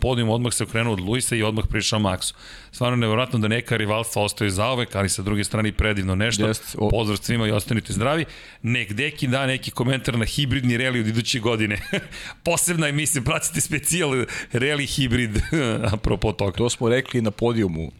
[0.00, 2.34] podijum odmah se okrenuo od Luisa i odmah prišao Maxu?
[2.72, 6.52] Stvarno nevjerojatno da neka rivalstva ostaju zaovek, ali sa druge strane predivno nešto.
[6.78, 6.88] O...
[6.90, 8.24] Pozdrav svima i ostanite zdravi.
[8.62, 11.80] Nek Deki da neki komentar na hibridni reli od iduće godine.
[12.44, 14.10] Posebna emisija, pratite specijal
[14.52, 15.36] reli hibrid,
[15.94, 16.56] apropo toga.
[16.56, 17.92] To smo rekli na podijumu.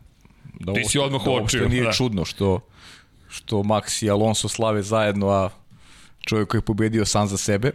[0.60, 1.68] Da Ti si odmah da uočio.
[1.68, 1.92] nije da.
[1.92, 2.60] čudno što,
[3.28, 5.50] što Max i Alonso slave zajedno, a
[6.20, 7.70] čovjek koji je pobedio sam za sebe.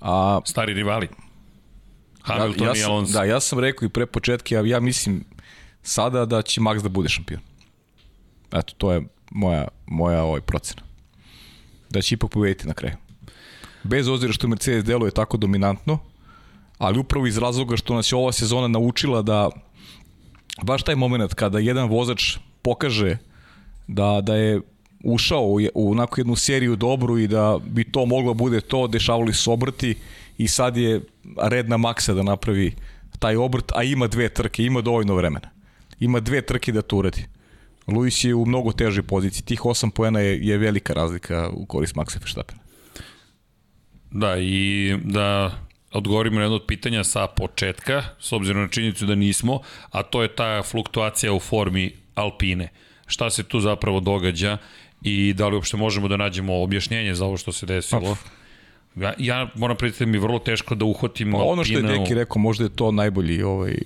[0.00, 1.08] A, Stari rivali.
[2.22, 3.12] Hamilton ja, ja i Alonso.
[3.12, 5.24] Da, ja sam rekao i pre početka, ja, ja mislim
[5.82, 7.40] sada da će Max da bude šampion.
[8.52, 10.82] Eto, to je moja, moja ovaj procena.
[11.90, 12.94] Da će ipak pobediti na kraju.
[13.82, 15.98] Bez ozira što Mercedes deluje tako dominantno,
[16.78, 19.50] ali upravo iz razloga što nas je ova sezona naučila da
[20.62, 23.16] baš taj moment kada jedan vozač pokaže
[23.86, 24.60] da, da je
[25.04, 29.34] ušao u, u onako jednu seriju dobru i da bi to moglo bude to, dešavali
[29.34, 29.94] su obrti
[30.38, 31.00] i sad je
[31.42, 32.74] red na maksa da napravi
[33.18, 35.48] taj obrt, a ima dve trke, ima dovoljno vremena.
[36.00, 37.26] Ima dve trke da to uradi.
[37.86, 39.44] Luis je u mnogo težoj poziciji.
[39.44, 42.60] Tih 8 poena je, je velika razlika u korist Maxa Verstappena.
[44.10, 45.52] Da, i da
[45.92, 49.60] odgovorimo na jedno od pitanja sa početka, s obzirom na činjenicu da nismo,
[49.90, 52.68] a to je ta fluktuacija u formi Alpine.
[53.06, 54.58] Šta se tu zapravo događa
[55.02, 58.16] i da li uopšte možemo da nađemo objašnjenje za ovo što se desilo?
[58.96, 62.14] Ja, ja moram predstaviti da mi vrlo teško da uhvatim pa ono što je Deki
[62.14, 63.78] rekao, možda je to najbolji, ovaj,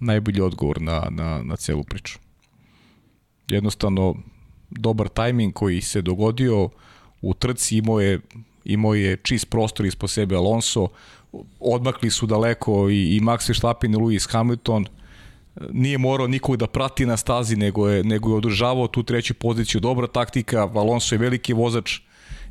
[0.00, 2.18] najbolji odgovor na, na, na celu priču.
[3.48, 4.14] Jednostavno,
[4.70, 6.68] dobar tajming koji se dogodio
[7.22, 8.20] u trci imao je
[8.64, 10.88] imao je čist prostor ispod sebe Alonso,
[11.60, 14.86] odmakli su daleko i, i Max Verstappen i Lewis Hamilton,
[15.70, 19.80] nije morao nikog da prati na stazi, nego je, nego je održavao tu treću poziciju.
[19.80, 22.00] Dobra taktika, Alonso je veliki vozač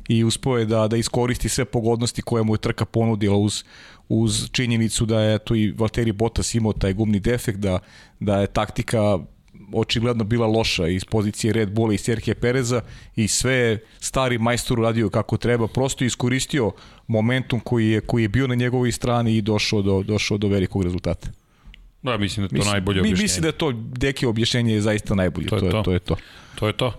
[0.08, 3.64] i uspio je da, da iskoristi sve pogodnosti koje mu je trka ponudila uz,
[4.08, 7.78] uz činjenicu da je to i Valtteri Bottas imao taj gumni defekt, da,
[8.20, 9.18] da je taktika
[9.74, 12.80] očigledno bila loša iz pozicije Red Bulla i Serhije Pereza
[13.16, 16.72] i sve stari majstor uradio kako treba, prosto iskoristio
[17.06, 20.82] momentum koji je, koji je bio na njegovoj strani i došao do, došao do velikog
[20.82, 21.28] rezultata.
[22.02, 23.22] Da, mislim da je to mislim, najbolje objašnjenje.
[23.22, 25.46] Mislim da je to, deke objašnjenje je zaista najbolje.
[25.46, 25.82] To je to.
[25.82, 25.92] to.
[25.92, 26.16] Je to.
[26.54, 26.92] to je to.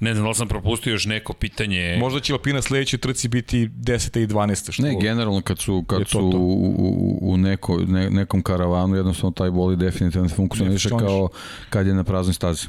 [0.00, 1.96] Ne znam da li sam propustio još neko pitanje.
[2.00, 4.22] Možda će Alpina sledećoj trci biti 10.
[4.22, 4.72] i 12.
[4.72, 4.82] Što...
[4.82, 6.38] Ne, generalno kad su, kad to su to.
[6.38, 11.28] u, u, u neko, ne, nekom karavanu, jednostavno taj boli definitivno ne funkcioniše kao
[11.70, 12.66] kad je na praznoj stazi.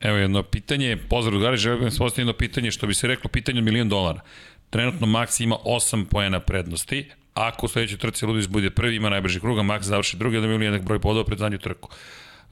[0.00, 3.30] Evo jedno pitanje, pozdrav drugari, želim da vam postaviti jedno pitanje, što bi se reklo
[3.30, 4.20] pitanje od milion dolara.
[4.70, 9.40] Trenutno Max ima 8 poena prednosti, ako u sledećoj trci Ludis bude prvi, ima najbrži
[9.40, 11.88] krug, a Max završi drugi, onda ima jednak broj bodova pred zadnju trku.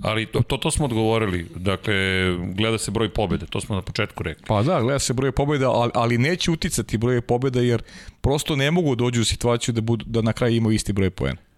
[0.00, 1.94] Ali to, to, to smo odgovorili, dakle,
[2.54, 4.44] gleda se broj pobjede, to smo na početku rekli.
[4.46, 7.82] Pa da, gleda se broj pobjeda, ali, ali neće uticati broj pobjeda jer
[8.20, 11.51] prosto ne mogu dođu u situaciju da, budu, da na kraju imaju isti broj poena.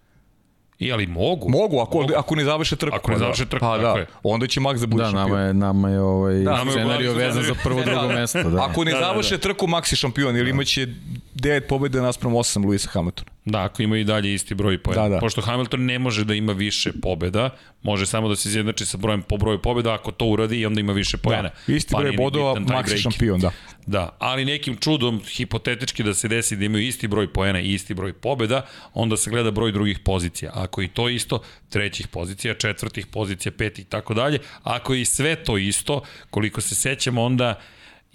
[0.79, 1.49] I ali mogu.
[1.49, 2.95] Mogu, ako, ako ne završe trku.
[2.95, 3.19] Ako ne da.
[3.19, 3.99] završe trku, pa tako da.
[3.99, 4.07] je.
[4.23, 5.29] Onda će Max da bude Da, šampion.
[5.29, 8.43] nama je, nama je ovaj Da, da, scenario vezan za prvo drugo mesto.
[8.43, 8.65] Da.
[8.65, 10.87] Ako ne Da, da, završe trku, Max je šampion, jer imaće
[11.35, 13.31] 9 pobjede naspram 8 Luisa Hamiltona.
[13.45, 15.03] Da, ako ima i dalje isti broj poena.
[15.03, 15.19] Da, da.
[15.19, 17.49] Pošto Hamilton ne može da ima više pobjeda,
[17.83, 20.79] može samo da se izjednači sa brojem po broju pobjeda, ako to uradi i onda
[20.79, 21.49] ima više poena.
[21.67, 21.73] Da.
[21.73, 23.51] Isti Pa broj bodova, Max je šampion, da.
[23.85, 27.93] Da, ali nekim čudom, hipotetički da se desi da imaju isti broj poena i isti
[27.93, 30.51] broj pobjeda, onda se gleda broj drugih pozicija.
[30.53, 34.39] Ako i to isto, trećih pozicija, četvrtih pozicija, petih i tako dalje.
[34.63, 37.61] Ako je i sve to isto, koliko se sećamo, onda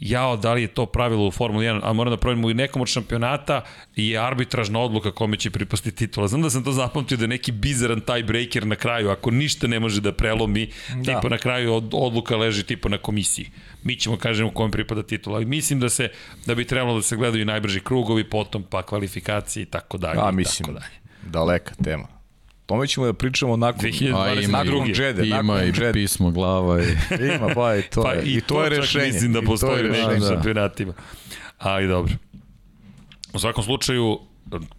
[0.00, 2.82] jao, da li je to pravilo u Formuli 1, a moram da proverim u nekom
[2.82, 3.64] od šampionata
[3.96, 6.28] je arbitražna odluka kome će pripasti titula.
[6.28, 9.80] Znam da sam to zapamtio da je neki bizaran tiebreaker na kraju, ako ništa ne
[9.80, 11.02] može da prelomi, da.
[11.02, 13.50] tipa na kraju od, odluka leži tipa na komisiji.
[13.82, 16.08] Mi ćemo kažemo kome pripada titula, ali mislim da se
[16.46, 20.20] da bi trebalo da se gledaju i najbrži krugovi, potom pa kvalifikacije i tako dalje.
[20.20, 20.94] A, i mislim, tako dalje.
[21.22, 22.19] daleka tema.
[22.70, 24.16] Tome ćemo da pričamo nakon, 2022.
[24.16, 25.26] A ima, nakon Džede.
[25.26, 25.92] ima nakon i Džede.
[25.92, 26.86] pismo glava i
[27.36, 29.06] Ima, pa i to, Pa je, i, i to je rešenje.
[29.06, 30.20] Mislim da to postoji u nekim.
[30.20, 30.28] Da.
[30.28, 30.92] šampionatima.
[31.58, 32.12] Ali dobro.
[33.32, 34.18] U svakom slučaju,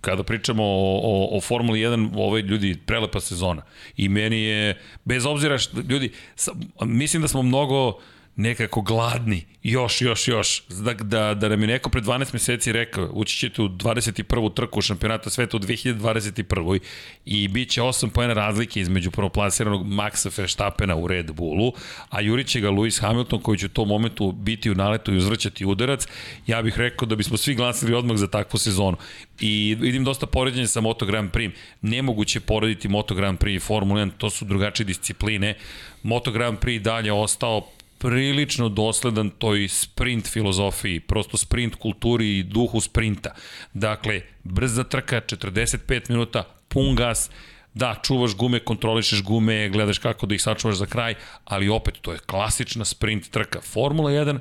[0.01, 3.61] kada pričamo o, o, o Formuli 1, ovo je ljudi prelepa sezona.
[3.97, 6.51] I meni je, bez obzira što, ljudi, sa,
[6.81, 7.99] mislim da smo mnogo
[8.41, 10.63] nekako gladni, još, još, još.
[10.69, 14.53] Da, da, da nam je neko pred 12 meseci rekao, ući ćete u 21.
[14.53, 16.79] trku šampionata sveta u 2021.
[17.25, 21.73] i bit će 8 pojena razlike između prvoplasiranog Maxa Verstappena u Red Bullu,
[22.09, 25.17] a jurit će ga Lewis Hamilton koji će u tom momentu biti u naletu i
[25.17, 26.07] uzvrćati udarac.
[26.47, 28.97] Ja bih rekao da bismo svi glasili odmah za takvu sezonu.
[29.39, 31.51] I vidim dosta poređenja sa Moto Grand Prix.
[31.81, 35.55] Nemoguće porediti Moto Grand Prix i Formula 1, to su drugačije discipline.
[36.03, 37.67] Moto Grand Prix dalje ostao
[38.01, 43.35] prilično dosledan toj sprint filozofiji, prosto sprint kulturi i duhu sprinta.
[43.73, 47.29] Dakle, brza trka, 45 minuta, pun gas,
[47.73, 51.15] da, čuvaš gume, kontrolišeš gume, gledaš kako da ih sačuvaš za kraj,
[51.45, 53.61] ali opet to je klasična sprint trka.
[53.61, 54.39] Formula 1,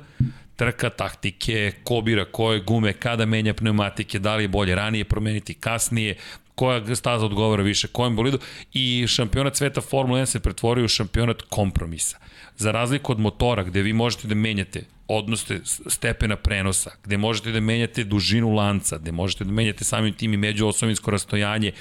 [0.55, 5.53] trka taktike, ko bira koje gume, kada menja pneumatike, da li je bolje ranije promeniti,
[5.53, 6.17] kasnije,
[6.55, 8.39] koja staza odgovara više kojem bolidu
[8.73, 12.17] i šampionat sveta Formula 1 se pretvorio u šampionat kompromisa.
[12.57, 17.59] Za razliku od motora gde vi možete da menjate odnosne stepena prenosa, gde možete da
[17.59, 21.71] menjate dužinu lanca, gde možete da menjate samim tim i međuosovinsko rastojanje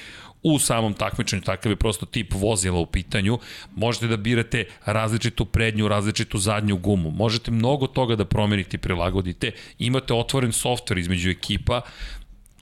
[0.42, 3.38] u samom takmičenju, takav je prosto tip vozila u pitanju,
[3.76, 9.52] možete da birate različitu prednju, različitu zadnju gumu, možete mnogo toga da promenite i prilagodite,
[9.78, 11.80] imate otvoren softver između ekipa,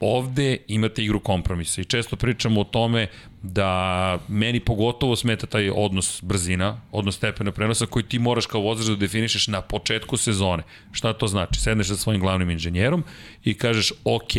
[0.00, 3.06] ovde imate igru kompromisa i često pričamo o tome
[3.42, 8.86] da meni pogotovo smeta taj odnos brzina, odnos stepena prenosa koji ti moraš kao vozač
[8.86, 10.62] da definišeš na početku sezone.
[10.92, 11.60] Šta to znači?
[11.60, 13.04] Sedneš sa svojim glavnim inženjerom
[13.44, 14.32] i kažeš ok,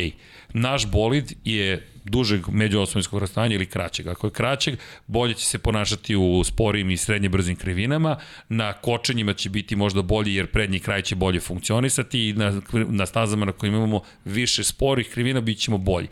[0.53, 4.07] naš bolid je dužeg međuosmovinskog rastanja ili kraćeg.
[4.07, 8.17] Ako je kraćeg, bolje će se ponašati u sporijim i srednje brzim krivinama,
[8.49, 13.05] na kočenjima će biti možda bolji jer prednji kraj će bolje funkcionisati i na, na
[13.05, 16.07] stazama na kojima imamo više sporih krivina bit ćemo bolji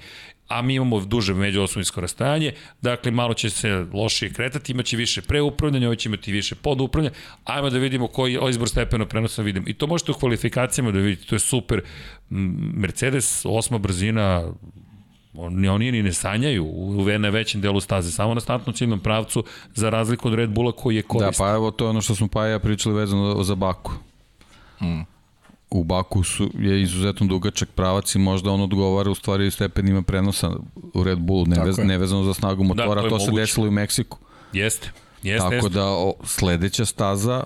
[0.47, 2.51] a mi imamo duže međuosmovinsko rastajanje,
[2.81, 7.69] dakle malo će se lošije kretati, imaće više preupravljanja, ovo će imati više podupravljanja, ajmo
[7.69, 9.65] da vidimo koji izbor stepena prenosa vidimo.
[9.69, 11.81] I to možete u kvalifikacijama da vidite, to je super.
[12.29, 14.53] Mercedes, osma brzina,
[15.33, 19.43] oni, oni ni ne sanjaju u na većem delu staze, samo na startnom ciljnom pravcu,
[19.73, 21.47] za razliku od Red Bulla koji je Da, koristan.
[21.47, 23.91] pa evo to je ono što smo pa ja pričali vezano za Baku.
[24.81, 25.16] Mm.
[25.69, 30.51] U Baku su, je izuzetno dugačak pravac i možda on odgovara u stvari stepenima prenosa
[30.93, 31.85] u Red Bullu, ne, vez, je.
[31.85, 34.17] ne vezano za snagu motora, to je to, se desilo i u Meksiku.
[34.53, 34.91] Jeste,
[35.23, 35.69] jeste, Tako jeste.
[35.69, 37.43] da o, sledeća staza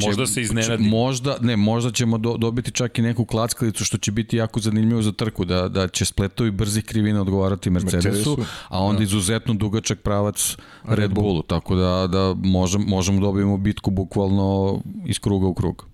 [0.00, 0.82] će- Možda se iznenadi.
[0.84, 5.02] Možda, ne, možda ćemo do, dobiti čak i neku klackalicu što će biti jako zanimljivo
[5.02, 8.36] za trku, da, da će spletovi brzih krivina odgovarati Mercedesu, Mercedesu,
[8.68, 9.04] a onda da.
[9.04, 14.80] izuzetno dugačak pravac Red, Red Bullu, tako da, da možemo, možemo da dobijemo bitku bukvalno
[15.06, 15.86] iz kruga u krug.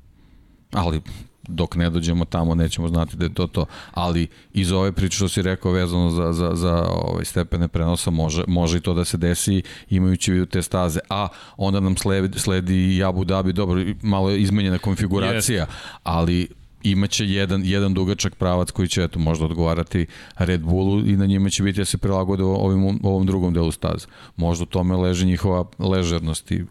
[0.72, 1.00] Ali
[1.48, 3.66] dok ne dođemo tamo nećemo znati da je to to.
[3.90, 8.44] Ali iz ove priče što si rekao vezano za, za, za ovaj stepene prenosa može,
[8.46, 11.00] može i to da se desi imajući vidu te staze.
[11.10, 15.66] A onda nam sledi, sledi i Abu Dhabi, dobro, malo je izmenjena konfiguracija,
[16.02, 16.48] ali
[16.82, 20.06] imaće jedan, jedan dugačak pravac koji će eto, možda odgovarati
[20.38, 24.06] Red Bullu i na njima će biti da se prilagode ovim, ovom drugom delu staza.
[24.36, 26.64] Možda u tome leži njihova ležernost i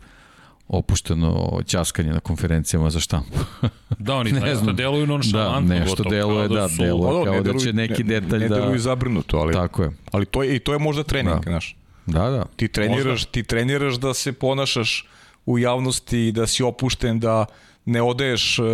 [0.72, 3.39] opušteno ćaskanje na konferencijama za štampu.
[3.99, 4.76] Da, oni ne znam.
[4.76, 5.69] deluju nonšalantno.
[5.69, 8.39] Da, nešto gotovo, deluje, kao da, su- deluje kao ne da će neki ne- detalj
[8.39, 8.56] ne da...
[8.56, 9.91] deluju zabrinuto, ali, Tako je.
[10.11, 11.41] ali to je, i to je možda trening, Da.
[11.43, 11.76] znaš.
[12.06, 12.45] Da, da.
[12.56, 15.07] Ti treniraš, ti treniraš da se ponašaš
[15.45, 17.45] u javnosti, da si opušten, da
[17.85, 18.65] ne odeješ uh,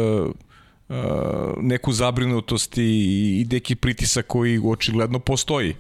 [0.90, 0.96] uh,
[1.58, 2.82] neku zabrinutost i,
[3.42, 5.76] i neki pritisak koji očigledno postoji.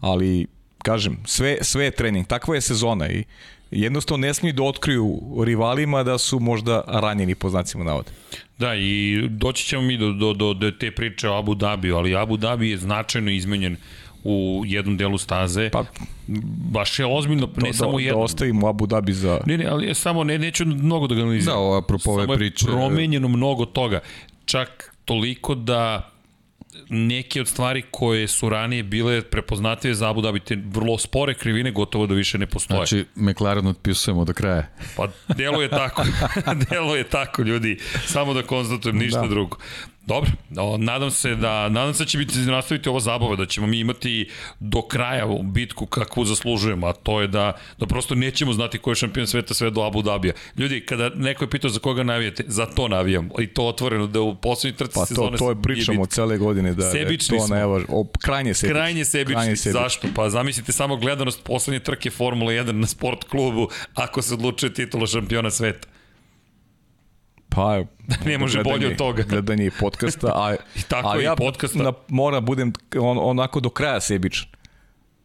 [0.00, 0.46] Ali,
[0.78, 2.26] kažem, sve, sve je trening.
[2.26, 3.24] Takva je sezona i
[3.72, 8.10] jednostavno ne smiju da otkriju rivalima da su možda ranjeni po znacima navoda.
[8.58, 12.16] Da, i doći ćemo mi do, do, do, do te priče o Abu Dhabiju, ali
[12.16, 13.76] Abu Dhabi je značajno izmenjen
[14.24, 15.70] u jednom delu staze.
[15.70, 15.84] Pa,
[16.70, 18.18] Baš je ozbiljno, ne da, samo da, jedno.
[18.18, 19.40] da ostavimo Abu Dhabi za...
[19.46, 21.58] Ne, ne, ali je samo, ne, neću mnogo da ga Da, analiziram.
[21.58, 22.66] ovo, apropo ove Samo je priče...
[22.66, 24.00] promenjeno mnogo toga.
[24.44, 26.10] Čak toliko da
[26.88, 31.70] neke od stvari koje su ranije bile prepoznative za Abu Dhabi, te vrlo spore krivine
[31.70, 32.76] gotovo da više ne postoje.
[32.76, 34.66] Znači, McLaren otpisujemo do kraja.
[34.96, 36.02] Pa deluje tako,
[36.70, 39.28] deluje tako ljudi, samo da konstatujem ništa da.
[39.28, 39.56] drugo.
[40.06, 43.66] Dobro, o, nadam se da nadam se da će biti nastaviti ova zabava da ćemo
[43.66, 44.28] mi imati
[44.60, 48.90] do kraja ovu bitku kakvu zaslužujemo, a to je da da prosto nećemo znati ko
[48.90, 50.34] je šampion sveta sve do Abu Dabija.
[50.56, 53.30] Ljudi, kada neko je pitao za koga navijate, za to navijam.
[53.38, 56.38] I to otvoreno da u poslednjoj trci Pa to, sezone to je nije pričamo cele
[56.38, 57.86] godine da Sebični je to najvažnije.
[57.90, 58.74] O, krajnje sebični.
[58.74, 59.34] Krajnje sebični.
[59.34, 59.82] Krajnje sebični.
[59.82, 60.08] Zašto?
[60.14, 65.06] Pa zamislite samo gledanost poslednje trke Formule 1 na sport klubu ako se odlučuje titula
[65.06, 65.88] šampiona sveta.
[67.54, 67.82] Pa,
[68.26, 69.22] Ne može bolje od toga.
[69.22, 71.82] Gledanje i podcasta, a, I tako a i ja podcasta.
[71.82, 74.48] Na, mora budem on, onako do kraja sebičan.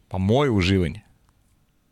[0.08, 1.00] Pa moje uživanje.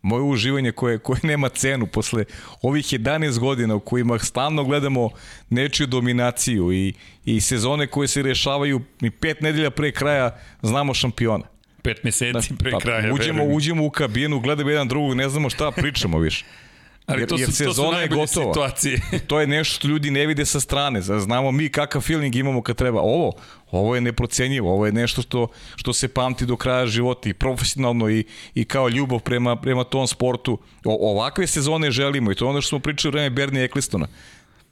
[0.03, 2.25] Moje uživanje koje, koje nema cenu posle
[2.63, 5.11] ovih 11 godina u kojima stalno gledamo
[5.51, 6.95] nečiju dominaciju i,
[7.25, 11.45] i sezone koje se rešavaju i pet nedelja pre kraja znamo šampiona.
[11.83, 13.15] Pet meseci pre Pa, kraja.
[13.15, 16.45] uđemo, uđemo u kabinu, gledamo jedan drugog, ne znamo šta pričamo više.
[17.07, 18.47] Ali jer- to su, jer to su sezona je najbolje gotova.
[18.47, 19.01] situacije.
[19.29, 21.01] To je nešto što ljudi ne vide sa strane.
[21.01, 23.01] Zna- Znamo mi kakav feeling imamo kad treba.
[23.01, 23.33] Ovo,
[23.71, 24.73] ovo je neprocenjivo.
[24.73, 25.47] Ovo je nešto što,
[25.77, 28.25] što se pamti do kraja života i profesionalno i,
[28.55, 30.59] i kao ljubav prema, prema tom sportu.
[30.85, 34.07] O, ovakve sezone želimo i to je ono što smo pričali u vreme Bernie Ecclestona.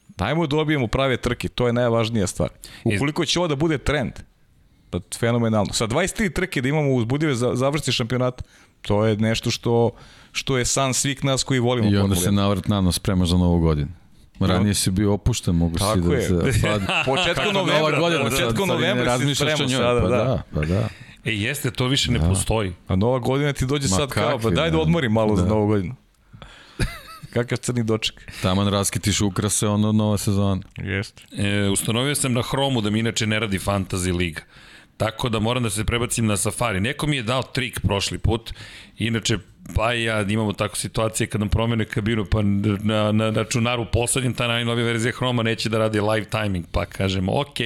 [0.09, 2.49] Dajmo da dobijemo prave trke, to je najvažnija stvar.
[2.85, 4.13] Ukoliko će ovo da bude trend,
[4.91, 5.73] pa fenomenalno.
[5.73, 8.45] Sa 23 trke da imamo uzbudljive za, završci šampionata,
[8.83, 9.91] to je nešto što,
[10.35, 11.87] što je san svih nas koji volimo.
[11.89, 12.35] I onda Formulu se 1.
[12.35, 13.89] navrat na nos sprema za novu godinu.
[14.41, 16.53] Ranije si bio opušten, mogu si da je.
[16.53, 16.61] se...
[17.07, 20.17] Početkom nova novembra, godina, da, ne novembra si spremao sada, pa da.
[20.17, 20.89] da, pa da.
[21.25, 22.73] E, jeste, to više ne postoji.
[22.89, 24.83] A nova godina ti dođe Ma sad kao, pa kakvi, daj da da.
[24.83, 25.49] odmorim malo za Da.
[25.49, 25.95] novu godinu.
[27.35, 28.33] Kakav crni doček.
[28.43, 30.63] Taman raskitiš ukrase, onda nova sezona.
[30.77, 31.23] Jeste.
[31.37, 34.41] E, ustanovio sam na Hromu da mi inače ne radi Fantasy Liga.
[34.97, 36.81] Tako da moram da se prebacim na Safari.
[36.81, 38.53] Neko mi je dao trik prošli put.
[38.99, 39.39] Inače,
[39.75, 42.43] pa i ja imamo tako situacije kad nam promene kabinu, pa
[42.83, 47.41] na, na računaru poslednjem ta najnovija verzija Hroma neće da radi live timing, pa kažemo,
[47.41, 47.57] ok,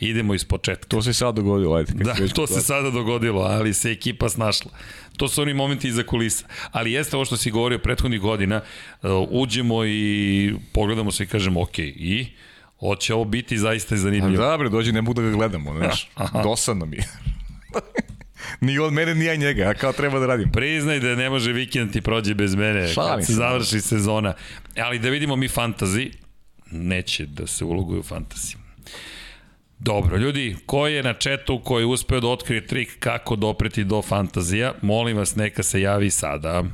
[0.00, 0.88] idemo iz početka.
[0.88, 1.92] To se sad dogodilo, ajde.
[1.94, 4.70] Da, to se sada dogodilo, ali se ekipa snašla.
[5.16, 6.46] To su oni momenti iza kulisa.
[6.72, 8.60] Ali jeste ovo što si govorio prethodnih godina,
[9.02, 12.26] uh, uđemo i pogledamo se i kažemo, ok, i
[12.80, 14.44] hoće ovo biti zaista zanimljivo.
[14.44, 16.10] Da, bre, dođi, ne mogu da ga gledamo, znaš.
[16.42, 17.08] Dosadno mi je.
[18.60, 20.52] ni od mene, ni ja njega, a kao treba da radim.
[20.52, 24.34] Priznaj da ne može vikend ti prođe bez mene Šalim kad se završi sezona.
[24.78, 26.10] Ali da vidimo mi fantazi,
[26.70, 28.54] neće da se uloguju fantazi.
[29.78, 34.02] Dobro, ljudi, ko je na četu koji je uspeo da otkrije trik kako dopreti do
[34.02, 36.64] fantazija, molim vas neka se javi sada.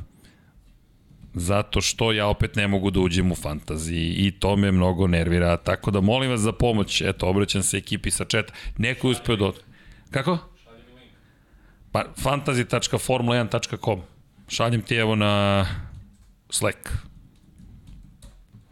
[1.33, 5.57] Zato što ja opet ne mogu da uđem u fantaziji i to me mnogo nervira.
[5.57, 7.01] Tako da molim vas za pomoć.
[7.01, 8.53] Eto, obraćam se ekipi sa četa.
[8.77, 9.45] Neko je uspeo da...
[9.45, 9.59] ot-
[10.11, 10.37] Kako?
[11.91, 14.01] Pa, fantasy.formula1.com
[14.47, 15.65] Šaljem ti evo na
[16.49, 16.77] Slack.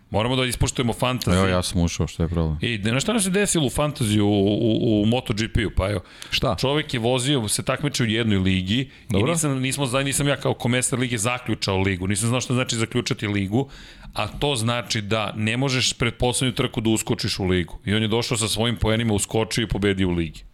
[0.09, 1.37] Moramo da ispoštujemo fantasy.
[1.37, 2.57] Evo, ja sam ušao, što je problem?
[2.61, 5.71] I na šta nam se desilo u fantaziju u, u, u MotoGP-u?
[5.77, 6.55] Pa evo, Šta?
[6.59, 9.27] čovek je vozio, se takmiče u jednoj ligi Dobro.
[9.27, 12.07] i nisam, nismo, nisam ja kao komesar lige zaključao ligu.
[12.07, 13.69] Nisam znao šta znači zaključati ligu,
[14.13, 17.79] a to znači da ne možeš pred poslednju trku da uskočiš u ligu.
[17.85, 20.48] I on je došao sa svojim poenima, uskočio i pobedio u ligi.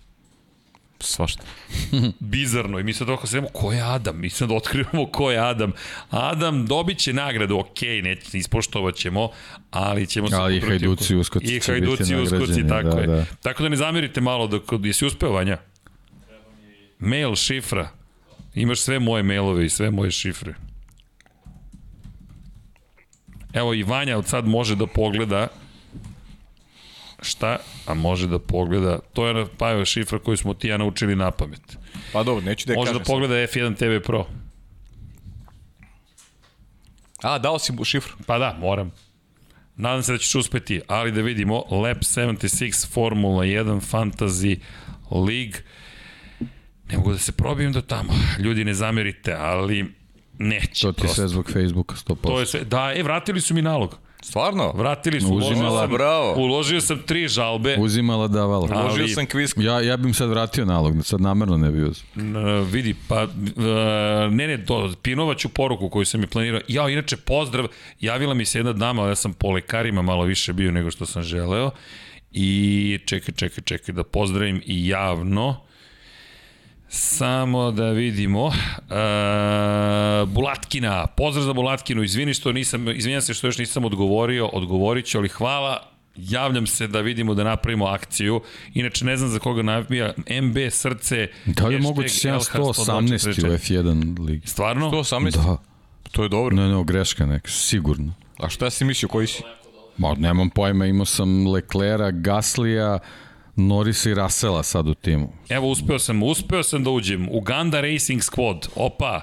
[1.00, 1.44] Svašta.
[2.20, 5.72] bizarno i mi sad oko sedemo ko je Adam, mi sad otkrivamo ko je Adam.
[6.10, 9.30] Adam dobit će nagradu, ok, ne, ispoštovat ćemo,
[9.72, 10.36] ali ćemo se...
[10.36, 13.08] Ali i Hajduci Uskoci I Hajduci Uskoci, nagrađeni, tako da, je.
[13.08, 13.26] da.
[13.42, 15.58] Tako da ne zamerite malo, dok, jesi uspeo, Vanja?
[17.00, 17.90] Mail, šifra.
[18.54, 20.54] Imaš sve moje mailove i sve moje šifre.
[23.54, 25.48] Evo i Vanja od sad može da pogleda
[27.26, 31.32] šta, a može da pogleda, to je Pajeva šifra koju smo ti ja naučili na
[31.32, 31.78] pamet.
[32.14, 34.26] Pa dobro, neću da je Može da pogleda F1 TV Pro.
[37.22, 38.14] A, dao si šifru.
[38.26, 38.92] Pa da, moram.
[39.76, 44.60] Nadam se da ćeš uspeti, ali da vidimo Lab 76 Formula 1 Fantasy
[45.12, 45.60] League.
[46.90, 48.14] Ne mogu da se probijem do tamo.
[48.40, 49.94] Ljudi, ne zamerite, ali
[50.38, 50.82] neće.
[50.82, 51.16] To ti prosto.
[51.16, 52.16] sve zbog Facebooka 100%.
[52.22, 52.64] To je sve.
[52.64, 54.00] Da, e, vratili su mi nalog.
[54.26, 54.72] Stvarno?
[54.72, 55.28] Vratili su.
[55.28, 56.34] Uzimala- Uložio sam, Bravo.
[56.36, 57.76] uložio sam tri žalbe.
[57.80, 58.66] Uzimala davala.
[58.66, 59.54] Uložio ali- sam kviz.
[59.58, 62.06] Ja, ja bih sad vratio nalog, sad namerno ne bi uzeo.
[62.16, 63.30] Uh, vidi, pa, uh,
[64.32, 66.62] ne, ne, to, pinovaću poruku koju sam je planirao.
[66.68, 67.68] Ja, inače, pozdrav,
[68.00, 71.06] javila mi se jedna dama, ali ja sam po lekarima malo više bio nego što
[71.06, 71.72] sam želeo.
[72.32, 75.65] I čekaj, čekaj, čekaj, da pozdravim i javno.
[76.90, 78.46] Samo da vidimo.
[78.46, 78.54] Uh,
[80.30, 85.18] Bulatkina, pozdrav za Bulatkinu, izvini što nisam, izvinjam se što još nisam odgovorio, odgovorit ću,
[85.18, 88.42] ali hvala, javljam se da vidimo da napravimo akciju.
[88.74, 91.28] Inače, ne znam za koga nabija MB srce.
[91.46, 94.48] Da li je moguće se ja LH 118 u F1 ligi?
[94.48, 94.92] Stvarno?
[94.92, 95.32] 118?
[95.32, 95.58] Da.
[96.12, 96.56] To je dobro.
[96.56, 98.14] Ne, ne, greška neka, sigurno.
[98.38, 99.44] A šta si mislio, koji si?
[99.98, 103.00] Ma, nemam pojma, imao sam Leclera, Gaslija,
[103.56, 105.34] Norisa i Rasela sad u timu.
[105.50, 107.28] Evo, uspeo sam, uspeo sam da uđem.
[107.32, 109.22] Uganda Racing Squad, opa,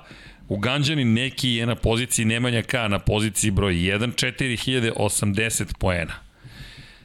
[0.49, 4.33] Uganđani neki je na poziciji Nemanja K na poziciji broj 1,
[4.97, 6.15] 4080 poena.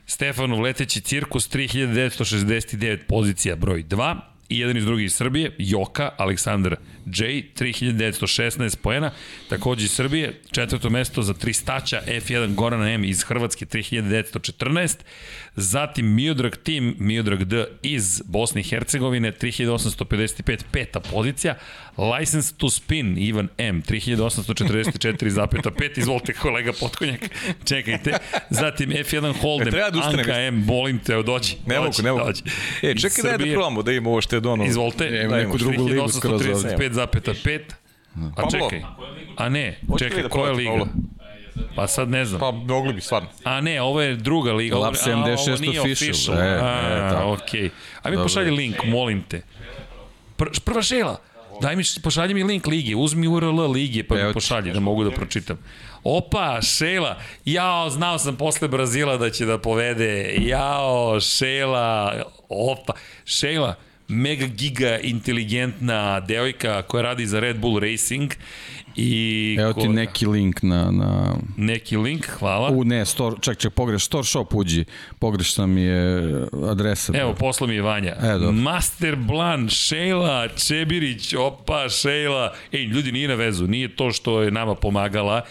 [0.05, 4.15] Stefanov leteći cirkus 3969 pozicija broj 2
[4.49, 6.75] i jedan iz drugi iz Srbije, Joka, Aleksandar
[7.05, 9.11] J, 3916 poena,
[9.49, 14.95] takođe iz Srbije, četvrto mesto za tri staća, F1 Gorana M iz Hrvatske, 3914,
[15.57, 21.55] zatim Miodrag Tim, Miodrag D iz Bosne i Hercegovine, 3855, peta pozicija,
[21.97, 27.19] License to Spin, Ivan M, 3844,5, izvolite kolega Potkonjak,
[27.65, 28.13] čekajte,
[28.49, 32.29] zatim F1 Hold'em, E, da Anka M, molim te, dođi, Ne mogu, ne mogu.
[32.81, 34.65] E, čekaj da je da probamo, da imamo ovo što je dono.
[34.65, 35.09] Izvolite.
[35.09, 35.57] Ligu
[36.09, 36.75] skroz ovde.
[36.77, 37.59] 3835,5.
[38.35, 38.81] A čekaj.
[39.38, 40.85] A ne, čekaj, da koja liga?
[41.75, 42.39] Pa sad ne znam.
[42.39, 43.29] Pa mogli bi, stvarno.
[43.43, 44.77] A ne, ovo je druga liga.
[44.77, 46.38] Lab Ovo- a, ovo 76 nije official.
[46.38, 47.34] E, e, A, tako.
[47.34, 47.69] okej.
[48.03, 49.41] A mi pošalji link, molim te.
[50.35, 51.19] Pr prva šela.
[51.61, 55.11] Daj mi, pošalji mi link lige, uzmi URL lige pa mi pošalji da mogu da
[55.11, 55.57] pročitam.
[56.03, 62.93] Opa, Šela, jao, znao sam posle Brazila da će da povede, jao, Šela, opa,
[63.25, 63.75] Šela,
[64.07, 68.31] mega giga inteligentna devojka koja radi za Red Bull Racing
[68.95, 72.69] i Evo ti ko- neki link na, na neki link, hvala.
[72.69, 74.85] U, ne, store, ček, ček, pogreš, store shop uđi,
[75.19, 76.21] pogrešna mi je
[76.69, 77.13] adresa.
[77.15, 78.15] Evo, posla mi je Vanja.
[78.21, 78.51] E, dobro.
[78.51, 82.53] Master Blan, Šejla, Čebirić, opa, Šejla.
[82.71, 85.41] Ej, ljudi, nije na vezu, nije to što je nama pomagala.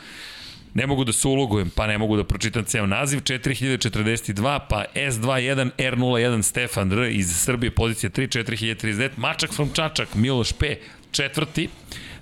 [0.75, 3.21] Ne mogu da se ulogujem, pa ne mogu da pročitam ceo naziv.
[3.21, 9.11] 4042, pa S21 R01 Stefan R iz Srbije, pozicija 3, 4039.
[9.17, 10.77] Mačak from Čačak, Miloš P,
[11.11, 11.69] četvrti.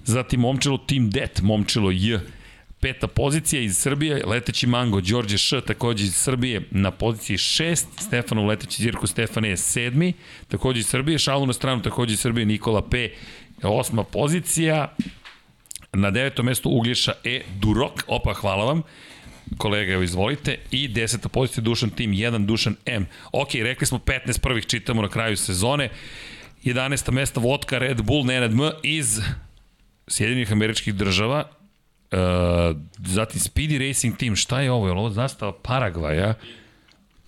[0.05, 2.21] Zatim Momčilo Team Det, Momčilo J,
[2.81, 8.47] peta pozicija iz Srbije, leteći Mango, Đorđe Š, takođe iz Srbije na poziciji 6, Stefanov
[8.47, 10.13] leteći Zirko Stefan je sedmi,
[10.49, 13.11] takođe iz Srbije, šalu na stranu, takođe iz Srbije Nikola P,
[13.63, 14.95] osma pozicija,
[15.93, 17.43] na devetom mestu Uglješa E.
[17.61, 18.83] Durok, opa, hvala vam,
[19.57, 23.07] kolega, evo izvolite, i deseta pozicija Dušan Tim 1, Dušan M.
[23.33, 25.89] Ok, rekli smo 15 prvih čitamo na kraju sezone,
[26.65, 27.11] 11.
[27.11, 29.21] mesta Vodka Red Bull, Nenad M iz
[30.09, 31.45] Sjedinih američkih država,
[32.13, 34.87] Uh, zatim Speedy Racing Team, šta je ovo?
[34.87, 36.35] Je ovo zastava Paragvaja?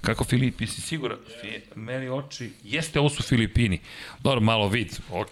[0.00, 1.18] Kako Filipi, si siguran?
[1.40, 3.80] Fi, meni oči, jeste, ovo su Filipini.
[4.22, 5.30] Dobro, malo vid, ok,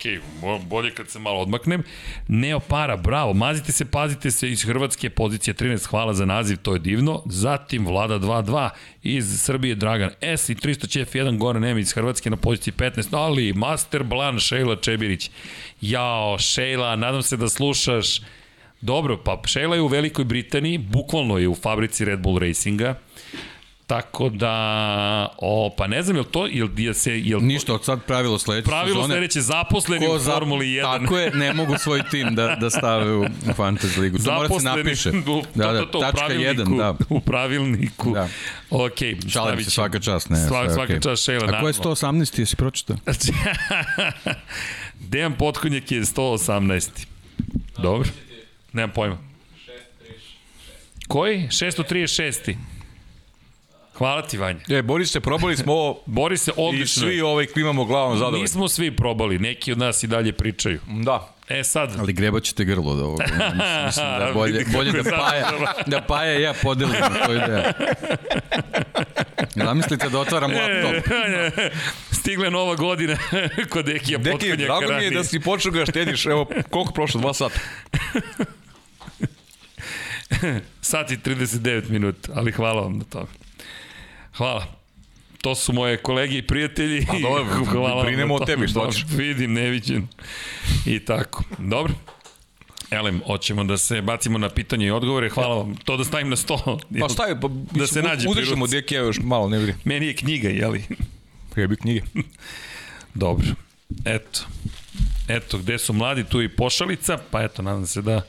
[0.62, 1.82] bolje kad se malo odmaknem.
[2.28, 6.78] Neopara, bravo, mazite se, pazite se iz Hrvatske, pozicija 13, hvala za naziv, to je
[6.78, 7.22] divno.
[7.26, 8.70] Zatim Vlada 2-2,
[9.02, 13.08] iz Srbije Dragan S i 300 Čef 1, Goran M iz Hrvatske na poziciji 15,
[13.10, 15.30] ali Master Blan, Šejla Čebirić.
[15.80, 18.20] Jao, Šejla, nadam se da slušaš.
[18.80, 22.94] Dobro, pa Šejla je u Velikoj Britaniji, bukvalno je u fabrici Red Bull Racinga.
[23.88, 24.52] Tako da,
[25.38, 27.84] o, pa ne znam, je li to, je li, je se, je li Ništa, od
[27.84, 29.14] sad pravilo sledeće pravilo sezone.
[29.14, 31.00] sledeće zaposleni u za- Formuli 1?
[31.00, 34.18] Tako je, ne mogu svoj tim da, da stave u, u fantasy ligu.
[34.18, 35.10] To mora se napiše.
[35.10, 36.62] U, Da, da, to, to, tačka pravilniku.
[36.62, 36.94] 1, da.
[37.08, 38.10] U pravilniku.
[38.10, 38.28] Da.
[38.70, 40.30] Ok, Šalim stavit se svaka čast.
[40.30, 41.00] Ne, Sva, sve svaka okej.
[41.02, 41.48] čast Šejla.
[41.48, 42.38] A ko je 118.
[42.38, 42.96] Jesi pročitao?
[45.00, 46.88] Dejan Potkonjak je 118.
[47.78, 48.08] Dobro.
[48.72, 49.18] Nemam pojma.
[51.08, 51.38] Koji?
[51.42, 52.54] 636.
[53.98, 54.60] Hvala ti, Vanja.
[54.68, 57.02] E, Boris se, probali smo ovo Bori se i odlično.
[57.02, 58.42] svi ovaj klimamo glavom zadovoljni.
[58.42, 60.80] Nismo svi probali, neki od nas i dalje pričaju.
[60.86, 61.34] Da.
[61.48, 63.24] E sad, Ali greba ćete grlo od ovoga.
[63.86, 65.50] Mislim, da je bolje, bolje je da paja,
[65.86, 66.94] da paja i ja podelim
[67.26, 67.72] to ideja.
[69.54, 71.12] Zamislite da otvaram laptop.
[72.20, 73.16] Stigla nova godina
[73.68, 75.10] kod Dekija Deki, Potkonjaka drago mi je ranije.
[75.10, 77.60] da si počeo ga štediš, evo, koliko prošlo, dva sata.
[80.80, 83.26] Sat i 39 minuta, ali hvala vam na tome.
[84.38, 84.66] Hvala.
[85.42, 87.06] To su moje kolege i prijatelji.
[87.06, 89.04] Pa dobro, Hvala brinemo o tebi, što hoćeš.
[89.10, 90.08] Vidim, neviđen.
[90.86, 91.44] I tako.
[91.58, 91.94] Dobro.
[92.90, 95.28] Elem, hoćemo da se bacimo na pitanje i odgovore.
[95.28, 95.76] Hvala vam.
[95.76, 96.78] To da stavim na sto.
[97.00, 98.76] Pa stavi, pa, Da se nađe ruci.
[98.76, 99.74] Dekija još malo, ne vidi.
[99.84, 100.84] Meni je knjiga, jeli?
[101.56, 102.02] Jebi knjige.
[103.14, 103.46] Dobro.
[104.04, 104.40] Eto.
[105.28, 108.22] Eto, gde su mladi, tu i pošalica, pa eto, nadam se da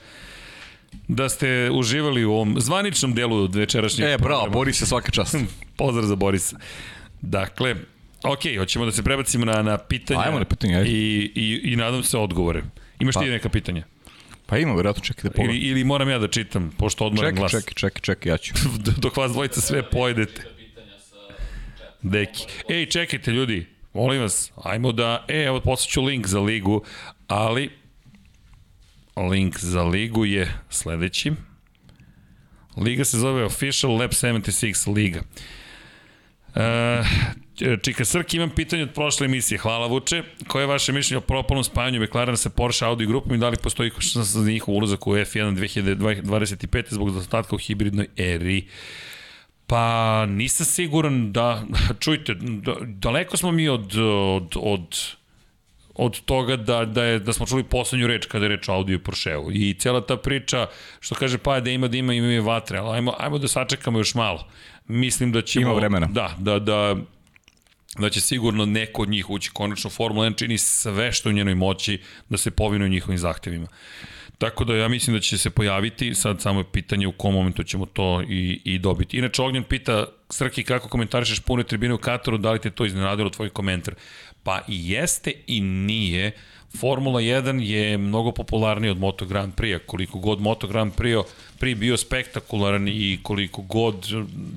[1.07, 4.53] da ste uživali u ovom zvaničnom delu večerašnjeg E, bravo, programa.
[4.53, 5.35] Boris se svaka čast.
[5.77, 6.57] Pozdrav za Borisa.
[7.21, 7.75] Dakle,
[8.23, 10.19] ok, hoćemo da se prebacimo na, na pitanja.
[10.19, 10.89] Ajmo na pitanja, ajde.
[10.89, 12.63] I, i, I nadam se odgovore.
[12.99, 13.21] Imaš Pa.
[13.21, 13.83] ti neka pitanja?
[14.45, 15.67] Pa ima, verovatno, čekaj da Ili, pogledam.
[15.67, 17.51] ili moram ja da čitam, pošto odmoram Čekaj, glas.
[17.51, 18.53] čekaj, čekaj, čekaj, ja ću.
[19.03, 20.41] Dok vas dvojica sve pojedete.
[22.01, 22.45] Deki.
[22.69, 26.81] Ej, čekajte ljudi, molim vas, ajmo da, e, evo poslaću link za ligu,
[27.27, 27.69] ali
[29.27, 31.31] link za ligu je sledeći.
[32.77, 35.21] Liga se zove Official Lab 76 Liga.
[36.55, 37.03] E,
[37.81, 39.57] Čika Srki, imam pitanje od prošle emisije.
[39.57, 40.23] Hvala Vuče.
[40.47, 43.57] Koje je vaše mišljenje o propalnom spajanju McLarena sa Porsche Audi grupom i da li
[43.57, 48.67] postoji šansa za njihov ulazak u F1 2025 zbog dostatka u hibridnoj eri?
[49.67, 51.65] Pa nisam siguran da,
[52.03, 54.97] čujte, da, daleko smo mi od, od, od,
[55.99, 58.93] od toga da, da, je, da smo čuli poslednju reč kada je reč o Audi
[58.93, 59.51] i Porscheu.
[59.51, 60.67] I cela ta priča,
[60.99, 63.99] što kaže pa da ima, da ima, ima, ima vatre, ali ajmo, ajmo da sačekamo
[63.99, 64.47] još malo.
[64.87, 65.65] Mislim da ćemo...
[65.65, 66.07] Ima vremena.
[66.07, 66.95] Da, da, da,
[67.97, 71.35] da će sigurno neko od njih ući konačno Formula 1 čini sve što je u
[71.35, 71.99] njenoj moći
[72.29, 73.67] da se povinu njihovim zahtevima.
[74.39, 77.63] Tako da ja mislim da će se pojaviti, sad samo je pitanje u kom momentu
[77.63, 79.17] ćemo to i, i dobiti.
[79.17, 83.29] Inače, Ognjen pita, Srki, kako komentarišeš pune tribine u Kataru, da li te to iznenadilo
[83.29, 83.95] tvoj komentar?
[84.43, 86.31] Pa i jeste i nije.
[86.77, 91.23] Formula 1 je mnogo popularniji od Moto Grand Prix, koliko god Moto Grand Prix,
[91.59, 94.07] Prix bio spektakularan i koliko god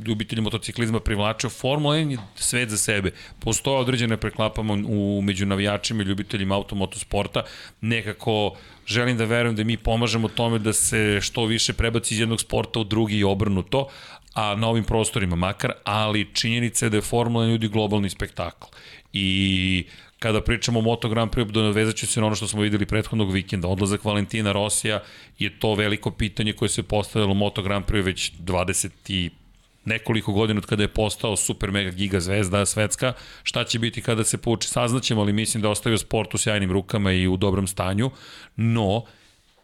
[0.07, 3.11] ljubitelji motociklizma privlačio, Formula 1 je svet za sebe.
[3.39, 7.43] Postoje određene preklapama u među navijačima i ljubiteljima automotosporta.
[7.81, 8.57] Nekako
[8.87, 12.81] želim da verujem da mi pomažemo tome da se što više prebaci iz jednog sporta
[12.81, 13.89] u drugi i obrnuto,
[14.35, 18.67] a na ovim prostorima makar, ali činjenica je da je Formula 1 ljudi globalni spektakl.
[19.13, 19.85] I
[20.19, 23.33] kada pričamo o Moto Grand Prix, dovezat ću se na ono što smo videli prethodnog
[23.33, 23.69] vikenda.
[23.69, 25.03] Odlazak Valentina Rosija
[25.39, 29.31] je to veliko pitanje koje se postavilo u Moto Grand Prix već 20 i
[29.85, 33.13] nekoliko godina od kada je postao super mega giga zvezda svetska,
[33.43, 37.13] šta će biti kada se pouči saznaćemo, ali mislim da ostavio sport u sjajnim rukama
[37.13, 38.11] i u dobrom stanju,
[38.57, 39.05] no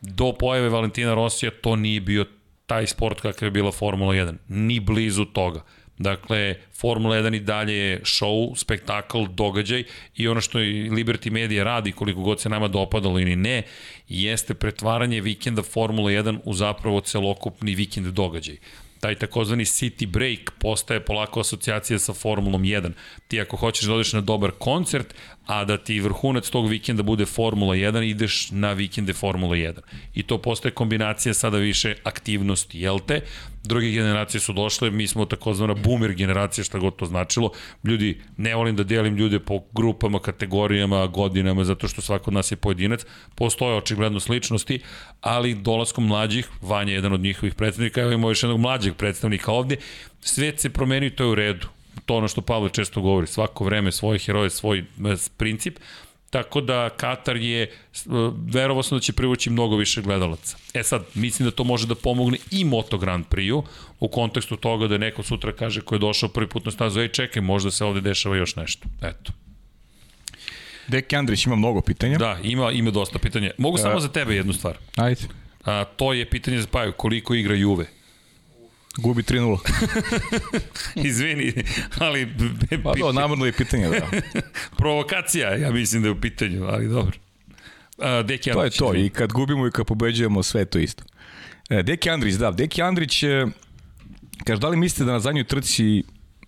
[0.01, 2.27] do pojave Valentina Rosija to nije bio
[2.66, 5.65] taj sport kakav je bila Formula 1, ni blizu toga.
[5.99, 9.85] Dakle, Formula 1 i dalje je show, spektakl, događaj
[10.16, 13.62] i ono što i Liberty Media radi, koliko god se nama dopadalo ili ne,
[14.09, 18.57] jeste pretvaranje vikenda Formula 1 u zapravo celokupni vikend događaj
[19.01, 22.91] taj takozvani city break postaje polako asocijacija sa Formulom 1.
[23.29, 25.15] Ti ako hoćeš da odeš na dobar koncert,
[25.49, 29.81] a da ti vrhunac tog vikenda bude Formula 1, ideš na vikende Formula 1.
[30.15, 33.20] I to postaje kombinacija sada više aktivnosti, jel te?
[33.65, 37.51] Druge generacije su došle, mi smo takozvana boomer generacija, šta god to značilo.
[37.85, 42.53] Ljudi, ne volim da delim ljude po grupama, kategorijama, godinama, zato što svako od nas
[42.53, 43.01] je pojedinac.
[43.35, 44.81] Postoje očigledno sličnosti,
[45.20, 49.53] ali dolaskom mlađih, Vanja je jedan od njihovih predstavnika, evo imamo još jednog mlađeg predstavnika
[49.53, 49.77] ovde,
[50.20, 51.78] svet se promeni i to je u redu.
[52.07, 54.85] To ono što Pavle često govori, svako vreme svoje heroje, svoj e,
[55.37, 55.79] princip,
[56.31, 57.69] Tako da Katar je, e,
[58.53, 60.57] verovao sam da će privući mnogo više gledalaca.
[60.75, 63.65] E sad, mislim da to može da pomogne i Moto Grand Prix-u,
[64.01, 67.09] u kontekstu toga da neko sutra kaže ko je došao prvi put na stazu, ej
[67.09, 68.89] čekaj, možda se ovde dešava još nešto.
[69.03, 69.33] Eto.
[70.89, 72.19] Deki Andrić ima mnogo pitanja.
[72.19, 73.51] Da, ima, ima dosta pitanja.
[73.59, 74.77] Mogu samo za tebe jednu stvar.
[74.97, 75.20] Ajde.
[75.65, 77.87] A, to je pitanje za Paju, koliko igra Juve?
[78.99, 79.59] Gubi 3-0.
[81.09, 81.53] Izvini,
[81.99, 82.35] ali...
[82.85, 84.20] Pa do, namrno je pitanje, da.
[84.79, 87.19] Provokacija, ja mislim da je u pitanju, ali dobro.
[87.99, 89.07] A, Deki To je Andrić, to, izvini.
[89.07, 91.05] i kad gubimo i kad pobeđujemo, sve je to isto.
[91.70, 93.47] E, Deki Andrić, da, Deki Andrić, e,
[94.45, 96.03] kaže, da li mislite da na zadnjoj trci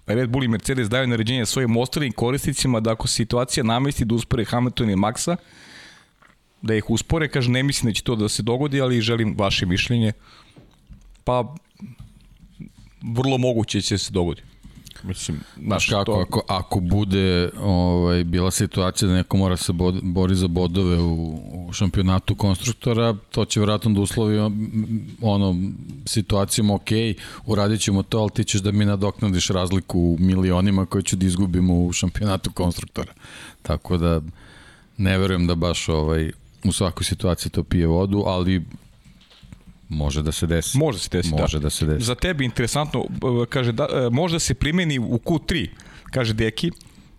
[0.06, 4.44] Red Bull i Mercedes daju naređenje svojim ostalim korisnicima da ako situacija namesti da uspore
[4.44, 5.36] Hamilton i Maxa,
[6.62, 9.66] da ih uspore, kaže, ne mislim da će to da se dogodi, ali želim vaše
[9.66, 10.12] mišljenje.
[11.24, 11.54] Pa,
[13.02, 14.42] vrlo moguće će se dogodi.
[15.02, 20.00] Mislim, Znaš kako, to, ako, ako bude ovaj, bila situacija da neko mora se bod,
[20.02, 24.38] bori za bodove u, u šampionatu konstruktora, to će vjerojatno da uslovi
[25.20, 25.56] ono,
[26.06, 26.88] situacijom, ok,
[27.46, 31.26] uradit ćemo to, ali ti ćeš da mi nadoknadiš razliku u milionima koje ću da
[31.26, 33.12] izgubimo u šampionatu konstruktora.
[33.62, 34.20] Tako da
[34.96, 36.32] ne verujem da baš ovaj,
[36.64, 38.64] u svakoj situaciji to pije vodu, ali
[39.90, 40.78] može da se desi.
[40.78, 41.62] Može se desiti, Može da.
[41.62, 42.04] da se desi.
[42.04, 43.04] Za tebe interesantno,
[43.48, 45.68] kaže, da, e, može da se primeni u Q3,
[46.10, 46.70] kaže Deki,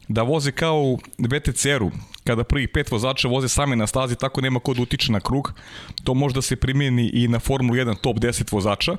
[0.07, 1.91] da voze kao u VTCR-u,
[2.23, 5.53] kada prvih pet vozača voze sami na stazi, tako nema ko da utiče na krug.
[6.03, 8.97] To može da se primeni i na Formulu 1 top 10 vozača.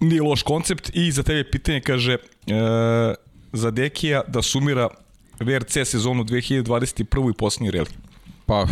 [0.00, 2.18] Nije loš koncept i za tebe pitanje kaže e,
[3.52, 4.88] za Dekija da sumira
[5.40, 7.30] VRC sezonu 2021.
[7.30, 7.90] i posljednji reli.
[8.46, 8.66] Pa,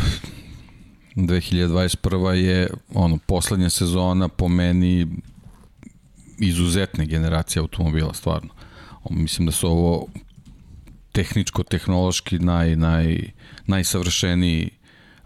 [1.17, 2.31] 2021.
[2.31, 5.07] je ono, poslednja sezona po meni
[6.39, 8.51] izuzetne generacije automobila, stvarno.
[9.11, 10.07] Mislim da su ovo
[11.13, 13.31] tehničko-tehnološki naj, naj,
[13.67, 14.71] najsavršeniji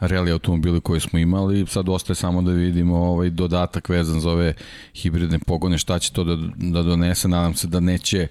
[0.00, 1.66] reli automobili koje smo imali.
[1.66, 4.54] Sad ostaje samo da vidimo ovaj dodatak vezan za ove
[4.94, 7.28] hibridne pogone, šta će to da, da donese.
[7.28, 8.28] Nadam se da neće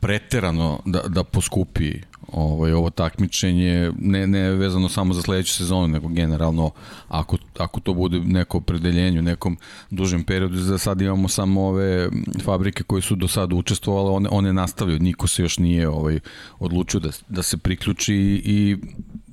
[0.00, 1.92] preterano da, da poskupi
[2.32, 6.70] ovaj, ovo takmičenje, ne, ne vezano samo za sledeću sezonu, nego generalno
[7.08, 9.56] ako, ako to bude neko opredeljenje u nekom
[9.90, 12.08] dužem periodu, za sad imamo samo ove
[12.44, 16.20] fabrike koje su do sada učestvovale, one, one nastavljaju, niko se još nije ovaj,
[16.58, 18.76] odlučio da, da se priključi i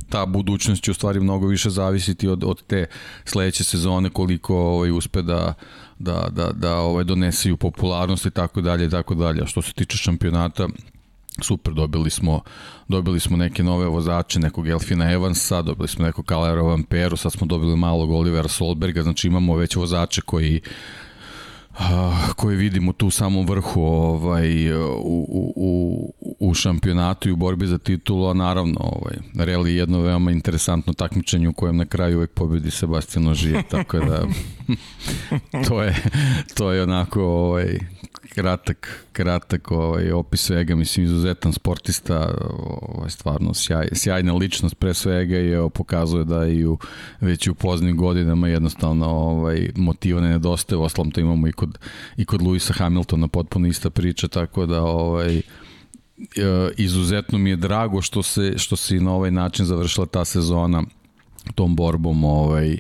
[0.10, 2.86] ta budućnost će u stvari mnogo više zavisiti od, od te
[3.26, 5.54] sledeće sezone koliko ovaj uspe da
[6.00, 9.42] da da da ovaj donese i popularnost i tako dalje i tako dalje.
[9.42, 10.68] A Što se tiče šampionata
[11.42, 12.42] super, dobili smo
[12.88, 17.48] dobili smo neke nove vozače, nekog Elfina Evansa, dobili smo nekog Calera Vamperu, sad smo
[17.48, 20.62] dobili malog Olivera Solberga, znači imamo već vozače koji
[21.80, 27.68] a, koje vidimo tu u samom vrhu ovaj, u, u, u, šampionatu i u borbi
[27.68, 32.18] za titulu, a naravno ovaj, Reli je jedno veoma interesantno takmičenje u kojem na kraju
[32.18, 34.22] uvek pobedi Sebastian Ožije, tako da
[35.68, 35.96] to je,
[36.54, 37.80] to je onako ovaj,
[38.38, 42.36] kratak, kratak ovaj, opis svega, mislim izuzetan sportista,
[42.82, 46.78] ovaj, stvarno sjaj, sjajna ličnost pre svega i evo, pokazuje da i u,
[47.22, 51.78] već i u poznim godinama jednostavno ovaj, motiva ne nedostaje, oslam to imamo i kod,
[52.18, 55.42] i kod Luisa Hamiltona potpuno ista priča, tako da ovaj, e,
[56.78, 60.84] izuzetno mi je drago što se, što se na ovaj način završila ta sezona
[61.56, 62.78] tom borbom ovaj,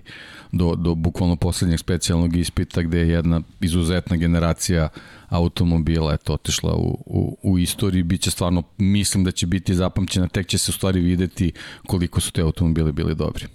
[0.51, 4.89] do, do bukvalno poslednjeg specijalnog ispita gde je jedna izuzetna generacija
[5.29, 8.03] automobila eto, otišla u, u, u istoriji.
[8.03, 11.51] Biće stvarno, mislim da će biti zapamćena, tek će se u stvari videti
[11.87, 13.45] koliko su te automobili bili dobri.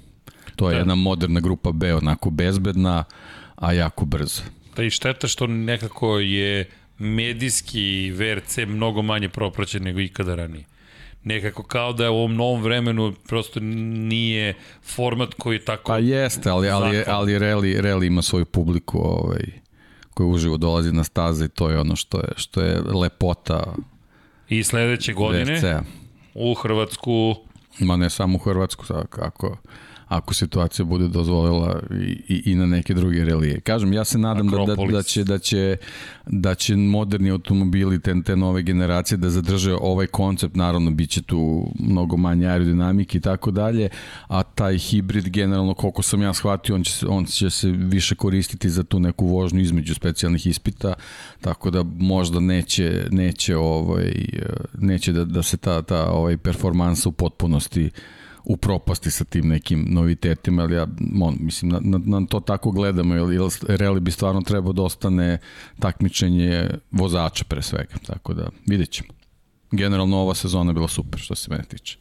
[0.56, 0.78] To je Da.
[0.78, 3.04] jedna moderna grupa B, onako bezbedna,
[3.56, 4.42] a jako brza.
[4.76, 10.64] Pa i šteta što nekako je medijski VRC mnogo manje propraćen nego ikada ranije.
[11.24, 15.92] Nekako kao da je u ovom novom vremenu prosto nije format koji je tako...
[15.92, 19.42] Pa jeste, ali, ali, ali Reli, Reli ima svoju publiku ovaj,
[20.14, 23.74] koja uživo dolazi na staze i to je ono što je, što je lepota
[24.48, 25.82] I sledeće godine
[26.34, 27.34] u Hrvatsku.
[27.78, 29.56] Ma ne samo u Hrvatsku, sad ako,
[30.12, 33.60] ako situacija bude dozvolila i, i, i na neke druge relije.
[33.60, 35.76] Kažem, ja se nadam da, da, da, će, da, će,
[36.26, 41.22] da će moderni automobili, te, te nove generacije da zadrže ovaj koncept, naravno bit će
[41.22, 43.88] tu mnogo manje aerodinamike i tako dalje,
[44.28, 48.14] a taj hibrid generalno, koliko sam ja shvatio, on će, se, on će se više
[48.14, 50.94] koristiti za tu neku vožnju između specijalnih ispita,
[51.40, 54.12] tako da možda neće, neće, ovaj,
[54.78, 57.90] neće da, da se ta, ta ovaj performansa u potpunosti
[58.44, 60.86] u propasti sa tim nekim novitetima, ali ja
[61.22, 63.50] on, mislim, na, na, na to tako gledamo, jer, jer
[63.80, 65.38] reli bi stvarno trebao da ostane
[65.78, 69.08] takmičenje vozača pre svega, tako da vidjet ćemo.
[69.70, 71.98] Generalno ova sezona je bila super što se mene tiče.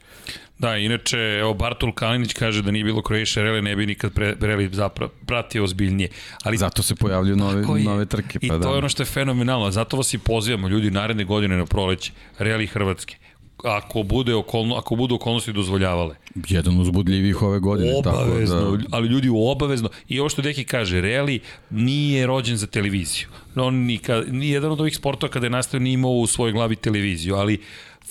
[0.61, 4.35] Da, inače, evo, Bartol Kalinić kaže da nije bilo Croatia Rally, ne bi nikad pre,
[4.35, 6.09] Rally zapravo pratio ozbiljnije.
[6.43, 7.83] Ali Zato se pojavljuju nove, je.
[7.83, 8.39] nove trke.
[8.41, 8.69] I Pa to da.
[8.69, 9.71] je ono što je fenomenalno.
[9.71, 13.15] Zato vas i pozivamo, ljudi, naredne godine na proleće, Rally Hrvatske.
[13.63, 16.15] Ako, bude okolno, ako budu okolnosti dozvoljavale.
[16.49, 17.93] Jedan uzbudljivih ove godine.
[17.97, 19.89] Obavezno, Tako da, ali ljudi obavezno.
[20.07, 21.39] I ovo što Deki kaže, Rally
[21.69, 23.27] nije rođen za televiziju.
[23.55, 26.75] on nikad, ni jedan od ovih sportova kada je nastao nije imao u svojoj glavi
[26.75, 27.61] televiziju, ali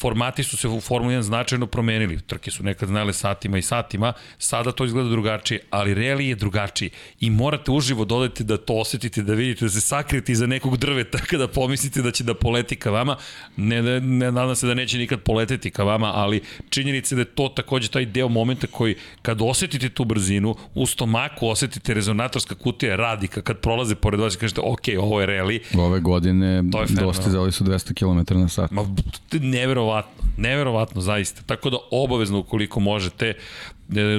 [0.00, 2.20] formati su se u Formuli 1 značajno promenili.
[2.20, 6.90] Trke su nekad znale satima i satima, sada to izgleda drugačije, ali reli je drugačiji
[7.20, 11.18] i morate uživo dodati da to osetite, da vidite, da se sakrijete iza nekog drveta
[11.30, 13.16] kada pomislite da će da poleti ka vama.
[13.56, 16.40] Ne, ne, ne nadam se da neće nikad poleteti ka vama, ali
[16.70, 20.86] činjenica je da je to takođe taj deo momenta koji kad osetite tu brzinu, u
[20.86, 25.60] stomaku osetite rezonatorska kutija radika kad prolaze pored vas i kažete ok, ovo je reli.
[25.78, 26.62] Ove godine
[27.00, 28.70] dostizali su 200 km na sat.
[28.70, 28.86] Ma,
[29.32, 31.42] neverovatno neverovatno, neverovatno zaista.
[31.46, 33.36] Tako da obavezno ukoliko možete e,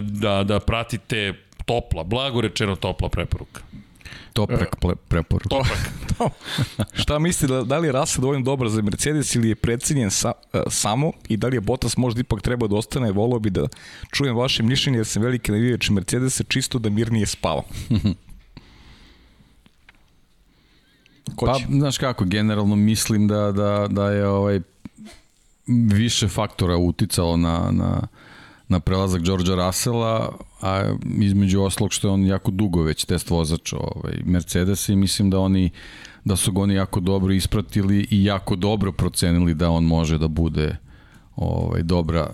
[0.03, 1.34] da, da pratite
[1.65, 3.61] topla, blago rečeno topla preporuka.
[4.34, 5.49] Toprak ple, preporuka.
[5.49, 5.91] Toprak.
[6.18, 6.30] to.
[6.93, 10.31] Šta misli, da, da li je Russell dovoljno dobar za Mercedes ili je precenjen sa,
[10.53, 13.68] uh, samo i da li je Bottas možda ipak treba da ostane, volao bi da
[14.11, 17.64] čujem vaše mišljenje jer sam veliki navijač Mercedesa čisto da mirnije spava.
[21.35, 24.60] Ko pa, znaš kako, generalno mislim da, da, da je ovaj
[25.91, 28.07] više faktora uticalo na, na,
[28.68, 30.31] na prelazak Đorđa Russella,
[30.61, 35.30] a između oslog što je on jako dugo već test vozač ovaj, Mercedes i mislim
[35.30, 35.69] da oni
[36.26, 40.27] da su ga oni jako dobro ispratili i jako dobro procenili da on može da
[40.27, 40.77] bude
[41.35, 42.27] ovaj, dobra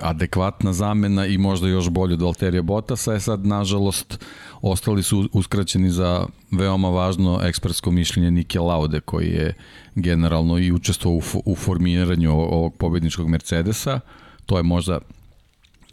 [0.00, 3.12] adekvatna zamena i možda još bolje od Valterija Bottasa.
[3.12, 4.24] Je sad nažalost
[4.62, 9.54] ostali su uskraćeni za veoma važno ekspertsko mišljenje Nike Laude koji je
[9.94, 14.00] generalno i učestvovao u, u formiranju ovog pobedničkog Mercedesa.
[14.46, 14.98] To je možda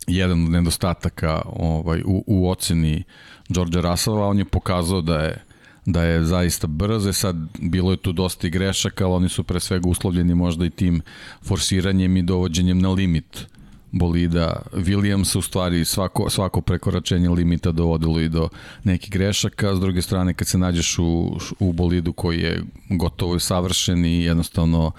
[0.08, 3.04] jedan od nedostataka ovaj, u, u oceni
[3.50, 4.28] George Russella.
[4.28, 5.44] On je pokazao da je
[5.90, 9.60] da je zaista brze, sad bilo je tu dosta i grešaka, ali oni su pre
[9.60, 11.02] svega uslovljeni možda i tim
[11.42, 13.48] forsiranjem i dovođenjem na limit
[13.92, 14.62] bolida.
[14.74, 18.50] Williams u stvari svako, svako prekoračenje limita dovodilo i do
[18.84, 24.06] nekih grešaka, s druge strane kad se nađeš u, u bolidu koji je gotovo savršen
[24.06, 24.92] i jednostavno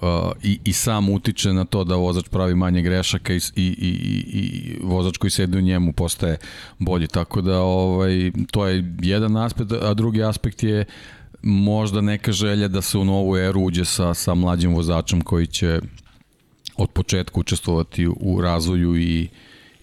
[0.00, 0.08] uh,
[0.42, 3.92] i, i sam utiče na to da vozač pravi manje grešaka i, i, i,
[4.32, 6.36] i vozač koji sedi u njemu postaje
[6.78, 10.84] bolji, tako da ovaj, to je jedan aspekt, a drugi aspekt je
[11.42, 15.80] možda neka želja da se u novu eru uđe sa, sa mlađim vozačem koji će
[16.76, 19.28] od početka učestvovati u razvoju i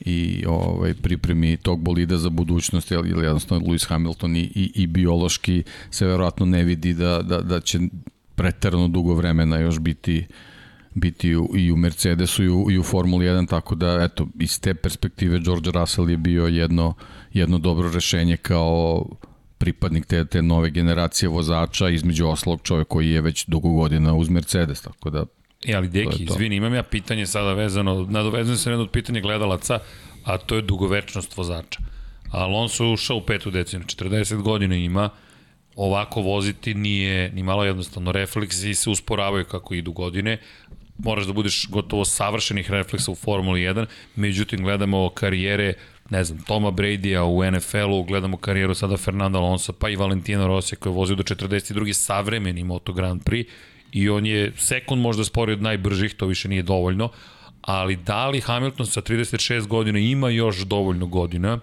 [0.05, 5.63] i ovaj pripremi tog bolida za budućnost ili jednostavno Lewis Hamilton i, i, i biološki
[5.91, 7.79] se verovatno ne vidi da, da, da će
[8.35, 10.25] preterano dugo vremena još biti
[10.93, 14.59] biti u, i u Mercedesu i u, i u Formuli 1, tako da eto, iz
[14.59, 16.93] te perspektive George Russell je bio jedno,
[17.33, 19.05] jedno dobro rešenje kao
[19.57, 24.29] pripadnik te, te nove generacije vozača, između oslog čovjek koji je već dugo godina uz
[24.29, 25.25] Mercedes, tako da
[25.67, 29.21] E, ali Deki, izvini, imam ja pitanje sada vezano, nadovezujem se na jedno od pitanja
[29.21, 29.79] gledalaca,
[30.23, 31.79] a to je dugovečnost vozača.
[32.31, 35.09] Alonso je ušao u petu decenu, 40 godina ima,
[35.75, 40.37] ovako voziti nije ni malo jednostavno, refleksi se usporavaju kako idu godine,
[40.97, 43.85] moraš da budeš gotovo savršenih refleksa u Formuli 1,
[44.15, 45.73] međutim gledamo karijere
[46.09, 50.75] ne znam, Toma Brady-a u NFL-u, gledamo karijeru sada Fernanda Alonso, pa i Valentino Rossi
[50.75, 51.93] koji je vozio do 42.
[51.93, 53.45] savremeni Moto Grand Prix,
[53.93, 57.09] i on je sekund možda spori od najbržih, to više nije dovoljno,
[57.61, 61.59] ali da li Hamilton sa 36 godina ima još dovoljno godina,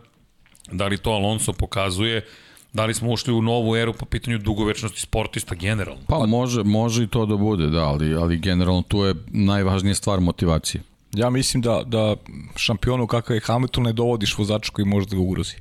[0.73, 2.27] da li to Alonso pokazuje,
[2.73, 6.03] da li smo ušli u novu eru po pitanju dugovečnosti sportista generalno?
[6.07, 10.21] Pa može, može i to da bude, da, ali, ali generalno tu je najvažnija stvar
[10.21, 10.83] motivacije.
[11.13, 12.17] Ja mislim da, da
[12.57, 15.55] šampionu kakav je Hamilton ne dovodiš vozača koji može da ga ugrozi.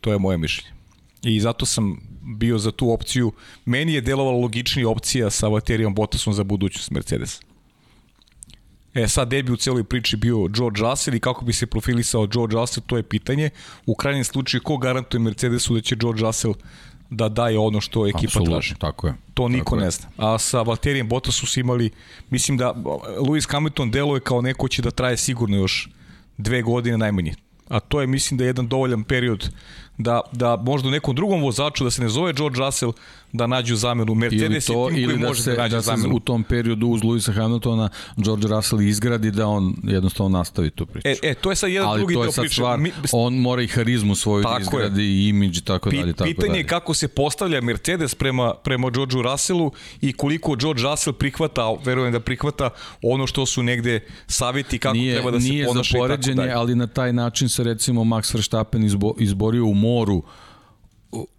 [0.00, 0.81] To je moje mišljenje.
[1.22, 2.00] I zato sam
[2.38, 3.32] bio za tu opciju.
[3.64, 7.40] Meni je delovala logičnija opcija sa Valtterijom Bottasom za budućnost Mercedes.
[8.94, 12.56] E, sad debi u celoj priči bio George Russell i kako bi se profilisao George
[12.56, 13.50] Russell, to je pitanje.
[13.86, 16.54] U krajnjem slučaju, ko garantuje Mercedesu da će George Russell
[17.10, 18.74] da daje ono što ekipa Absolutno, traži.
[18.78, 19.14] tako je.
[19.34, 20.06] To niko tako ne zna.
[20.16, 21.90] A sa Valterijem Bottasom su imali,
[22.30, 22.74] mislim da
[23.18, 25.88] Lewis Hamilton deluje kao neko će da traje sigurno još
[26.38, 27.34] dve godine najmanje.
[27.68, 29.50] A to je, mislim da je jedan dovoljan period
[30.02, 32.92] da, da možda nekom drugom vozaču, da se ne zove George Russell,
[33.32, 34.14] da nađu zamenu.
[34.14, 36.44] Mercedes ili to, je tim ili koji da može se, da nađe da u tom
[36.44, 41.08] periodu uz Luisa Hamiltona George Russell izgradi da on jednostavno nastavi tu priču.
[41.08, 42.54] E, e, to je sad jedan Ali drugi to je deo sad priče.
[42.54, 46.00] stvar, Mi, on mora i harizmu svoju da Tako izgradi i imidž i tako Pi-
[46.00, 46.12] dalje.
[46.12, 46.60] Tako pitanje dalje.
[46.60, 52.12] je kako se postavlja Mercedes prema, prema Georgeu Russellu i koliko George Russell prihvata, verujem
[52.12, 52.70] da prihvata
[53.02, 56.08] ono što su negde saveti kako nije, treba da se nije ponaša za i tako
[56.08, 60.22] poređenje, ali na taj način se recimo Max Verstappen izbo, izborio u moru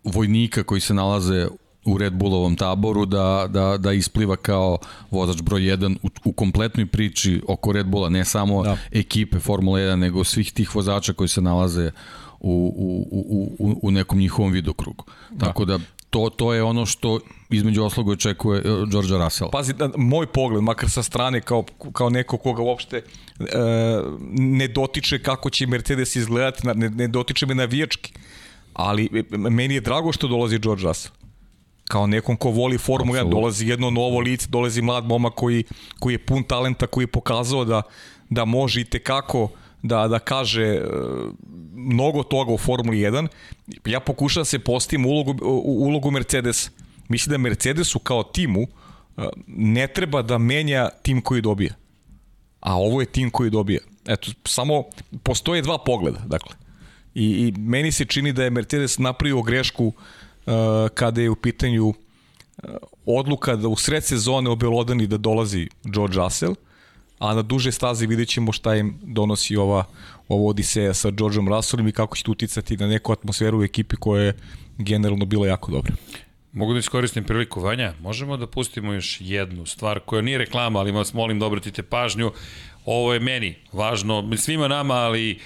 [0.03, 1.47] vojnika koji se nalaze
[1.85, 4.77] u Red Bullovom taboru da, da, da ispliva kao
[5.11, 8.77] vozač broj 1 u, u kompletnoj priči oko Red Bulla, ne samo da.
[8.91, 11.91] ekipe Formula 1, nego svih tih vozača koji se nalaze
[12.39, 15.05] u, u, u, u, u nekom njihovom vidokrugu.
[15.31, 15.45] Da.
[15.45, 15.79] Tako da
[16.09, 17.19] to, to je ono što
[17.49, 19.51] između osloga očekuje e, Georgia Russell.
[19.51, 23.03] Pazi, da, moj pogled, makar sa strane, kao, kao neko koga uopšte e,
[24.37, 28.13] ne dotiče kako će Mercedes izgledati, ne, ne dotiče me navijački,
[28.73, 31.22] ali e, meni je drago što dolazi George Russell
[31.93, 35.63] kao nekom ko voli Formulu 1, dolazi jedno novo lice, dolazi mlad momak koji,
[35.99, 37.81] koji je pun talenta, koji je pokazao da,
[38.29, 39.49] da može i tekako
[39.83, 40.81] da, da kaže e,
[41.75, 43.27] mnogo toga u Formuli 1.
[43.85, 46.71] Ja pokušam da se postavim u ulogu, ulogu Mercedes.
[47.09, 51.73] Mislim da Mercedesu kao timu e, ne treba da menja tim koji dobija.
[52.59, 53.81] A ovo je tim koji dobija.
[54.07, 54.83] Eto, samo
[55.23, 56.55] postoje dva pogleda, dakle.
[57.15, 59.93] I, i meni se čini da je Mercedes napravio grešku uh,
[60.93, 61.95] kada je u pitanju uh,
[63.05, 66.55] odluka da u sred sezone obelodani da dolazi George Russell,
[67.19, 69.85] a na duže stazi vidjet ćemo šta im donosi ova,
[70.27, 73.95] ova Odiseja sa Georgeom Russellom i kako će to uticati na neku atmosferu u ekipi
[73.95, 74.33] koja je
[74.77, 75.93] generalno bila jako dobra.
[76.53, 80.91] Mogu da iskoristim priliku, Vanja, možemo da pustimo još jednu stvar koja nije reklama, ali
[80.91, 82.31] vas molim da obratite pažnju.
[82.85, 85.39] Ovo je meni važno, svima nama, ali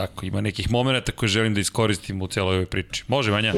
[0.00, 3.04] tako, ima nekih momenta koje želim da iskoristim u celoj ovoj priči.
[3.08, 3.52] Može, Vanja?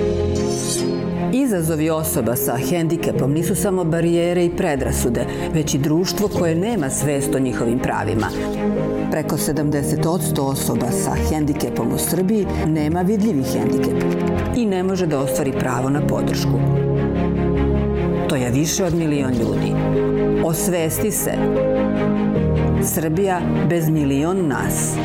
[1.32, 7.34] Izazovi osoba sa hendikepom nisu samo barijere i predrasude, već i društvo koje nema svest
[7.34, 8.26] o njihovim pravima.
[9.10, 14.04] Preko 70% osoba sa hendikepom u Srbiji nema vidljivi hendikep
[14.56, 16.60] i ne može da ostvari pravo na podršku.
[18.28, 19.72] To je više od milion ljudi.
[20.44, 21.32] Osvesti se.
[22.84, 24.96] Srbija bez milion nas.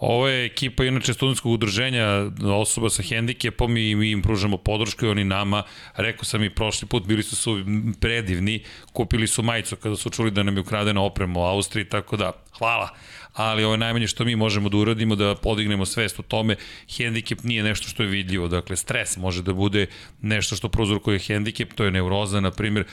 [0.00, 5.08] Ovo je ekipa inače studentskog udruženja osoba sa hendikepom i mi im pružamo podršku i
[5.08, 5.62] oni nama,
[5.96, 7.58] rekao sam i prošli put, bili su su
[8.00, 8.62] predivni,
[8.92, 12.32] kupili su majicu kada su čuli da nam je ukradena oprema u Austriji, tako da,
[12.58, 12.88] hvala
[13.34, 16.56] ali ovo je najmanje što mi možemo da uradimo, da podignemo svest o tome.
[16.96, 19.86] Hendikep nije nešto što je vidljivo, dakle stres može da bude
[20.22, 22.84] nešto što prozorkuje hendikep, to je neuroza, na primjer,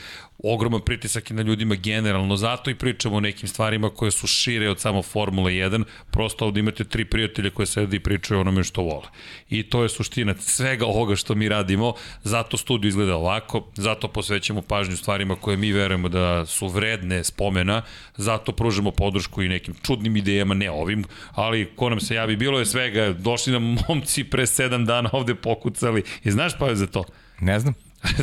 [0.44, 4.70] ogroman pritisak i na ljudima generalno, zato i pričamo o nekim stvarima koje su šire
[4.70, 8.82] od samo Formule 1, prosto ovde imate tri prijatelja koje sede i pričaju onome što
[8.82, 9.06] vole.
[9.50, 14.62] I to je suština svega ovoga što mi radimo, zato studiju izgleda ovako, zato posvećamo
[14.62, 17.82] pažnju stvarima koje mi verujemo da su vredne spomena,
[18.16, 22.58] zato pružamo podršku i nekim čudnim idejama, ne ovim, ali ko nam se javi, bilo
[22.58, 26.02] je svega, došli nam momci pre sedam dana ovde pokucali.
[26.24, 27.04] I znaš pa je za to?
[27.40, 27.74] Ne znam.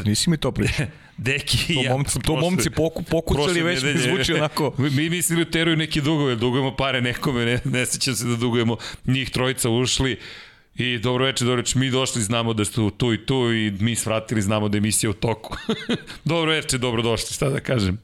[0.06, 0.86] Nisi mi to pričao.
[1.18, 4.74] Deki to, ja, momci, to momci poku, pokucali već mi zvuči onako...
[4.98, 8.78] Mi mislili da teruju neki dugove, dugujemo pare nekome, ne, ne sećam se da dugujemo,
[9.06, 10.18] njih trojica ušli,
[10.76, 13.96] I dobro večer, dobro večer, mi došli, znamo da ste tu i tu i mi
[13.96, 15.56] svratili, znamo da je emisija u toku.
[16.26, 17.98] dobro večer, dobro došli, šta da kažem.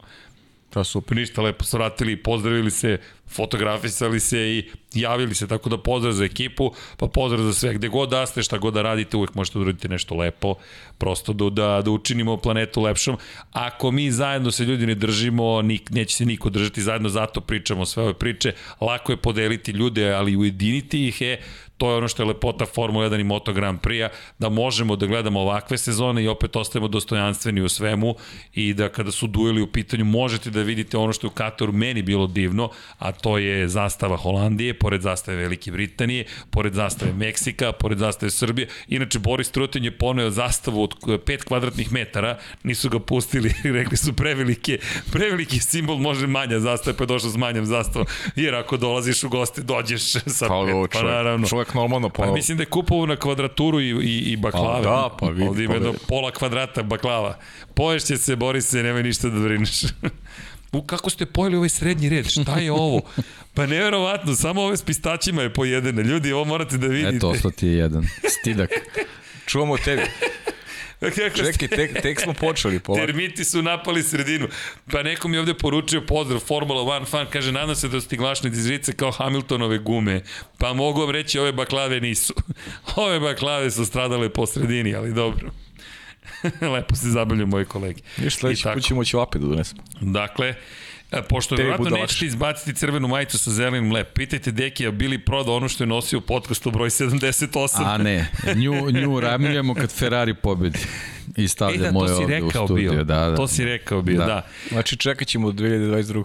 [0.74, 1.16] Pa super.
[1.16, 6.24] Ništa, lepo su vratili, pozdravili se, fotografisali se i javili se, tako da pozdrav za
[6.24, 7.74] ekipu, pa pozdrav za sve.
[7.74, 10.54] Gde god da ste, šta god da radite, uvek možete da uradite nešto lepo,
[10.98, 13.16] prosto da, da, da učinimo planetu lepšom.
[13.52, 17.86] Ako mi zajedno se ljudi ne držimo, nik, neće se niko držati zajedno, zato pričamo
[17.86, 18.52] sve ove priče.
[18.80, 21.42] Lako je podeliti ljude, ali ujediniti ih je,
[21.82, 25.06] to je ono što je lepota Formula 1 i Moto Grand Prix-a, da možemo da
[25.06, 28.14] gledamo ovakve sezone i opet ostajemo dostojanstveni u svemu
[28.54, 31.72] i da kada su dueli u pitanju možete da vidite ono što je u Kataru
[31.72, 37.72] meni bilo divno, a to je zastava Holandije, pored zastave Velike Britanije, pored zastave Meksika,
[37.72, 38.68] pored zastave Srbije.
[38.88, 44.12] Inače, Boris Trutin je poneo zastavu od 5 kvadratnih metara, nisu ga pustili, rekli su
[44.12, 44.78] prevelike,
[45.12, 48.06] preveliki simbol može manja zastava, pa je došao s manjom zastavom,
[48.36, 51.48] jer ako dolaziš u goste, dođeš sa pa, pet, pa naravno.
[51.48, 52.22] Čovjek normalno pa...
[52.22, 54.84] Pa mislim da je kupovo na kvadraturu i, i, i baklave.
[54.84, 55.48] Pa, da, pa vidi.
[55.48, 57.38] Ovdje ima pa, pola kvadrata baklava.
[57.74, 59.82] Poješće se, Borise, nemoj ništa da brineš.
[60.72, 62.26] U, kako ste pojeli ovaj srednji red?
[62.26, 63.00] Šta je ovo?
[63.54, 66.02] Pa neverovatno, samo ove s pistaćima je pojedene.
[66.02, 67.16] Ljudi, ovo morate da vidite.
[67.16, 68.08] Eto, ostao ti je jedan.
[68.40, 68.70] Stidak.
[69.46, 70.02] Čuvamo tebi.
[71.10, 72.78] Čekaj, tek, tek smo počeli.
[72.78, 73.06] Polak.
[73.06, 74.48] Termiti su napali sredinu.
[74.92, 78.16] Pa neko mi ovde poručio pozdrav Formula 1 fan, kaže, nadam se da su ti
[78.16, 80.22] glašne dizrice kao Hamiltonove gume.
[80.58, 82.34] Pa mogu vam reći, ove baklave nisu.
[82.96, 85.50] ove baklave su stradale po sredini, ali dobro.
[86.74, 88.02] Lepo se zabavljaju moji kolegi.
[88.16, 89.82] Ništa, sledeći put ćemo će opet da donesemo.
[90.00, 90.54] Dakle,
[91.28, 95.84] Pošto vjerojatno nećete izbaciti crvenu majicu sa zelenim lep, pitajte Dekija, bili prodao ono što
[95.84, 97.82] je nosio u podcastu broj 78.
[97.84, 100.78] A ne, nju, nju ramljamo kad Ferrari pobedi
[101.36, 102.90] i stavlja e, da, moje ovde u studiju.
[102.90, 103.04] Bio.
[103.04, 103.36] Da, da.
[103.36, 104.26] To si rekao bio, da.
[104.26, 104.46] da.
[104.68, 106.24] Znači čekat ćemo 2022.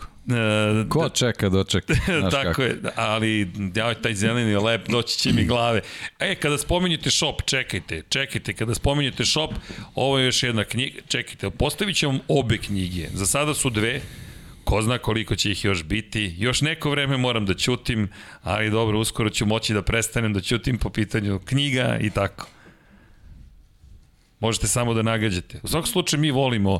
[0.85, 1.93] E, Ko čeka, dočeka.
[2.31, 2.61] Tako kako.
[2.61, 5.81] je, ali ja, taj zeleni lep doći će mi glave.
[6.19, 9.51] E, kada spominjete shop, čekajte, čekajte, kada spominjete shop,
[9.95, 13.07] ovo je još jedna knjiga, čekajte, postavit vam obe knjige.
[13.13, 14.01] Za sada su dve,
[14.67, 16.35] ko zna koliko će ih još biti.
[16.37, 18.09] Još neko vreme moram da ćutim,
[18.43, 22.47] ali dobro, uskoro ću moći da prestanem da ćutim po pitanju knjiga i tako.
[24.39, 25.59] Možete samo da nagađate.
[25.63, 26.79] U svakom slučaju mi volimo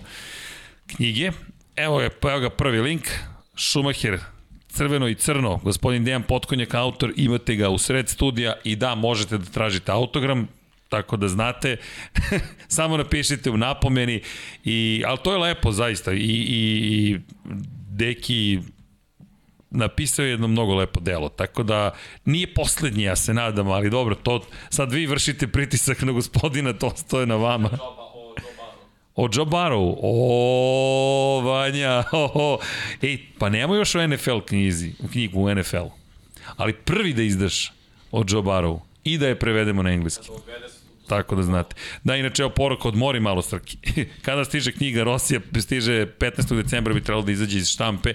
[0.88, 1.32] knjige.
[1.76, 3.08] Evo je, evo ga prvi link.
[3.56, 4.20] Schumacher,
[4.68, 9.38] crveno i crno, gospodin Dejan Potkonjak, autor, imate ga u sred studija i da, možete
[9.38, 10.48] da tražite autogram,
[10.90, 11.78] tako da znate,
[12.78, 14.22] samo napišite u napomeni,
[14.64, 17.20] i, ali to je lepo zaista i, i, i
[17.98, 18.60] Deki
[19.70, 21.96] napisao je jedno mnogo lepo delo, tako da
[22.26, 26.92] nije poslednji, ja se nadam, ali dobro, to sad vi vršite pritisak na gospodina, to
[26.96, 27.70] stoje na vama.
[29.16, 29.96] O Joe Barrow.
[30.02, 32.04] O, Vanja.
[32.12, 32.60] O, o.
[33.02, 35.90] Ej, pa nema još o NFL knjizi, knjigu u NFL.
[36.58, 37.74] Ali prvi da izdaš
[38.12, 40.30] o Joe Barrow i da je prevedemo na engleski.
[41.08, 41.76] Tako da znate.
[42.04, 43.78] Da, inače, evo poruka, odmori malo Srki.
[44.26, 46.56] Kada stiže knjiga Rosija, stiže 15.
[46.56, 48.14] decembra bi trebalo da izađe iz štampe.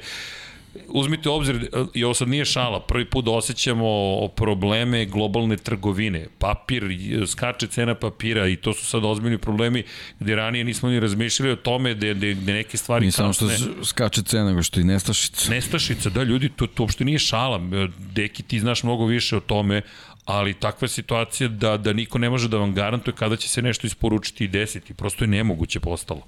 [0.89, 6.27] Uzmite obzir, i ovo sad nije šala, prvi put da osjećamo probleme globalne trgovine.
[6.39, 6.85] Papir,
[7.27, 9.83] skače cena papira i to su sad ozbiljni problemi
[10.21, 13.85] gde ranije nismo ni razmišljali o tome da, da, da neke stvari Nisam samo što
[13.85, 15.51] skače cena, nego što i nestašica.
[15.51, 17.61] Nestašica, da ljudi, to, to uopšte nije šala.
[17.99, 19.83] Deki, ti znaš mnogo više o tome,
[20.25, 23.87] ali takva situacija da, da niko ne može da vam garantuje kada će se nešto
[23.87, 24.95] isporučiti i desiti.
[24.95, 26.23] Prosto je nemoguće postalo.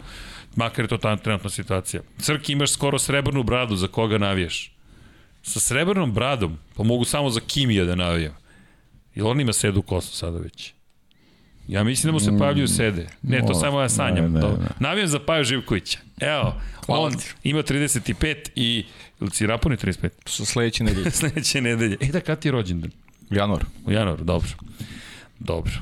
[0.56, 2.02] Makar je to ta trenutna situacija.
[2.18, 4.72] Crki, imaš skoro srebrnu bradu, za koga navijaš?
[5.42, 8.34] Sa srebrnom bradom, pa mogu samo za Kimija da navijam.
[9.14, 10.72] Ili on ima sedu kosu sada već?
[11.68, 13.08] Ja mislim da mu se mm, pojavljuju sede.
[13.22, 14.32] Ne, to samo ja sanjam.
[14.32, 14.68] Ne, ne, ne.
[14.80, 15.98] Navijam za Paju Živkovića.
[16.20, 17.24] Evo, Hvala on ti.
[17.44, 18.84] ima 35 i...
[19.20, 20.08] Ili si rapuni 35?
[20.26, 21.10] Sa sledeće nedelje.
[21.20, 21.96] sledeće nedelje.
[22.00, 22.90] E da, kad ti je rođendan?
[23.30, 23.64] U januar.
[23.86, 24.48] U januar, dobro.
[25.38, 25.72] Dobro.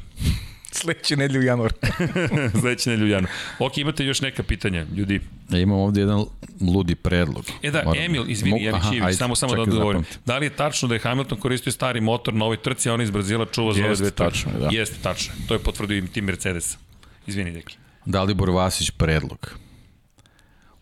[0.80, 1.72] Sledeće nedelje u januar.
[2.60, 3.32] Sledeće nedelje u januar.
[3.58, 5.20] Ok, imate još neka pitanja, ljudi?
[5.50, 6.24] Ja imam ovde jedan
[6.60, 7.44] ludi predlog.
[7.62, 8.02] E da, Moram.
[8.02, 10.04] Emil, izvini, Mogu, Čivić, samo samo da odgovorim.
[10.26, 13.02] Da li je tačno da je Hamilton koristio stari motor na ovoj trci, a on
[13.02, 14.68] iz Brazila čuva za ove dve tačno, da.
[14.72, 15.34] Jeste tačno.
[15.48, 16.78] To je potvrdio im tim Mercedesa.
[17.26, 17.76] Izvini, Deki.
[18.04, 19.54] Dalibor Vasić predlog.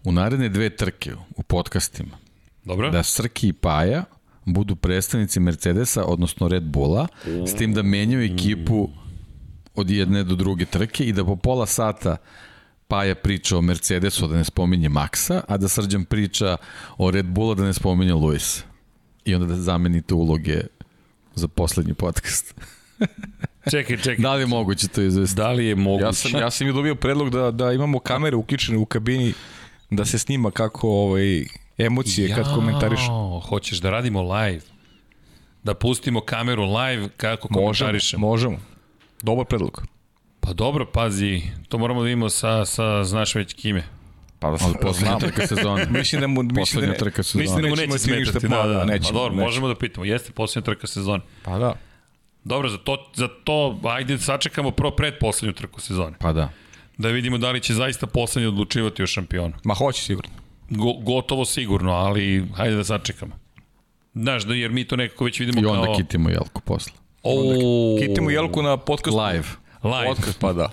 [0.04, 2.18] U naredne dve trke u podcastima
[2.64, 2.90] Dobro.
[2.90, 4.04] da Srki i Paja
[4.44, 7.06] budu predstavnici Mercedesa, odnosno Red Bulla,
[7.46, 8.90] s tim da menjaju ekipu
[9.74, 12.16] od jedne do druge trke i da po pola sata
[12.88, 16.56] Paja priča o Mercedesu, da ne spominje Maxa, a da Srđan priča
[16.98, 18.64] o Red Bulla, da ne spominje Luis.
[19.24, 20.60] I onda da zamenite uloge
[21.34, 22.54] za poslednji podcast.
[23.70, 24.22] čekaj, čekaj.
[24.22, 25.36] Da li je moguće to izvesti?
[25.36, 26.04] Da li je moguće?
[26.04, 29.32] Ja sam, ja sam i dobio predlog da, da imamo kamere uključene u kabini
[29.90, 31.44] da se snima kako ovaj,
[31.78, 33.00] emocije ja, kad komentariš.
[33.48, 34.60] Hoćeš da radimo live?
[35.62, 38.26] Da pustimo kameru live kako komentarišemo?
[38.26, 38.69] Možemo, možemo.
[39.22, 39.82] Dobar predlog.
[40.40, 43.84] Pa dobro, pazi, to moramo da imamo sa, sa znaš već kime.
[44.38, 45.86] Pa da se poslednja trka sezone.
[45.98, 47.42] mislim da mu mislim da trka sezone.
[47.42, 48.84] Mislim da mu neće smetati, da, da, da.
[48.84, 49.44] Neće, pa dobro, neće.
[49.44, 50.04] možemo da pitamo.
[50.04, 51.22] Jeste poslednja trka sezone.
[51.42, 51.74] Pa da.
[52.44, 56.16] Dobro, za to, za to ajde sačekamo prvo pred poslednju trku sezone.
[56.20, 56.50] Pa da.
[56.98, 59.54] Da vidimo da li će zaista poslednji odlučivati o šampionu.
[59.64, 60.30] Ma hoće sigurno.
[60.70, 63.38] Go, gotovo sigurno, ali hajde da sačekamo.
[64.14, 65.74] Znaš, da, jer mi to nekako već vidimo kao...
[65.74, 65.96] I onda kao...
[65.96, 66.92] kitimo Jelku posle.
[67.22, 69.20] O, kitimo Jelku na podcastu.
[69.20, 69.44] Live.
[69.84, 70.06] Live.
[70.06, 70.70] Podcast, pa da.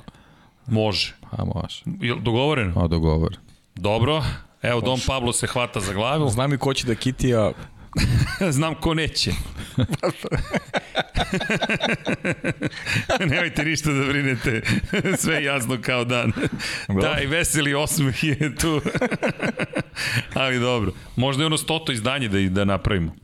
[0.68, 1.14] Može.
[1.32, 1.84] A može.
[2.02, 2.84] Je dogovoreno?
[2.84, 3.38] A dogovor.
[3.76, 4.24] Dobro.
[4.61, 6.30] Evo, Don Pablo se hvata za glavu.
[6.36, 7.52] Znam i ko će da kitija
[8.57, 9.32] Znam ko neće.
[13.30, 14.61] Nemojte ništa da brinete.
[15.18, 16.32] Sve jasno kao dan.
[17.02, 18.82] Taj veseli osmeh je tu.
[20.34, 20.91] Ali dobro.
[21.15, 23.15] Možda je ono stoto izdanje da, da napravimo.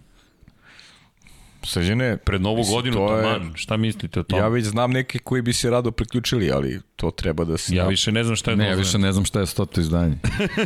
[1.65, 4.41] Srđene, pred novu mislim, godinu, to je, taman, šta mislite o tome?
[4.41, 7.75] Ja već znam neke koji bi se rado priključili, ali to treba da se...
[7.75, 10.17] Ja više ne znam šta je Ne, ja više ne znam šta je stoto izdanje.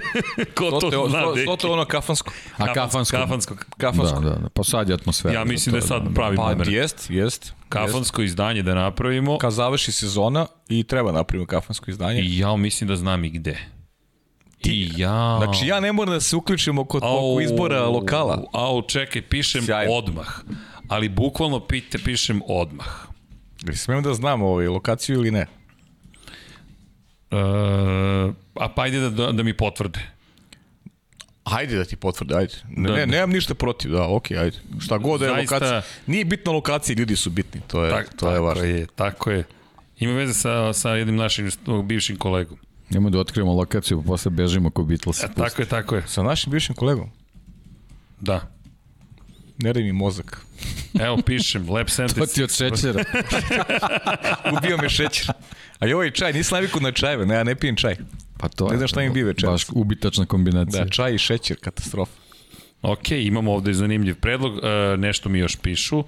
[0.57, 2.31] Ko to stoto, zna, sto, Stoto je ono kafansko.
[2.57, 3.17] A kafansko?
[3.17, 3.55] Kafansko.
[3.77, 4.19] kafansko.
[4.19, 5.33] Da, da, da, pa sad je atmosfera.
[5.33, 6.65] Ja mislim da je sad pravi pa, moment.
[6.65, 7.53] Pa jest, jest.
[7.69, 8.31] Kafansko jest.
[8.31, 9.37] izdanje da napravimo.
[9.37, 12.21] Kad završi sezona i treba napravimo kafansko izdanje.
[12.21, 13.57] I ja mislim da znam i gde.
[14.63, 15.39] I ja...
[15.43, 18.43] Znači ja ne moram da se uključimo kod au, izbora lokala.
[18.53, 19.93] Au, čekaj, pišem Sjajno.
[19.93, 20.27] odmah
[20.87, 23.07] ali bukvalno pite, pišem odmah.
[23.67, 25.45] Ili smem da znam ovaj, lokaciju ili ne?
[27.31, 27.37] E,
[28.53, 29.99] a pa ajde da, da, da mi potvrde.
[31.43, 32.53] Ajde da ti potvrde, ajde.
[32.69, 34.57] Ne, da, ne, nemam ništa protiv, da, okej, okay, ajde.
[34.79, 35.81] Šta god da je Zaista, lokacija.
[36.07, 38.63] Nije bitno lokacija, ljudi su bitni, to je, tak, to je važno.
[38.63, 39.43] Je, tako je.
[39.99, 41.49] Ima veze sa, sa jednim našim
[41.83, 42.57] bivšim kolegom.
[42.89, 45.23] Nemo da otkrijemo lokaciju, pa posle bežimo ko Beatles.
[45.23, 46.03] E, tako je, tako je.
[46.07, 47.09] Sa našim bivšim kolegom?
[48.19, 48.56] Da.
[49.57, 50.41] Ne mi mozak.
[50.99, 52.19] Evo pišem, Lab 76.
[52.19, 53.03] to ti od šećera.
[54.57, 55.27] Ubio me šećer.
[55.79, 57.95] A i ovaj čaj, nisam naviku na čajeve, ne, ja ne pijem čaj.
[58.37, 59.51] Pa to ne znam šta mi bi večeras.
[59.51, 60.83] Baš ubitačna kombinacija.
[60.83, 62.11] Da, čaj i šećer, katastrofa.
[62.81, 66.03] Ok, imamo ovde zanimljiv predlog, e, nešto mi još pišu.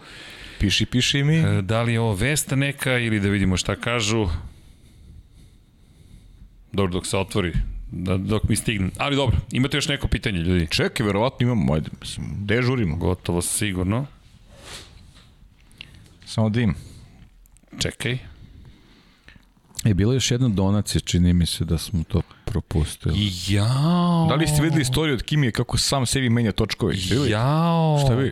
[0.60, 1.38] Piši, piši mi.
[1.38, 4.28] E, da li je ovo vesta neka ili da vidimo šta kažu?
[6.72, 7.54] Dobro, dok se otvori,
[7.92, 8.90] da, dok mi stigne.
[8.98, 10.68] Ali dobro, imate još neko pitanje, ljudi?
[10.70, 12.96] Čekaj, verovatno imamo, ajde, mislim, dežurimo.
[12.96, 14.06] Gotovo sigurno.
[16.26, 16.76] Samo da im.
[17.80, 18.18] Čekaj.
[19.86, 23.32] E, bila je još jedna donacija, čini mi se da smo to propustili.
[23.48, 24.26] Jao.
[24.30, 26.94] Da li ste videli istoriju od Kimije kako sam sebi menja točkove?
[27.30, 28.00] Jao.
[28.06, 28.32] Šta vi?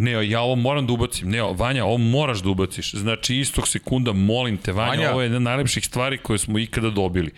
[0.00, 1.30] Ne, ja ovo moram da ubacim.
[1.30, 2.94] Ne, Vanja, ovo moraš da ubaciš.
[2.94, 5.10] Znači, istog sekunda, molim te, Vanja, Vanja.
[5.10, 7.30] ovo je jedna od najlepših stvari koje smo ikada dobili.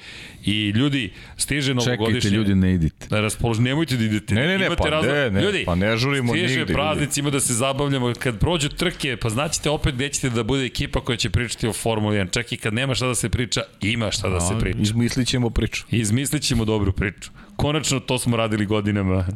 [0.45, 2.21] I ljudi, stiže novogodišnje...
[2.21, 3.07] Čekajte, ljudi, ne idite.
[3.11, 4.35] Da raspolož, nemojte da idete.
[4.35, 6.73] Ne, ne, ne, Imate pa razlog- ne, ne, ljudi, pa ne žurimo stiže nigde, ljudi.
[6.73, 8.13] praznici, ima da se zabavljamo.
[8.19, 11.73] Kad prođu trke, pa znaćete opet gde ćete da bude ekipa koja će pričati o
[11.73, 12.31] Formuli 1.
[12.31, 14.79] Čak i kad nema šta da se priča, ima šta da se priča.
[14.79, 15.85] Izmislit ćemo priču.
[15.91, 17.31] Izmislit ćemo dobru priču.
[17.57, 19.27] Konačno to smo radili godinama.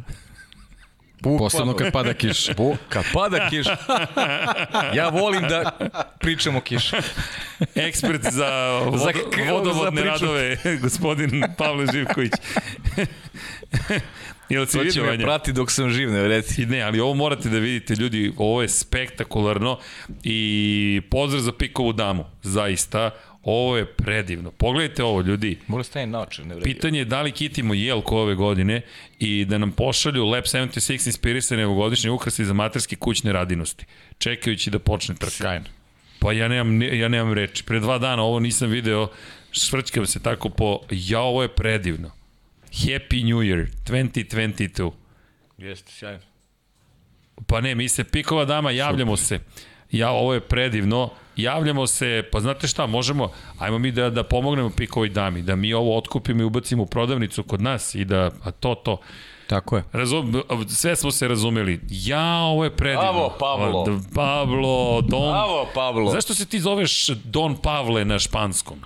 [1.37, 2.53] Posebno kad pada kiša.
[2.57, 3.77] Po, kad pada kiša.
[4.93, 5.71] Ja volim da
[6.19, 6.95] pričamo o kiši.
[7.75, 8.49] Ekspert za,
[8.81, 12.31] vod, Za k- vodovodne za radove, gospodin Pavle Živković.
[14.49, 15.25] Jel si vidio, me Vanja?
[15.25, 16.63] prati dok sam živ, ne reci.
[16.63, 19.79] I Ne, ali ovo morate da vidite, ljudi, ovo je spektakularno
[20.23, 20.41] i
[21.11, 23.11] pozdrav za Pikovu damu, zaista.
[23.49, 24.51] Ovo je predivno.
[24.51, 25.57] Pogledajte ovo, ljudi.
[25.67, 26.73] Mora staviti naoče, ne vredi.
[26.73, 28.81] Pitanje je da li kitimo jelko ove godine
[29.19, 33.85] i da nam pošalju Lab 76 inspirisane ovogodišnje ukrasi za materske kućne radinosti,
[34.17, 35.31] čekajući da počne trka.
[35.31, 35.65] Sjajno.
[36.19, 37.63] Pa ja nemam, ja nemam reči.
[37.63, 39.07] Pre dva dana ovo nisam video,
[39.51, 42.11] švrćkam se tako po, ja ovo je predivno.
[42.71, 44.91] Happy New Year 2022.
[45.57, 46.23] Jeste, sjajno.
[47.47, 49.39] Pa ne, mi se, Pikova dama, javljamo se.
[49.91, 51.09] Ja, ovo je predivno.
[51.35, 55.73] Javljamo se, pa znate šta, možemo, ajmo mi da, da pomognemo Pikovoj dami, da mi
[55.73, 58.97] ovo otkupimo i ubacimo u prodavnicu kod nas i da, a to, to.
[59.47, 59.83] Tako je.
[59.91, 61.79] Razum, sve smo se razumeli.
[61.89, 63.01] Ja, ovo je predivno.
[63.01, 63.99] Bravo, Pablo.
[64.15, 65.31] Pablo, Don...
[65.31, 66.11] Bravo, Pablo.
[66.11, 68.79] Zašto se ti zoveš Don Pavle na španskom?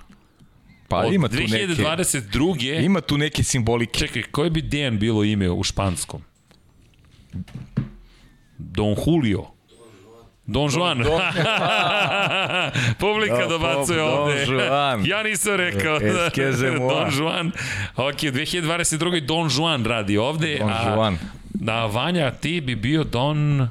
[0.88, 1.66] Pa Od ima tu neke...
[1.66, 2.84] 2022.
[2.84, 3.98] Ima tu neke simbolike.
[3.98, 6.22] Čekaj, koje bi Dejan bilo ime u španskom?
[8.58, 9.46] Don Julio.
[10.46, 10.98] Don Juan.
[12.98, 14.46] Publika Da, dobacuje Don ovde.
[14.46, 15.06] Juan.
[15.06, 15.98] ja nisam rekao.
[16.00, 16.78] Moi.
[16.78, 17.52] Don Juan.
[17.96, 19.26] Ok, 2022.
[19.26, 20.58] Don Juan radi ovde.
[20.58, 21.18] Don a, Juan.
[21.54, 23.68] Da, Vanja, ti bi bio Don...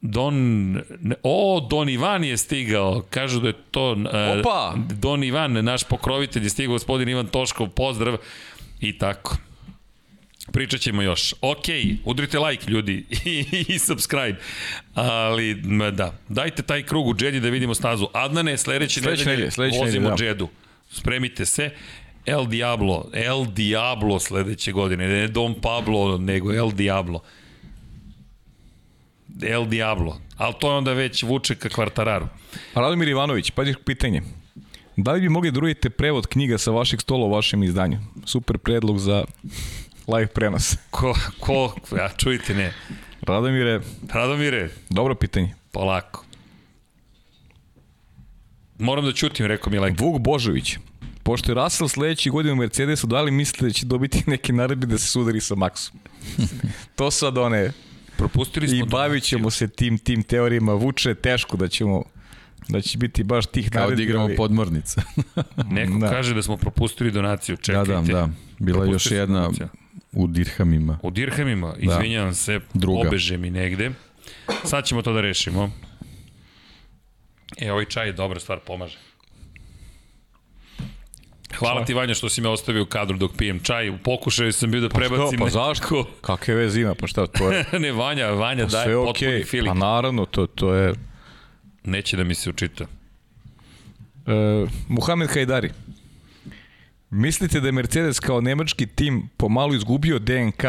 [0.00, 0.34] Don...
[1.00, 3.02] ne, O, Don Ivan je stigao.
[3.10, 3.96] Kažu da je to...
[4.12, 4.74] e, Opa!
[5.00, 8.16] Don Ivan, naš pokrovitelj je stigao, gospodin Ivan Toškov, pozdrav.
[8.80, 9.36] I tako.
[10.52, 11.34] Pričat ćemo još.
[11.40, 11.64] Ok,
[12.04, 14.36] udrite like, ljudi, i, i subscribe.
[14.94, 15.54] Ali,
[15.92, 18.08] da, dajte taj krug u Jedi da vidimo stazu.
[18.12, 19.50] Adnane, sledeće, nedelje
[19.80, 20.24] vozimo da.
[20.24, 20.48] Jedu.
[20.90, 21.70] Spremite se.
[22.26, 27.20] El Diablo, El Diablo sledeće godine, ne Don Pablo, nego El Diablo.
[29.42, 32.26] El Diablo, ali to je onda već vuče ka kvartararu.
[32.74, 34.22] Radomir Ivanović, pađe pitanje.
[34.96, 37.98] Da li bi mogli da prevod knjiga sa vašeg stola u vašem izdanju?
[38.24, 39.24] Super predlog za
[40.08, 40.76] live prenos.
[40.90, 42.72] Ko, ko, ja čujte, ne.
[43.22, 43.80] Radomire,
[44.10, 45.54] Radomire, dobro pitanje.
[45.72, 46.24] polako.
[48.78, 50.00] Moram da ćutim, rekao mi Lek.
[50.00, 50.76] Vuk Božović.
[51.22, 54.86] Pošto je Russell sledeći godin u Mercedesu, da li mislite da će dobiti neki naredbi
[54.86, 55.92] da se sudari sa Maxom?
[56.96, 57.72] to sad one...
[58.16, 60.72] Propustili smo I bavit ćemo se tim, tim teorijama.
[60.74, 62.02] Vuče, teško da ćemo
[62.68, 64.02] da će biti baš tih Kao da naredbi.
[64.02, 65.02] igramo ali- podmornica.
[65.66, 66.10] Neko Da.
[66.10, 67.92] kaže da smo propustili donaciju, da, čekajte.
[67.92, 68.28] da, da.
[68.58, 69.68] Bila je još jedna donaciju.
[70.12, 70.98] U dirhamima.
[71.02, 73.08] U dirhamima, izvinjavam se, Druga.
[73.08, 73.90] obeže mi negde.
[74.64, 75.70] Sad ćemo to da rešimo.
[77.58, 78.98] E, ovaj čaj je dobra stvar, pomaže.
[81.54, 83.90] Hvala ti Vanja što si me ostavio u kadru dok pijem čaj.
[83.90, 86.04] U pokušaju sam bio da prebacim Pa nekako- zašto?
[86.20, 86.94] Kakve veze ima?
[86.94, 89.44] Pa šta, to je ne, Vanja, Vanja daje sve potpuni okej.
[89.44, 89.68] feeling.
[89.70, 90.94] Pa naravno, to, to je...
[91.84, 92.84] Neće da mi se učita.
[92.84, 95.70] Uh, Muhamed Hajdari.
[97.14, 100.64] Mislite da je Mercedes kao nemački tim pomalo izgubio DNK?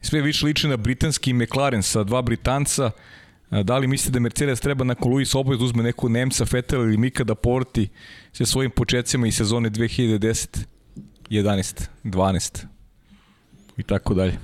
[0.00, 2.90] Sve više liči na britanski McLaren sa dva Britanca.
[3.50, 6.96] Da li mislite da Mercedes treba nakon Luis obojez da uzme neku Nemca, Vettel ili
[6.96, 7.88] Mika da povrti
[8.32, 10.58] sa svojim početcima iz sezone 2010,
[11.30, 12.64] 11, 12
[13.76, 14.38] i tako dalje.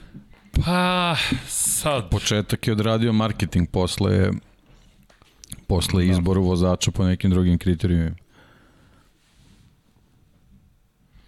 [0.65, 1.17] Pa,
[1.49, 2.11] sad...
[2.11, 4.31] Početak je odradio marketing posle
[5.67, 8.24] posle izboru vozača po nekim drugim kriterijumima.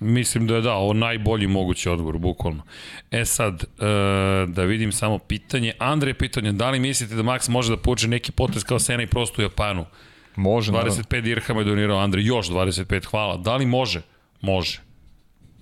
[0.01, 2.63] Mislim da je da, ovo najbolji mogući odgovor, bukvalno.
[3.11, 3.67] E sad, e,
[4.47, 5.73] da vidim samo pitanje.
[5.79, 9.07] Andrej pitanje, da li mislite da Max može da poče neki potez kao Sena i
[9.07, 9.87] prosto u Japanu?
[10.37, 10.93] Može, naravno.
[10.95, 13.37] 25 dirhama je donirao Andrej, još 25, hvala.
[13.37, 14.03] Da li može?
[14.41, 14.81] Može.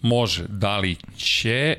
[0.03, 0.45] Može.
[0.49, 1.77] Da li će?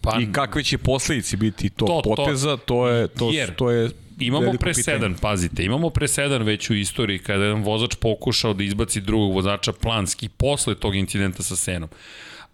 [0.00, 3.70] Pa, I kakve će posledice biti tog To- to- poteza, to je, to, jer- to
[3.70, 3.90] je
[4.20, 9.00] Imamo presedan, pazite, imamo presedan već u istoriji kada je jedan vozač pokušao da izbaci
[9.00, 11.88] drugog vozača planski posle tog incidenta sa Senom.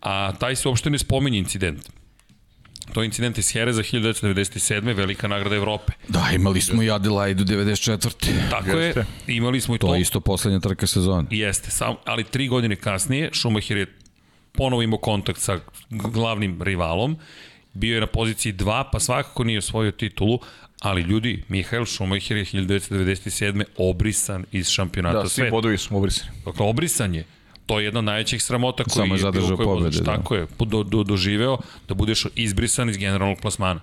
[0.01, 1.91] A taj se uopšte ne spominje incident.
[2.93, 4.95] To je incident iz Jereza 1997.
[4.95, 5.93] velika nagrada Evrope.
[6.09, 8.51] Da, imali smo i Adelaidu 94.
[8.51, 8.95] Tako je,
[9.27, 9.86] imali smo i to.
[9.86, 11.28] To je isto poslednja trka sezone.
[11.31, 13.86] Jeste, sam, ali tri godine kasnije Schumacher je
[14.53, 15.61] ponovo imao kontakt sa
[15.91, 17.16] glavnim rivalom,
[17.73, 20.39] bio je na poziciji 2, pa svakako nije osvojio titulu,
[20.85, 23.65] ali ljudi, Mihael Schumacher je 1997.
[23.77, 25.51] obrisan iz šampionata Da, svi sveta.
[25.51, 26.31] bodovi su obrisani.
[26.44, 27.24] Dakle, obrisan je.
[27.66, 30.05] To je jedna od najvećih sramota koji Samo je zadržao pobede, da.
[30.05, 31.59] Tako je, do, do, doživeo
[31.89, 33.81] da budeš izbrisan iz generalnog plasmana.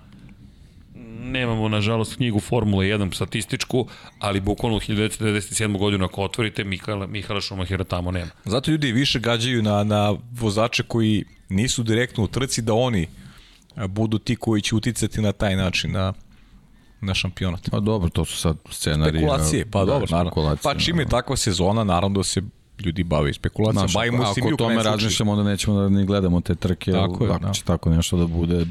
[1.24, 3.88] Nemamo, nažalost, knjigu Formule 1 statističku,
[4.20, 5.78] ali bukvalno u 1997.
[5.78, 8.32] godinu ako otvorite, Mihala, Mihala Šumahira tamo nema.
[8.46, 13.08] Zato ljudi više gađaju na, na vozače koji nisu direktno u trci da oni
[13.88, 16.14] budu ti koji će uticati na taj način na,
[17.02, 17.70] na šampionat.
[17.72, 19.22] Pa dobro, to su sad scenarije.
[19.22, 20.58] Spekulacije, pa da, dobro, naravno.
[20.64, 22.42] Pa čim je takva sezona, naravno da se
[22.86, 23.88] ljudi bave spekulacijama.
[23.88, 26.92] Znaš, Bavimo ako, ako u o tome razmišljamo, onda nećemo da ni gledamo te trke,
[26.92, 27.54] Tako je, ako da.
[27.54, 28.66] će tako nešto da bude,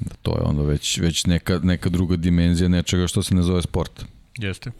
[0.00, 3.62] da to je onda već, već neka, neka druga dimenzija nečega što se ne zove
[3.62, 4.04] sport.
[4.38, 4.70] Jeste.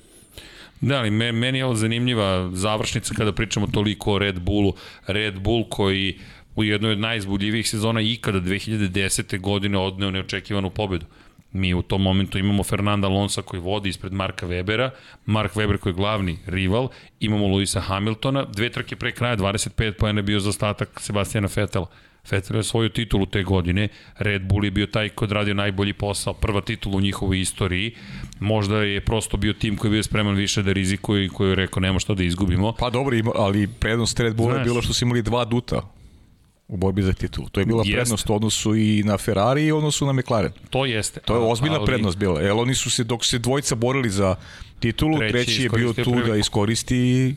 [0.80, 4.74] Da, ali me, meni je ovo zanimljiva završnica kada pričamo toliko o Red Bullu.
[5.06, 6.18] Red Bull koji
[6.56, 9.40] u jednoj od najizbudljivijih sezona ikada 2010.
[9.40, 11.06] godine odneo neočekivanu pobedu.
[11.52, 14.90] Mi u tom momentu imamo Fernanda Alonso koji vodi ispred Marka Webera,
[15.26, 16.88] Mark Weber koji je glavni rival,
[17.20, 21.86] imamo Luisa Hamiltona, dve trke pre kraja, 25 pojene je bio za ostatak Sebastijana Fetela.
[22.30, 23.88] Vettel je svoju titulu te godine,
[24.18, 27.94] Red Bull je bio taj koji je radio najbolji posao, prva titula u njihovoj istoriji,
[28.40, 31.54] možda je prosto bio tim koji je bio spreman više da rizikuje i koji je
[31.54, 32.72] rekao nema što da izgubimo.
[32.78, 35.82] Pa dobro, ali prednost Red Bulla je bilo što su imali dva duta
[36.68, 37.48] u borbi za titulu.
[37.48, 37.92] To je bila Jeste.
[37.94, 40.52] prednost u odnosu i na Ferrari i u odnosu na McLaren.
[40.70, 41.20] To jeste.
[41.20, 42.40] To je ali- ozbiljna prednost bila.
[42.40, 44.36] Jer oni su se, dok se dvojica borili za
[44.80, 46.28] titulu, Treći treći, je bio tu priliku.
[46.28, 47.34] da iskoristi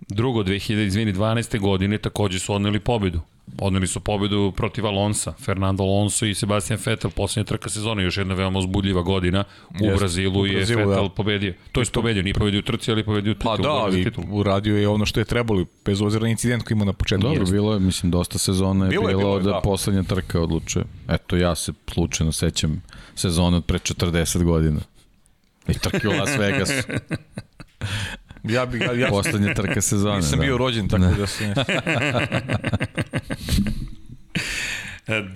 [0.00, 1.60] Drugo, 2012.
[1.60, 3.20] godine takođe su odneli pobedu.
[3.58, 8.34] Odneli su pobedu protiv Alonsa, Fernando Alonso i Sebastian Vettel, poslednja trka sezone, još jedna
[8.34, 9.44] veoma uzbudljiva godina.
[9.70, 11.14] U Jeste, Brazilu u je Brazilu, Vettel da.
[11.14, 11.54] pobedio.
[11.72, 13.56] To je pobedio, nije pobedio u trci, ali pobedio u titulu.
[13.56, 16.84] Pa da, ali uradio je ono što je trebalo, bez obzira na incident koji ima
[16.84, 17.28] na početku.
[17.28, 19.60] Dobro, bilo je, mislim, dosta sezona je Bilo bilo, je, bilo je, da, da.
[19.64, 20.84] poslednja trka odlučuje.
[21.08, 22.82] Eto, ja se slučajno sećam
[23.14, 24.80] sezone od pre 40 godina.
[25.68, 26.72] I trke u Las Vegasu.
[28.48, 30.16] Ja bi, ja, ja Poslednja trka sezone.
[30.16, 30.44] nisam da.
[30.44, 31.54] bio rođen, tako da se...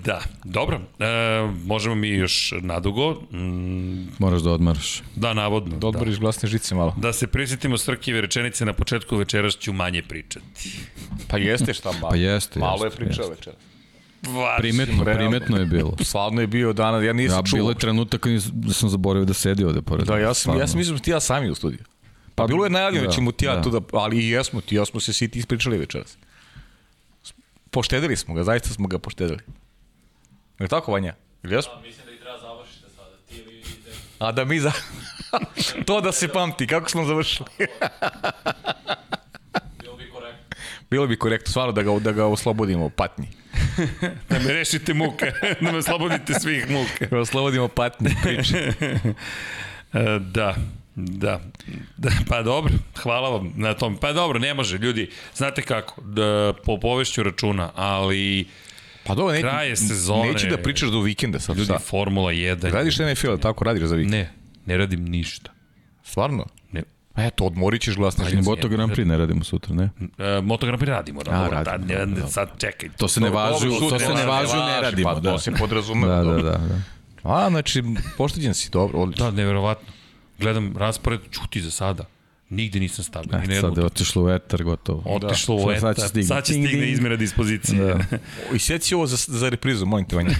[0.03, 0.81] Da, dobro.
[0.99, 1.05] E,
[1.57, 3.11] možemo mi još nadugo.
[3.31, 5.01] Mm, Moraš da odmaraš.
[5.15, 5.77] Da, navodno.
[5.77, 6.95] Da odboriš glasne žice malo.
[6.97, 10.69] Da se prisjetimo Srkive rečenice na početku večeras ću manje pričati.
[11.27, 12.09] Pa jeste šta malo.
[12.09, 13.35] Pa jeste, Malo je jeste, pričao jeste.
[13.35, 13.55] večera.
[14.57, 15.19] Primetno, realno.
[15.21, 15.95] primetno je bilo.
[16.01, 17.57] Sladno je bio danas, ja nisam Ja, čuo.
[17.57, 20.05] bilo je trenutak kad da sam zaboravio da sedi ovde pored.
[20.05, 20.61] Da, ja sam, Stvarno.
[20.61, 21.79] ja sam mislio da ti ja sami u studiju.
[22.41, 23.61] Pa bilo je najavljeno da da, ćemo ti ja da.
[23.61, 26.17] tu da, ali i jesmo, ti ja smo se svi ti ispričali večeras.
[27.71, 29.39] Poštedili smo ga, zaista smo ga poštedili.
[30.59, 31.15] Je tako, Vanja?
[31.43, 31.73] Ili jesmo?
[31.81, 33.17] Mislim da i treba završite sada.
[33.29, 33.97] Ti ili idete.
[34.19, 34.71] A da mi za...
[35.87, 37.49] to da se pamti, kako smo završili.
[39.79, 40.57] Bilo bi korektno.
[40.89, 43.27] Bilo bi korektno, stvarno, da ga, da ga oslobodimo patnji.
[44.29, 45.31] Da me rešite muke,
[45.61, 47.07] da me oslobodite svih muke.
[47.07, 48.73] Da oslobodimo patnji priče.
[49.93, 50.55] E, Da,
[50.95, 51.41] da,
[51.97, 52.73] da, pa dobro,
[53.03, 53.97] hvala vam na tom.
[53.97, 58.47] Pa dobro, ne može, ljudi, znate kako, da, po povešću računa, ali
[59.03, 60.31] Pa dobro, ne, Kraj je sezone.
[60.31, 61.79] Neću da pričaš do vikenda sad, ljudi, šta?
[61.79, 62.71] Formula 1.
[62.71, 64.13] Radiš NFL, tako radiš za vikend?
[64.13, 64.31] Ne,
[64.65, 65.51] ne radim ništa.
[66.03, 66.45] Stvarno?
[66.71, 66.83] Ne.
[67.13, 68.41] Pa eto, odmorit ćeš glasne Ali.
[68.41, 69.89] Moto Grand Prix ne radimo sutra, ne?
[70.17, 72.89] E, Moto Grand Prix radimo, da, A, dobro, radimo, da, ne, dobro, sad čekaj.
[72.97, 75.09] To se ne važi, Dobro, to se ne važi, ne radimo.
[75.09, 76.23] Pa Da, to se podrazumeva.
[76.23, 76.51] da, da, da.
[76.51, 76.81] da.
[77.23, 77.83] A, znači,
[78.17, 79.25] pošteđen si, dobro, odlično.
[79.25, 79.93] Da, neverovatno.
[80.41, 82.05] Gledam raspored, čuti za sada.
[82.49, 83.51] Nigde nisam stabilan.
[83.51, 85.03] E, sad je otišlo u etar, gotovo.
[85.07, 85.79] Otišlo u Sad- etar.
[85.79, 86.25] sad će stigne.
[86.25, 86.93] Sad će Ding, stigne ding.
[86.93, 87.79] izmjena dispozicije.
[87.79, 87.99] Da.
[88.55, 90.35] I sjeci ovo za, za reprizu, molim te, Vanja.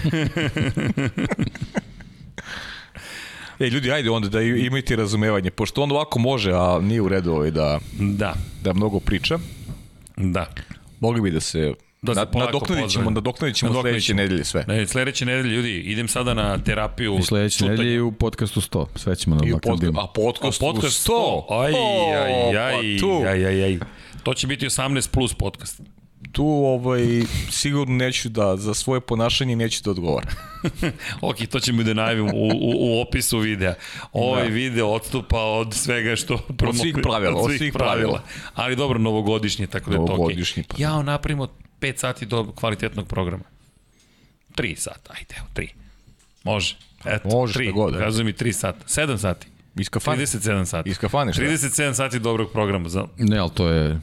[3.58, 7.32] E, ljudi, ajde onda da imajte razumevanje, pošto on ovako može, a nije u redu
[7.32, 9.38] ovaj da, Da, da mnogo priča,
[10.16, 10.46] da.
[11.00, 14.64] mogli bi da se, Da na, nadoknadit ćemo, nadoknadit ćemo sledeće nedelje sve.
[14.68, 17.18] Ne, sledeće nedelje, ljudi, idem sada na terapiju.
[17.18, 18.86] I sledeće nedelje i u podcastu 100.
[18.96, 21.12] Sve ćemo na podca, a podcast, A podcast 100.
[21.48, 21.62] 100.
[21.62, 23.78] Aj, aj, aj, pa aj, aj, aj.
[24.22, 25.80] To će biti 18 plus podcast.
[26.32, 27.02] tu ovaj,
[27.50, 30.30] sigurno neću da, za svoje ponašanje neću da odgovaram.
[31.20, 33.74] Ok, to ćemo da najavim u, u, u opisu videa.
[34.12, 34.48] Ovaj Da.
[34.48, 36.36] video odstupa od svega što...
[36.48, 38.22] promo- svih pravila, od svih pravila.
[38.54, 40.16] Ali dobro, novogodišnje, tako da je to okej.
[40.16, 40.74] Novogodišnji, pa.
[40.78, 41.48] Ja napravimo
[41.82, 43.44] 5 sati do kvalitetnog programa.
[44.56, 45.68] 3 sata, ajde, evo, 3.
[46.44, 46.76] Može.
[47.04, 48.04] Eto, Može, tri, šta god, eto.
[48.04, 48.84] Kazujem mi 3 sata.
[48.86, 49.46] 7 sati.
[49.76, 50.22] Iz kafane.
[50.22, 50.90] 37 sati.
[50.90, 51.42] Iz kafane, šta?
[51.42, 52.88] 37 sati dobrog programa.
[52.88, 54.00] Za, Ne, ali to je...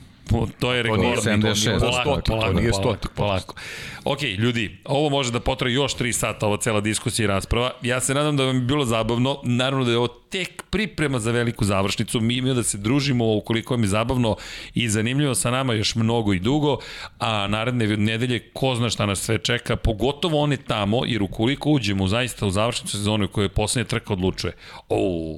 [0.59, 1.01] To je rekord.
[1.01, 1.73] to nije 76.
[1.73, 3.11] za Polako, stotik, to polako, nije polako, stotik.
[3.15, 3.55] polako.
[4.03, 7.71] Ok, ljudi, ovo može da potraje još 3 sata, ova cela diskusija i rasprava.
[7.81, 9.39] Ja se nadam da vam je bilo zabavno.
[9.43, 12.19] Naravno da je ovo tek priprema za veliku završnicu.
[12.21, 14.35] Mi imamo da se družimo ukoliko vam je zabavno
[14.73, 16.77] i zanimljivo sa nama još mnogo i dugo,
[17.19, 22.07] a naredne nedelje ko zna šta nas sve čeka, pogotovo one tamo, jer ukoliko uđemo
[22.07, 24.53] zaista u završnicu sezonu koja je poslednja trka odlučuje.
[24.89, 25.37] Oh,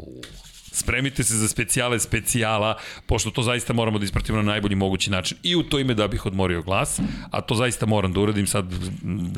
[0.72, 5.38] Spremite se za specijale specijala, pošto to zaista moramo da ispratimo na najbolji mogući način.
[5.43, 6.99] I u to ime da bih odmorio glas,
[7.31, 8.65] a to zaista moram da uradim sad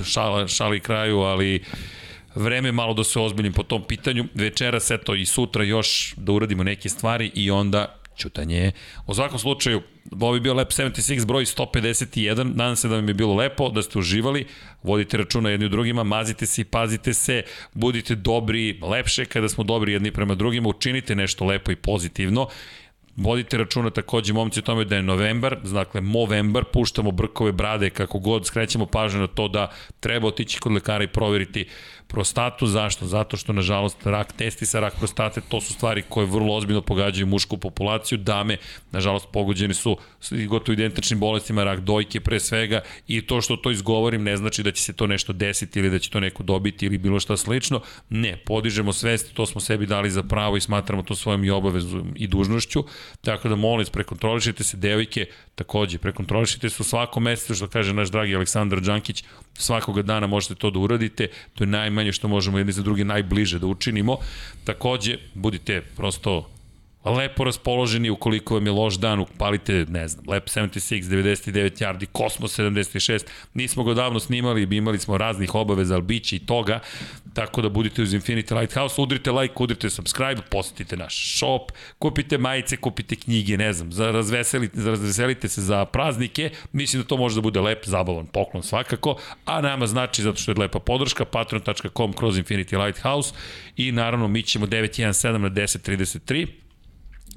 [0.06, 1.64] šala, šali kraju, ali
[2.36, 4.26] vreme malo da se ozbiljim po tom pitanju.
[4.34, 8.72] Večeras, eto, i sutra još da uradimo neke stvari i onda čutanje.
[9.08, 9.82] U svakom slučaju,
[10.12, 12.56] ovo je bio Lep 76 broj 151.
[12.56, 14.46] Nadam se da vam je bilo lepo, da ste uživali.
[14.84, 19.64] Vodite računa jedni u drugima, mazite se i pazite se, budite dobri, lepše kada smo
[19.64, 22.48] dobri jedni prema drugima, učinite nešto lepo i pozitivno.
[23.16, 28.20] Vodite računa takođe, momci, o tome da je novembar, dakle, Movembar, puštamo brkove brade, kako
[28.20, 31.68] god, skrećemo pažnju na to da treba otići kod lekara i proveriti
[32.14, 32.68] prostatu.
[32.68, 33.06] Zašto?
[33.06, 37.28] Zato što, nažalost, rak testi sa rak prostate, to su stvari koje vrlo ozbiljno pogađaju
[37.28, 38.18] mušku populaciju.
[38.18, 38.58] Dame,
[38.92, 39.98] nažalost, pogođeni su
[40.48, 44.72] gotovo identičnim bolestima, rak dojke pre svega i to što to izgovorim ne znači da
[44.72, 47.82] će se to nešto desiti ili da će to neko dobiti ili bilo šta slično.
[48.10, 52.04] Ne, podižemo svest, to smo sebi dali za pravo i smatramo to svojom i obavezu
[52.16, 52.84] i dužnošću.
[53.22, 55.26] Tako da molim, prekontrolišite se, devojke,
[55.56, 59.24] takođe, prekontrolišite se u svakom mesecu, što kaže naš dragi Aleksandar Đankić,
[59.54, 63.60] svakoga dana možete to da uradite, to je najmanje što možemo jedni za drugi najbliže
[63.60, 64.18] da učinimo.
[64.64, 66.53] Takođe, budite prosto
[67.12, 72.60] lepo raspoloženi, ukoliko vam je loš dan, upalite, ne znam, Lep 76, 99 yardi, Kosmos
[72.60, 76.80] 76, nismo ga davno snimali, imali smo raznih obaveza, ali bit i toga,
[77.34, 82.78] tako da budite uz Infinity Lighthouse, udrite like, udrite subscribe, posetite naš shop, kupite majice,
[82.78, 87.36] kupite knjige, ne znam, za razveselite, za razveselite se za praznike, mislim da to može
[87.36, 89.16] da bude lep, zabavan poklon svakako,
[89.46, 93.34] a nama znači zato što je lepa podrška, patreon.com kroz Infinity Lighthouse
[93.78, 96.63] i naravno mi ćemo 917 na 1033,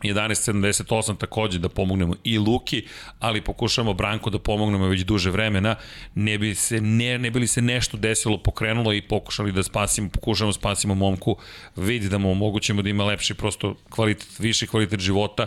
[0.05, 2.83] 11.78 takođe da pomognemo i Luki,
[3.19, 5.77] ali pokušamo Branko da pomognemo već duže vremena,
[6.15, 10.09] ne bi, se, ne, ne bi li se nešto desilo, pokrenulo i pokušali da spasimo,
[10.09, 11.37] pokušamo da spasimo momku,
[11.77, 15.47] vidi da mu omogućemo da ima lepši prosto kvalitet, viši kvalitet života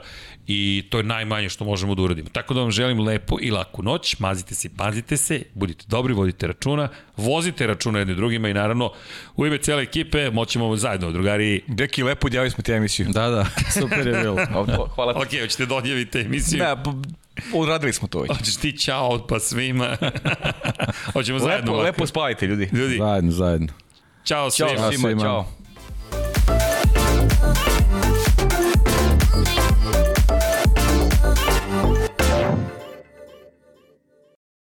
[0.52, 2.30] i to je najmanje što možemo da uradimo.
[2.32, 6.48] Tako da vam želim lepo i laku noć, mazite se, pazite se, budite dobri, vodite
[6.48, 8.92] računa, vozite računa jedni drugima i naravno
[9.36, 11.62] u ime cele ekipe moćemo zajedno, drugari.
[11.68, 13.08] Deki, lepo odjavili smo ti emisiju.
[13.10, 13.46] Da, da,
[13.80, 14.38] super je bilo.
[14.96, 15.20] Hvala ti.
[15.20, 16.60] Ok, hoćete da odjavite emisiju?
[16.60, 16.84] Da,
[17.54, 18.38] odradili smo to već.
[18.38, 19.98] Hoćeš ti čao pa svima.
[21.14, 21.72] Hoćemo zajedno.
[21.72, 22.70] Lepo, lepo spavajte, ljudi.
[22.74, 23.68] Ljudi, Zajedno, zajedno.
[24.24, 24.70] Ćao svima.
[24.70, 25.22] svima, svima.
[25.22, 25.46] čao.